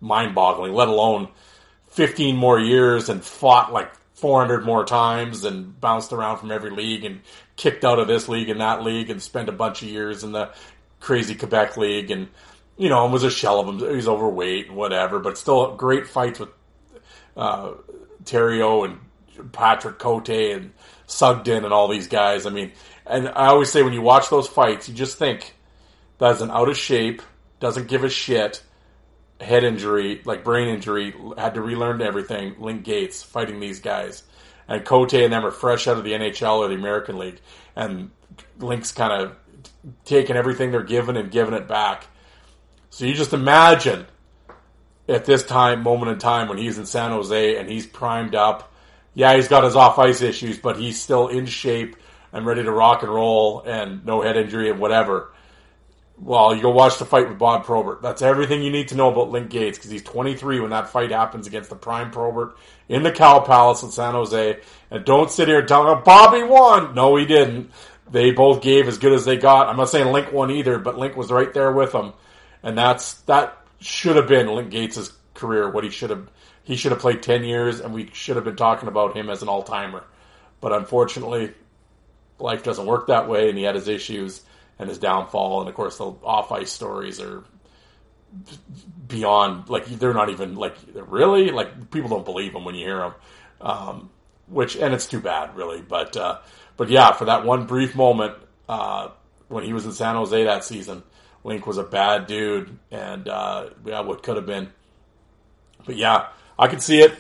mind 0.02 0.34
boggling. 0.34 0.74
Let 0.74 0.88
alone 0.88 1.28
15 1.90 2.36
more 2.36 2.60
years 2.60 3.10
and 3.10 3.24
fought 3.24 3.72
like 3.72 3.92
400 4.16 4.66
more 4.66 4.84
times 4.84 5.44
and 5.46 5.80
bounced 5.80 6.12
around 6.12 6.40
from 6.40 6.50
every 6.50 6.72
league 6.72 7.06
and 7.06 7.22
kicked 7.56 7.86
out 7.86 8.00
of 8.00 8.08
this 8.08 8.28
league 8.28 8.50
and 8.50 8.62
that 8.62 8.82
league 8.82 9.12
and 9.12 9.22
spent 9.22 9.50
a 9.50 9.52
bunch 9.52 9.84
of 9.84 9.90
years 9.90 10.24
in 10.24 10.32
the 10.32 10.52
crazy 11.00 11.36
Quebec 11.36 11.78
league 11.78 12.12
and 12.12 12.28
you 12.78 12.90
know 12.90 13.08
was 13.08 13.24
a 13.24 13.32
shell 13.32 13.60
of 13.60 13.68
him. 13.68 13.96
He's 13.96 14.08
overweight 14.08 14.68
and 14.68 14.76
whatever, 14.76 15.20
but 15.20 15.38
still 15.38 15.76
great 15.76 16.08
fights 16.08 16.40
with 16.40 16.50
uh, 17.36 17.74
Theriault 18.24 18.86
and 18.86 19.52
Patrick 19.52 20.00
Cote 20.00 20.30
and 20.30 20.74
Sugden 21.06 21.64
and 21.64 21.74
all 21.74 21.88
these 21.88 22.08
guys. 22.08 22.46
I 22.46 22.50
mean, 22.50 22.72
and 23.06 23.30
I 23.30 23.48
always 23.48 23.72
say 23.72 23.84
when 23.84 23.94
you 23.94 24.02
watch 24.02 24.30
those 24.30 24.48
fights, 24.48 24.90
you 24.90 24.96
just 24.96 25.18
think 25.18 25.54
that's 26.18 26.42
an 26.42 26.52
out 26.52 26.70
of 26.70 26.78
shape, 26.78 27.22
doesn't 27.60 27.88
give 27.88 28.04
a 28.04 28.10
shit, 28.10 28.62
head 29.40 29.64
injury, 29.64 30.22
like 30.26 30.44
brain 30.44 30.68
injury, 30.68 31.14
had 31.38 31.54
to 31.54 31.62
relearn 31.62 32.02
everything. 32.02 32.56
Link 32.60 32.86
Gaetz 32.86 33.24
fighting 33.24 33.60
these 33.60 33.80
guys, 33.80 34.24
and 34.68 34.84
Cote 34.84 35.14
and 35.14 35.32
them 35.32 35.46
are 35.46 35.52
fresh 35.52 35.88
out 35.88 35.98
of 35.98 36.04
the 36.04 36.14
NHL 36.14 36.58
or 36.58 36.68
the 36.68 36.76
American 36.76 37.18
League, 37.18 37.40
and 37.76 38.12
Link's 38.60 38.92
kind 38.92 39.14
of 39.14 39.36
taking 40.06 40.36
everything 40.36 40.72
they're 40.72 40.84
given 40.84 41.18
and 41.18 41.32
giving 41.32 41.54
it 41.54 41.68
back. 41.68 42.08
So 42.90 43.06
you 43.06 43.14
just 43.14 43.34
imagine 43.34 44.06
at 45.08 45.26
this 45.26 45.44
time, 45.44 45.84
moment 45.84 46.12
in 46.12 46.20
time, 46.20 46.48
when 46.48 46.58
he's 46.58 46.78
in 46.78 46.86
San 46.86 47.12
Jose 47.12 47.58
and 47.58 47.70
he's 47.70 47.86
primed 47.86 48.36
up. 48.36 48.74
Yeah, 49.14 49.36
he's 49.36 49.48
got 49.48 49.64
his 49.64 49.76
off 49.76 49.98
ice 49.98 50.22
issues, 50.22 50.60
but 50.60 50.78
he's 50.78 51.02
still 51.02 51.28
in 51.28 51.46
shape 51.46 51.96
and 52.32 52.46
ready 52.46 52.64
to 52.64 52.72
rock 52.72 53.04
and 53.04 53.12
roll 53.12 53.62
and 53.62 54.06
no 54.06 54.22
head 54.22 54.38
injury 54.38 54.70
and 54.70 54.80
whatever. 54.80 55.34
Well, 56.20 56.56
you 56.56 56.64
go 56.64 56.72
watch 56.72 56.98
the 56.98 57.06
fight 57.06 57.30
with 57.30 57.38
Bob 57.38 57.64
Probert. 57.64 58.02
That's 58.02 58.24
everything 58.24 58.64
you 58.64 58.72
need 58.72 58.88
to 58.88 58.96
know 58.96 59.12
about 59.12 59.30
Link 59.30 59.52
Gaetz 59.52 59.76
because 59.76 59.92
he's 59.92 60.04
23 60.04 60.60
when 60.60 60.72
that 60.72 60.90
fight 60.90 61.12
happens 61.12 61.46
against 61.46 61.70
the 61.70 61.76
prime 61.76 62.10
Probert 62.10 62.58
in 62.90 63.04
the 63.04 63.12
Cow 63.12 63.40
Palace 63.40 63.84
in 63.84 63.92
San 63.92 64.14
Jose. 64.14 64.60
And 64.90 65.06
don't 65.06 65.30
sit 65.30 65.48
here 65.48 65.60
and 65.60 65.68
tell 65.68 65.84
me 65.84 66.02
Bobby 66.04 66.42
won. 66.42 66.96
No, 66.96 67.16
he 67.16 67.26
didn't. 67.26 67.72
They 68.10 68.32
both 68.32 68.62
gave 68.62 68.88
as 68.88 68.98
good 68.98 69.14
as 69.14 69.26
they 69.26 69.38
got. 69.38 69.68
I'm 69.68 69.78
not 69.78 69.90
saying 69.90 70.12
Link 70.12 70.32
won 70.32 70.52
either, 70.52 70.80
but 70.80 70.98
Link 70.98 71.16
was 71.16 71.32
right 71.32 71.54
there 71.54 71.72
with 71.72 71.92
them, 71.92 72.14
and 72.64 72.78
that's 72.78 73.16
that 73.22 73.58
should 73.80 74.16
have 74.16 74.28
been 74.28 74.48
Link 74.48 74.72
Gaetz' 74.72 75.12
career. 75.34 75.70
What 75.70 75.84
he 75.84 75.90
should 75.90 76.10
have 76.10 76.30
he 76.64 76.76
should 76.76 76.92
have 76.92 77.00
played 77.00 77.24
10 77.24 77.44
years, 77.44 77.80
and 77.80 77.94
we 77.94 78.10
should 78.12 78.36
have 78.36 78.46
been 78.46 78.58
talking 78.58 78.90
about 78.90 79.16
him 79.16 79.30
as 79.30 79.42
an 79.42 79.48
all 79.48 79.64
timer. 79.64 80.04
But 80.60 80.74
unfortunately, 80.74 81.54
life 82.40 82.64
doesn't 82.64 82.86
work 82.86 83.08
that 83.08 83.30
way, 83.30 83.50
and 83.50 83.58
he 83.58 83.64
had 83.64 83.76
his 83.76 83.88
issues 83.88 84.42
and 84.78 84.90
his 84.90 84.98
downfall. 84.98 85.62
And 85.62 85.70
of 85.70 85.76
course, 85.76 85.98
the 85.98 86.06
off 86.24 86.52
ice 86.52 86.72
stories 86.72 87.22
are 87.22 87.44
beyond 89.08 89.70
like 89.70 89.86
they're 89.86 90.14
not 90.14 90.30
even 90.30 90.56
like 90.56 90.76
really 90.94 91.52
like 91.52 91.90
people 91.92 92.10
don't 92.10 92.26
believe 92.26 92.52
them 92.52 92.66
when 92.66 92.76
you 92.76 92.86
hear 92.86 92.98
them. 92.98 93.14
Um, 93.62 94.10
which 94.48 94.76
and 94.76 94.94
it's 94.94 95.08
too 95.08 95.20
bad, 95.20 95.56
really. 95.56 95.82
But 95.82 96.18
uh, 96.18 96.40
but 96.78 96.90
yeah, 96.90 97.12
for 97.12 97.26
that 97.26 97.44
one 97.46 97.66
brief 97.66 97.96
moment 97.96 98.36
uh, 98.70 99.10
when 99.48 99.64
he 99.64 99.74
was 99.74 99.86
in 99.86 99.92
San 99.92 100.16
Jose 100.16 100.44
that 100.44 100.64
season, 100.64 101.04
Link 101.44 101.66
was 101.66 101.78
a 101.78 101.84
bad 101.84 102.28
dude, 102.28 102.78
and 102.92 103.28
uh, 103.28 103.70
yeah, 103.86 104.02
what 104.02 104.24
could 104.24 104.36
have 104.36 104.46
been. 104.46 104.70
But 105.86 105.98
yeah, 105.98 106.28
I 106.58 106.68
could 106.68 106.82
see 106.82 107.00
it. 107.00 107.14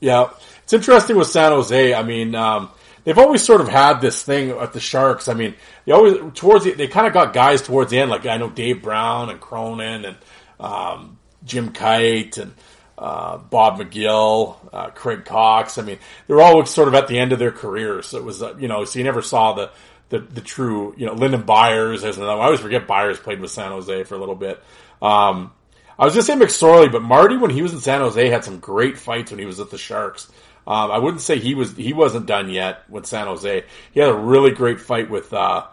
Yeah, 0.00 0.30
it's 0.62 0.72
interesting 0.72 1.16
with 1.16 1.28
San 1.28 1.52
Jose. 1.52 1.94
I 1.94 2.02
mean, 2.02 2.34
um, 2.34 2.70
they've 3.04 3.18
always 3.18 3.42
sort 3.42 3.60
of 3.60 3.68
had 3.68 4.00
this 4.00 4.22
thing 4.22 4.50
at 4.50 4.72
the 4.72 4.80
Sharks. 4.80 5.28
I 5.28 5.34
mean, 5.34 5.54
they 5.84 5.92
always 5.92 6.18
towards 6.34 6.64
the, 6.64 6.72
they 6.72 6.88
kind 6.88 7.06
of 7.06 7.12
got 7.12 7.32
guys 7.32 7.62
towards 7.62 7.90
the 7.90 7.98
end, 7.98 8.10
like 8.10 8.26
I 8.26 8.36
know 8.36 8.50
Dave 8.50 8.82
Brown 8.82 9.30
and 9.30 9.40
Cronin 9.40 10.04
and 10.04 10.16
um, 10.58 11.18
Jim 11.44 11.72
Kyte 11.72 12.38
and 12.38 12.54
uh, 12.98 13.38
Bob 13.38 13.78
McGill, 13.78 14.56
uh, 14.72 14.90
Craig 14.90 15.24
Cox. 15.24 15.78
I 15.78 15.82
mean, 15.82 15.98
they 16.26 16.34
were 16.34 16.42
all 16.42 16.64
sort 16.66 16.88
of 16.88 16.94
at 16.94 17.08
the 17.08 17.18
end 17.18 17.32
of 17.32 17.38
their 17.38 17.52
careers. 17.52 18.06
So 18.06 18.18
it 18.18 18.24
was, 18.24 18.42
uh, 18.42 18.56
you 18.58 18.68
know, 18.68 18.84
so 18.84 18.98
you 18.98 19.04
never 19.04 19.22
saw 19.22 19.52
the, 19.52 19.70
the, 20.08 20.20
the 20.20 20.40
true, 20.40 20.94
you 20.96 21.06
know, 21.06 21.14
Lyndon 21.14 21.42
Byers. 21.42 22.02
There's 22.02 22.16
another. 22.16 22.32
I 22.40 22.46
always 22.46 22.60
forget 22.60 22.86
Byers 22.86 23.18
played 23.18 23.40
with 23.40 23.50
San 23.50 23.70
Jose 23.70 24.04
for 24.04 24.14
a 24.14 24.18
little 24.18 24.34
bit. 24.34 24.62
Um, 25.02 25.52
I 25.98 26.04
was 26.04 26.14
just 26.14 26.26
saying 26.26 26.40
McSorley, 26.40 26.92
but 26.92 27.02
Marty, 27.02 27.36
when 27.36 27.50
he 27.50 27.62
was 27.62 27.72
in 27.72 27.80
San 27.80 28.00
Jose, 28.00 28.28
had 28.28 28.44
some 28.44 28.60
great 28.60 28.98
fights 28.98 29.30
when 29.30 29.40
he 29.40 29.46
was 29.46 29.60
at 29.60 29.70
the 29.70 29.78
Sharks. 29.78 30.30
Um, 30.66 30.90
I 30.90 30.98
wouldn't 30.98 31.22
say 31.22 31.38
he 31.38 31.54
was 31.54 31.76
he 31.76 31.92
wasn't 31.92 32.26
done 32.26 32.50
yet 32.50 32.88
with 32.90 33.06
San 33.06 33.28
Jose. 33.28 33.64
He 33.92 34.00
had 34.00 34.08
a 34.08 34.14
really 34.14 34.50
great 34.50 34.80
fight 34.80 35.08
with 35.08 35.32
uh, 35.32 35.66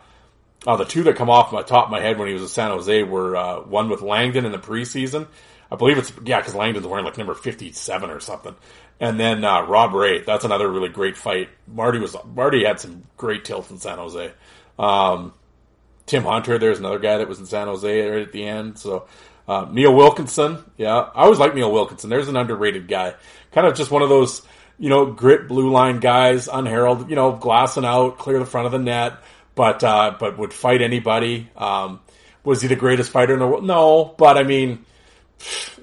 uh, 0.67 0.77
the 0.77 0.85
two 0.85 1.03
that 1.03 1.15
come 1.15 1.29
off 1.29 1.51
my 1.51 1.63
top 1.63 1.85
of 1.85 1.91
my 1.91 1.99
head 1.99 2.19
when 2.19 2.27
he 2.27 2.33
was 2.33 2.43
at 2.43 2.49
San 2.49 2.69
Jose 2.69 3.03
were 3.03 3.35
uh, 3.35 3.61
one 3.61 3.89
with 3.89 4.01
Langdon 4.01 4.45
in 4.45 4.51
the 4.51 4.59
preseason. 4.59 5.27
I 5.73 5.75
believe 5.75 5.97
it's 5.97 6.13
yeah 6.23 6.39
because 6.39 6.53
Langdon's 6.53 6.85
wearing 6.85 7.03
like 7.03 7.17
number 7.17 7.33
fifty 7.33 7.71
seven 7.71 8.11
or 8.11 8.19
something, 8.19 8.55
and 8.99 9.19
then 9.19 9.43
uh, 9.43 9.63
Rob 9.63 9.95
Ray. 9.95 10.21
That's 10.21 10.45
another 10.45 10.69
really 10.69 10.89
great 10.89 11.17
fight. 11.17 11.49
Marty 11.67 11.97
was 11.97 12.15
Marty 12.35 12.63
had 12.63 12.79
some 12.79 13.03
great 13.17 13.43
tilts 13.43 13.71
in 13.71 13.79
San 13.79 13.97
Jose. 13.97 14.31
Um, 14.77 15.33
Tim 16.05 16.23
Hunter, 16.25 16.59
there's 16.59 16.77
another 16.77 16.99
guy 16.99 17.17
that 17.17 17.27
was 17.27 17.39
in 17.39 17.47
San 17.47 17.65
Jose 17.65 18.07
right 18.07 18.21
at 18.21 18.31
the 18.31 18.45
end. 18.45 18.77
So 18.77 19.07
uh, 19.47 19.65
Neil 19.71 19.95
Wilkinson, 19.95 20.63
yeah, 20.77 20.95
I 20.95 21.23
always 21.23 21.39
like 21.39 21.55
Neil 21.55 21.71
Wilkinson. 21.71 22.11
There's 22.11 22.27
an 22.27 22.37
underrated 22.37 22.87
guy, 22.87 23.15
kind 23.51 23.65
of 23.65 23.73
just 23.73 23.89
one 23.89 24.03
of 24.03 24.09
those 24.09 24.43
you 24.77 24.89
know 24.89 25.07
grit 25.07 25.47
blue 25.47 25.71
line 25.71 25.99
guys, 25.99 26.47
unheralded, 26.47 27.09
you 27.09 27.15
know, 27.15 27.31
glassing 27.31 27.83
out, 27.83 28.19
clear 28.19 28.37
the 28.37 28.45
front 28.45 28.67
of 28.67 28.73
the 28.73 28.77
net, 28.77 29.13
but 29.55 29.83
uh, 29.83 30.15
but 30.19 30.37
would 30.37 30.53
fight 30.53 30.83
anybody. 30.83 31.49
Um, 31.57 31.99
was 32.43 32.61
he 32.61 32.67
the 32.67 32.75
greatest 32.75 33.09
fighter 33.09 33.33
in 33.33 33.39
the 33.39 33.47
world? 33.47 33.65
No, 33.65 34.13
but 34.19 34.37
I 34.37 34.43
mean, 34.43 34.85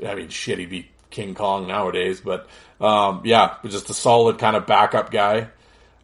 I 0.07 0.15
mean, 0.15 0.29
shit, 0.29 0.59
he'd 0.59 0.71
be 0.71 0.91
King 1.11 1.35
Kong 1.35 1.67
nowadays. 1.67 2.21
But 2.21 2.49
um, 2.81 3.23
yeah, 3.25 3.57
just 3.65 3.91
a 3.91 3.95
solid 3.95 4.39
kind 4.39 4.57
of 4.57 4.67
backup 4.67 5.11
guy. 5.11 5.49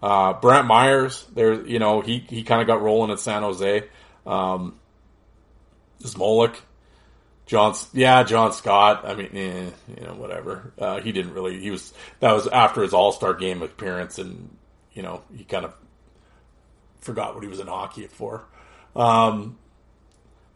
Uh, 0.03 0.35
Brantt 0.35 0.69
Myhres, 0.69 1.25
there, 1.35 1.55
you 1.67 1.79
know, 1.79 2.01
he 2.01 2.19
he 2.29 2.43
kind 2.43 2.61
of 2.61 2.67
got 2.67 2.83
rolling 2.83 3.11
at 3.11 3.19
San 3.19 3.43
Jose. 3.43 3.85
Um, 4.27 4.79
Zmolek, 6.03 6.57
John, 7.47 7.75
yeah, 7.93 8.23
John 8.23 8.53
Scott. 8.53 9.05
I 9.05 9.15
mean, 9.15 9.31
eh, 9.35 9.71
you 9.99 10.07
know, 10.07 10.15
whatever. 10.15 10.73
Uh, 10.79 11.01
he 11.01 11.13
didn't 11.13 11.33
really. 11.33 11.61
He 11.61 11.71
was 11.71 11.93
that 12.21 12.33
was 12.33 12.47
after 12.47 12.83
his 12.83 12.93
All 12.93 13.13
Star 13.13 13.35
game 13.35 13.63
appearance, 13.63 14.19
and 14.19 14.57
you 14.93 15.03
know, 15.03 15.23
he 15.35 15.45
kind 15.45 15.65
of 15.65 15.75
forgot 17.01 17.35
what 17.35 17.43
he 17.43 17.49
was 17.49 17.61
in 17.61 17.67
hockey 17.67 18.07
for. 18.09 18.45
Um, 18.95 19.59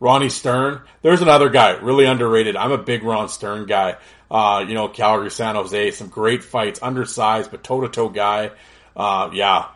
Ronnie 0.00 0.30
Stern. 0.30 0.80
There's 1.02 1.20
another 1.20 1.50
guy, 1.50 1.72
really 1.72 2.06
underrated. 2.06 2.56
I'm 2.56 2.72
a 2.72 2.78
big 2.78 3.04
Ron 3.04 3.28
Stern 3.28 3.66
guy. 3.66 3.96
Uh, 4.30 4.64
you 4.66 4.74
know, 4.74 4.88
Calgary, 4.88 5.30
San 5.30 5.56
Jose, 5.56 5.90
some 5.92 6.08
great 6.08 6.42
fights, 6.42 6.80
undersized 6.82 7.50
but 7.50 7.62
toe 7.62 7.82
to 7.82 7.88
toe 7.88 8.08
guy. 8.08 8.50
Uh, 8.96 9.30
yeah, 9.32 9.66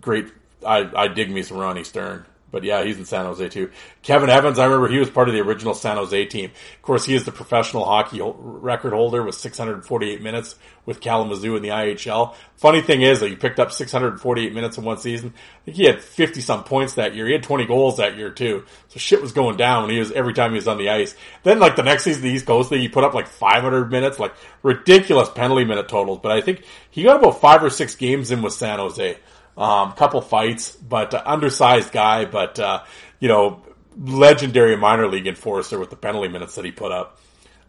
great. 0.00 0.26
I, 0.64 0.88
I 0.94 1.08
dig 1.08 1.30
me 1.30 1.42
some 1.42 1.58
Ronnie 1.58 1.84
Stern. 1.84 2.24
But 2.50 2.64
yeah, 2.64 2.82
he's 2.82 2.98
in 2.98 3.04
San 3.04 3.26
Jose 3.26 3.48
too. 3.50 3.70
Kevin 4.02 4.30
Evans, 4.30 4.58
I 4.58 4.64
remember 4.64 4.88
he 4.88 4.98
was 4.98 5.10
part 5.10 5.28
of 5.28 5.34
the 5.34 5.40
original 5.40 5.74
San 5.74 5.96
Jose 5.96 6.24
team. 6.26 6.50
Of 6.76 6.82
course, 6.82 7.04
he 7.04 7.14
is 7.14 7.24
the 7.24 7.32
professional 7.32 7.84
hockey 7.84 8.20
record 8.22 8.94
holder 8.94 9.22
with 9.22 9.34
648 9.34 10.22
minutes 10.22 10.56
with 10.86 11.00
Kalamazoo 11.00 11.56
in 11.56 11.62
the 11.62 11.68
IHL. 11.68 12.34
Funny 12.56 12.80
thing 12.80 13.02
is 13.02 13.20
that 13.20 13.28
he 13.28 13.36
picked 13.36 13.60
up 13.60 13.70
648 13.70 14.54
minutes 14.54 14.78
in 14.78 14.84
one 14.84 14.96
season. 14.96 15.34
I 15.36 15.64
think 15.66 15.76
he 15.76 15.84
had 15.84 16.02
50 16.02 16.40
some 16.40 16.64
points 16.64 16.94
that 16.94 17.14
year. 17.14 17.26
He 17.26 17.32
had 17.32 17.42
20 17.42 17.66
goals 17.66 17.98
that 17.98 18.16
year 18.16 18.30
too. 18.30 18.64
So 18.88 18.98
shit 18.98 19.20
was 19.20 19.32
going 19.32 19.58
down 19.58 19.82
when 19.82 19.90
he 19.92 19.98
was 19.98 20.10
every 20.12 20.32
time 20.32 20.52
he 20.52 20.56
was 20.56 20.68
on 20.68 20.78
the 20.78 20.88
ice. 20.88 21.14
Then 21.42 21.58
like 21.58 21.76
the 21.76 21.82
next 21.82 22.04
season, 22.04 22.22
the 22.22 22.30
East 22.30 22.46
Coast 22.46 22.70
League, 22.70 22.80
he 22.80 22.88
put 22.88 23.04
up 23.04 23.12
like 23.12 23.26
500 23.26 23.90
minutes, 23.90 24.18
like 24.18 24.34
ridiculous 24.62 25.28
penalty 25.28 25.64
minute 25.64 25.88
totals. 25.88 26.20
But 26.22 26.32
I 26.32 26.40
think 26.40 26.64
he 26.90 27.02
got 27.02 27.20
about 27.20 27.42
five 27.42 27.62
or 27.62 27.68
six 27.68 27.94
games 27.94 28.30
in 28.30 28.40
with 28.40 28.54
San 28.54 28.78
Jose. 28.78 29.18
Um, 29.58 29.92
couple 29.92 30.20
fights, 30.20 30.76
but 30.76 31.12
uh, 31.12 31.22
undersized 31.26 31.90
guy, 31.92 32.24
but 32.24 32.58
uh, 32.60 32.84
you 33.18 33.26
know, 33.26 33.60
legendary 34.00 34.76
minor 34.76 35.08
league 35.08 35.26
enforcer 35.26 35.78
with 35.78 35.90
the 35.90 35.96
penalty 35.96 36.28
minutes 36.28 36.54
that 36.54 36.64
he 36.64 36.70
put 36.70 36.92
up. 36.92 37.18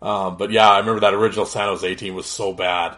Um, 0.02 0.38
but 0.38 0.52
yeah, 0.52 0.70
I 0.70 0.80
remember 0.80 1.02
that 1.02 1.14
original 1.14 1.46
San 1.46 1.68
Jose 1.68 1.96
team 1.96 2.14
was 2.14 2.28
so 2.28 2.54
bad. 2.54 2.98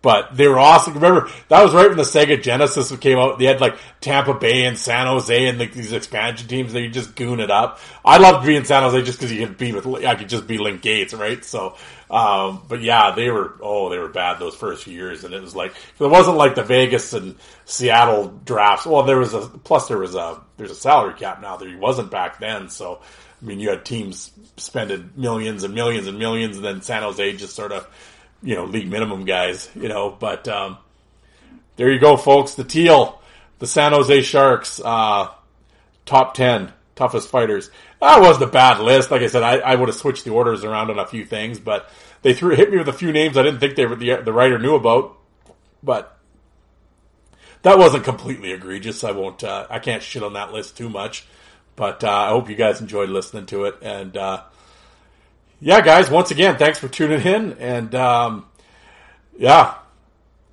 But 0.00 0.36
they 0.36 0.46
were 0.46 0.58
awesome. 0.58 0.94
Remember, 0.94 1.28
that 1.48 1.60
was 1.60 1.74
right 1.74 1.88
when 1.88 1.96
the 1.96 2.04
Sega 2.04 2.40
Genesis 2.40 2.96
came 2.98 3.18
out. 3.18 3.38
They 3.38 3.46
had 3.46 3.60
like 3.60 3.76
Tampa 4.00 4.32
Bay 4.32 4.64
and 4.64 4.78
San 4.78 5.06
Jose 5.06 5.46
and 5.48 5.58
like 5.58 5.72
these 5.72 5.92
expansion 5.92 6.46
teams. 6.46 6.72
They 6.72 6.86
just 6.88 7.16
goon 7.16 7.40
it 7.40 7.50
up. 7.50 7.80
I 8.04 8.18
loved 8.18 8.46
being 8.46 8.64
San 8.64 8.84
Jose 8.84 9.02
just 9.02 9.18
because 9.18 9.32
you 9.32 9.44
could 9.44 9.58
be 9.58 9.72
with, 9.72 9.86
I 10.04 10.14
could 10.14 10.28
just 10.28 10.46
be 10.46 10.58
Link 10.58 10.82
Gaetz, 10.82 11.18
right? 11.18 11.44
So, 11.44 11.76
um, 12.10 12.62
but 12.68 12.80
yeah, 12.80 13.14
they 13.14 13.30
were, 13.30 13.54
oh, 13.60 13.90
they 13.90 13.98
were 13.98 14.08
bad 14.08 14.38
those 14.38 14.54
first 14.54 14.84
few 14.84 14.94
years. 14.94 15.24
And 15.24 15.34
it 15.34 15.42
was 15.42 15.54
like, 15.54 15.74
it 15.98 16.06
wasn't 16.06 16.36
like 16.36 16.54
the 16.54 16.62
Vegas 16.62 17.12
and 17.12 17.36
Seattle 17.64 18.28
drafts. 18.44 18.86
Well, 18.86 19.02
there 19.02 19.18
was 19.18 19.34
a, 19.34 19.40
plus 19.40 19.88
there 19.88 19.98
was 19.98 20.14
a, 20.14 20.40
there's 20.56 20.70
a 20.70 20.76
salary 20.76 21.14
cap 21.14 21.40
now 21.42 21.56
that 21.56 21.78
wasn't 21.78 22.10
back 22.10 22.38
then. 22.38 22.68
So, 22.70 23.00
I 23.40 23.44
mean, 23.44 23.60
you 23.60 23.68
had 23.68 23.84
teams 23.84 24.30
spending 24.56 25.10
millions 25.16 25.64
and 25.64 25.74
millions 25.74 26.06
and 26.06 26.18
millions 26.18 26.56
and 26.56 26.64
then 26.64 26.82
San 26.82 27.02
Jose 27.02 27.36
just 27.36 27.54
sort 27.54 27.72
of, 27.72 27.86
you 28.42 28.54
know, 28.54 28.64
league 28.64 28.88
minimum 28.88 29.24
guys, 29.24 29.68
you 29.74 29.88
know, 29.88 30.10
but, 30.10 30.48
um, 30.48 30.78
there 31.76 31.92
you 31.92 32.00
go, 32.00 32.16
folks. 32.16 32.54
The 32.54 32.64
teal, 32.64 33.20
the 33.58 33.66
San 33.66 33.92
Jose 33.92 34.22
Sharks, 34.22 34.80
uh, 34.84 35.28
top 36.06 36.34
10 36.34 36.72
toughest 36.98 37.30
fighters. 37.30 37.70
That 38.00 38.20
wasn't 38.20 38.50
a 38.50 38.52
bad 38.52 38.80
list. 38.80 39.10
Like 39.10 39.22
I 39.22 39.28
said, 39.28 39.42
I, 39.42 39.58
I 39.58 39.74
would 39.74 39.88
have 39.88 39.96
switched 39.96 40.24
the 40.24 40.32
orders 40.32 40.64
around 40.64 40.90
on 40.90 40.98
a 40.98 41.06
few 41.06 41.24
things, 41.24 41.58
but 41.58 41.88
they 42.22 42.34
threw, 42.34 42.54
hit 42.54 42.70
me 42.70 42.78
with 42.78 42.88
a 42.88 42.92
few 42.92 43.12
names 43.12 43.36
I 43.36 43.42
didn't 43.42 43.60
think 43.60 43.76
they 43.76 43.86
were 43.86 43.96
the, 43.96 44.16
the 44.16 44.32
writer 44.32 44.58
knew 44.58 44.74
about, 44.74 45.16
but 45.82 46.18
that 47.62 47.78
wasn't 47.78 48.04
completely 48.04 48.52
egregious. 48.52 49.04
I 49.04 49.12
won't, 49.12 49.42
uh, 49.42 49.66
I 49.70 49.78
can't 49.78 50.02
shit 50.02 50.22
on 50.22 50.34
that 50.34 50.52
list 50.52 50.76
too 50.76 50.88
much, 50.88 51.26
but, 51.76 52.04
uh, 52.04 52.10
I 52.10 52.28
hope 52.28 52.50
you 52.50 52.56
guys 52.56 52.80
enjoyed 52.80 53.08
listening 53.08 53.46
to 53.46 53.64
it 53.64 53.76
and, 53.82 54.16
uh, 54.16 54.42
yeah, 55.60 55.80
guys, 55.80 56.08
once 56.08 56.30
again, 56.30 56.56
thanks 56.56 56.78
for 56.78 56.88
tuning 56.88 57.20
in. 57.22 57.52
And, 57.54 57.94
um, 57.94 58.46
yeah, 59.36 59.74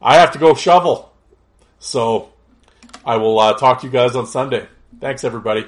I 0.01 0.15
have 0.15 0.31
to 0.31 0.39
go 0.39 0.55
shovel. 0.55 1.13
So 1.79 2.33
I 3.05 3.17
will 3.17 3.39
uh, 3.39 3.53
talk 3.53 3.81
to 3.81 3.87
you 3.87 3.93
guys 3.93 4.15
on 4.15 4.25
Sunday. 4.25 4.67
Thanks, 4.99 5.23
everybody. 5.23 5.67